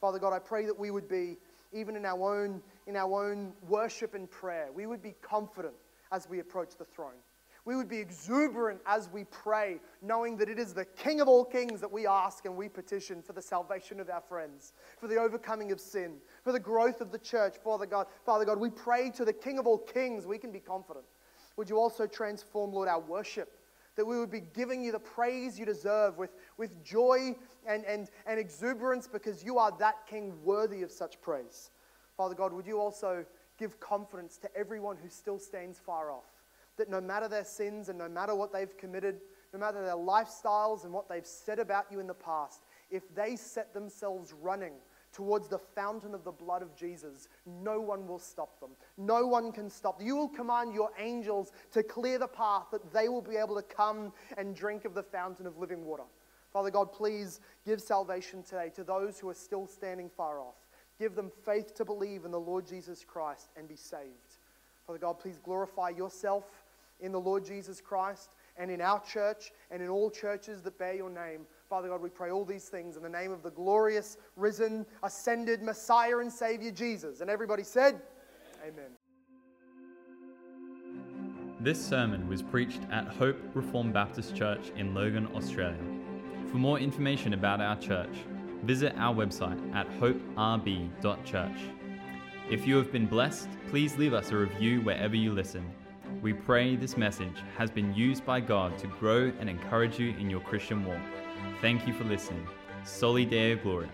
Father 0.00 0.18
God, 0.18 0.32
I 0.32 0.38
pray 0.38 0.64
that 0.66 0.78
we 0.78 0.90
would 0.90 1.08
be, 1.08 1.36
even 1.72 1.96
in 1.96 2.04
our 2.04 2.42
own, 2.42 2.62
in 2.86 2.96
our 2.96 3.30
own 3.30 3.52
worship 3.68 4.14
and 4.14 4.30
prayer, 4.30 4.68
we 4.74 4.86
would 4.86 5.02
be 5.02 5.14
confident 5.20 5.74
as 6.12 6.28
we 6.28 6.40
approach 6.40 6.76
the 6.78 6.84
throne. 6.84 7.20
We 7.66 7.76
would 7.76 7.88
be 7.88 7.98
exuberant 7.98 8.80
as 8.84 9.08
we 9.08 9.24
pray, 9.24 9.80
knowing 10.02 10.36
that 10.36 10.50
it 10.50 10.58
is 10.58 10.74
the 10.74 10.84
King 10.84 11.22
of 11.22 11.28
all 11.28 11.44
kings 11.44 11.80
that 11.80 11.90
we 11.90 12.06
ask 12.06 12.44
and 12.44 12.56
we 12.56 12.68
petition 12.68 13.22
for 13.22 13.32
the 13.32 13.40
salvation 13.40 14.00
of 14.00 14.10
our 14.10 14.20
friends, 14.20 14.74
for 14.98 15.08
the 15.08 15.16
overcoming 15.16 15.72
of 15.72 15.80
sin, 15.80 16.16
for 16.42 16.52
the 16.52 16.60
growth 16.60 17.00
of 17.00 17.10
the 17.10 17.18
church. 17.18 17.56
Father 17.64 17.86
God, 17.86 18.06
Father 18.26 18.44
God, 18.44 18.58
we 18.58 18.68
pray 18.68 19.10
to 19.12 19.24
the 19.24 19.32
King 19.32 19.58
of 19.58 19.66
all 19.66 19.78
kings. 19.78 20.26
We 20.26 20.36
can 20.36 20.52
be 20.52 20.60
confident. 20.60 21.06
Would 21.56 21.70
you 21.70 21.78
also 21.78 22.06
transform, 22.06 22.72
Lord, 22.72 22.88
our 22.88 23.00
worship? 23.00 23.58
That 23.96 24.04
we 24.04 24.18
would 24.18 24.30
be 24.30 24.40
giving 24.40 24.82
you 24.82 24.92
the 24.92 24.98
praise 24.98 25.58
you 25.58 25.64
deserve 25.64 26.18
with, 26.18 26.34
with 26.58 26.84
joy 26.84 27.34
and, 27.66 27.84
and, 27.86 28.10
and 28.26 28.38
exuberance 28.38 29.06
because 29.06 29.42
you 29.42 29.58
are 29.58 29.70
that 29.78 30.06
King 30.06 30.34
worthy 30.44 30.82
of 30.82 30.90
such 30.92 31.18
praise. 31.22 31.70
Father 32.16 32.34
God, 32.34 32.52
would 32.52 32.66
you 32.66 32.78
also 32.78 33.24
give 33.56 33.80
confidence 33.80 34.36
to 34.38 34.54
everyone 34.56 34.96
who 35.00 35.08
still 35.08 35.38
stands 35.38 35.78
far 35.78 36.10
off? 36.10 36.33
That 36.76 36.90
no 36.90 37.00
matter 37.00 37.28
their 37.28 37.44
sins 37.44 37.88
and 37.88 37.98
no 37.98 38.08
matter 38.08 38.34
what 38.34 38.52
they've 38.52 38.76
committed, 38.76 39.20
no 39.52 39.58
matter 39.58 39.84
their 39.84 39.94
lifestyles 39.94 40.84
and 40.84 40.92
what 40.92 41.08
they've 41.08 41.26
said 41.26 41.58
about 41.58 41.86
you 41.90 42.00
in 42.00 42.06
the 42.06 42.14
past, 42.14 42.62
if 42.90 43.14
they 43.14 43.36
set 43.36 43.72
themselves 43.72 44.32
running 44.42 44.72
towards 45.12 45.48
the 45.48 45.58
fountain 45.58 46.12
of 46.12 46.24
the 46.24 46.32
blood 46.32 46.60
of 46.60 46.74
Jesus, 46.74 47.28
no 47.46 47.80
one 47.80 48.06
will 48.06 48.18
stop 48.18 48.58
them. 48.58 48.70
No 48.98 49.26
one 49.26 49.52
can 49.52 49.70
stop. 49.70 50.02
You 50.02 50.16
will 50.16 50.28
command 50.28 50.74
your 50.74 50.90
angels 50.98 51.52
to 51.72 51.84
clear 51.84 52.18
the 52.18 52.26
path 52.26 52.66
that 52.72 52.92
they 52.92 53.08
will 53.08 53.22
be 53.22 53.36
able 53.36 53.54
to 53.54 53.62
come 53.62 54.12
and 54.36 54.56
drink 54.56 54.84
of 54.84 54.94
the 54.94 55.04
fountain 55.04 55.46
of 55.46 55.56
living 55.56 55.84
water. 55.84 56.02
Father 56.52 56.70
God, 56.70 56.92
please 56.92 57.40
give 57.64 57.80
salvation 57.80 58.42
today 58.42 58.70
to 58.74 58.84
those 58.84 59.18
who 59.18 59.28
are 59.28 59.34
still 59.34 59.66
standing 59.66 60.08
far 60.08 60.40
off. 60.40 60.54
Give 60.98 61.14
them 61.14 61.30
faith 61.44 61.74
to 61.74 61.84
believe 61.84 62.24
in 62.24 62.30
the 62.30 62.40
Lord 62.40 62.66
Jesus 62.66 63.04
Christ 63.04 63.50
and 63.56 63.68
be 63.68 63.76
saved. 63.76 64.38
Father 64.86 64.98
God, 64.98 65.18
please 65.18 65.38
glorify 65.42 65.88
yourself 65.88 66.44
in 67.00 67.12
the 67.12 67.20
Lord 67.20 67.44
Jesus 67.44 67.80
Christ 67.80 68.30
and 68.56 68.70
in 68.70 68.80
our 68.80 69.00
church 69.00 69.52
and 69.70 69.82
in 69.82 69.88
all 69.88 70.10
churches 70.10 70.62
that 70.62 70.78
bear 70.78 70.94
your 70.94 71.10
name. 71.10 71.46
Father 71.68 71.88
God, 71.88 72.00
we 72.00 72.08
pray 72.08 72.30
all 72.30 72.44
these 72.44 72.68
things 72.68 72.96
in 72.96 73.02
the 73.02 73.08
name 73.08 73.32
of 73.32 73.42
the 73.42 73.50
glorious, 73.50 74.16
risen, 74.36 74.86
ascended 75.02 75.62
Messiah 75.62 76.18
and 76.18 76.32
Savior 76.32 76.70
Jesus. 76.70 77.20
And 77.20 77.28
everybody 77.28 77.62
said, 77.62 78.00
Amen. 78.62 78.92
This 81.60 81.84
sermon 81.84 82.28
was 82.28 82.42
preached 82.42 82.82
at 82.90 83.08
Hope 83.08 83.38
Reformed 83.54 83.94
Baptist 83.94 84.36
Church 84.36 84.70
in 84.76 84.94
Logan, 84.94 85.28
Australia. 85.34 85.82
For 86.50 86.58
more 86.58 86.78
information 86.78 87.32
about 87.32 87.60
our 87.60 87.76
church, 87.76 88.14
visit 88.64 88.94
our 88.96 89.14
website 89.14 89.74
at 89.74 89.88
hoperb.church. 89.98 91.58
If 92.50 92.66
you 92.66 92.76
have 92.76 92.92
been 92.92 93.06
blessed, 93.06 93.48
please 93.70 93.96
leave 93.96 94.12
us 94.12 94.30
a 94.30 94.36
review 94.36 94.82
wherever 94.82 95.16
you 95.16 95.32
listen. 95.32 95.64
We 96.24 96.32
pray 96.32 96.74
this 96.74 96.96
message 96.96 97.36
has 97.58 97.70
been 97.70 97.92
used 97.92 98.24
by 98.24 98.40
God 98.40 98.78
to 98.78 98.86
grow 98.86 99.30
and 99.40 99.50
encourage 99.50 99.98
you 99.98 100.14
in 100.18 100.30
your 100.30 100.40
Christian 100.40 100.82
walk. 100.82 101.02
Thank 101.60 101.86
you 101.86 101.92
for 101.92 102.04
listening. 102.04 102.48
Soli 102.82 103.26
Deo 103.26 103.56
Gloria. 103.56 103.90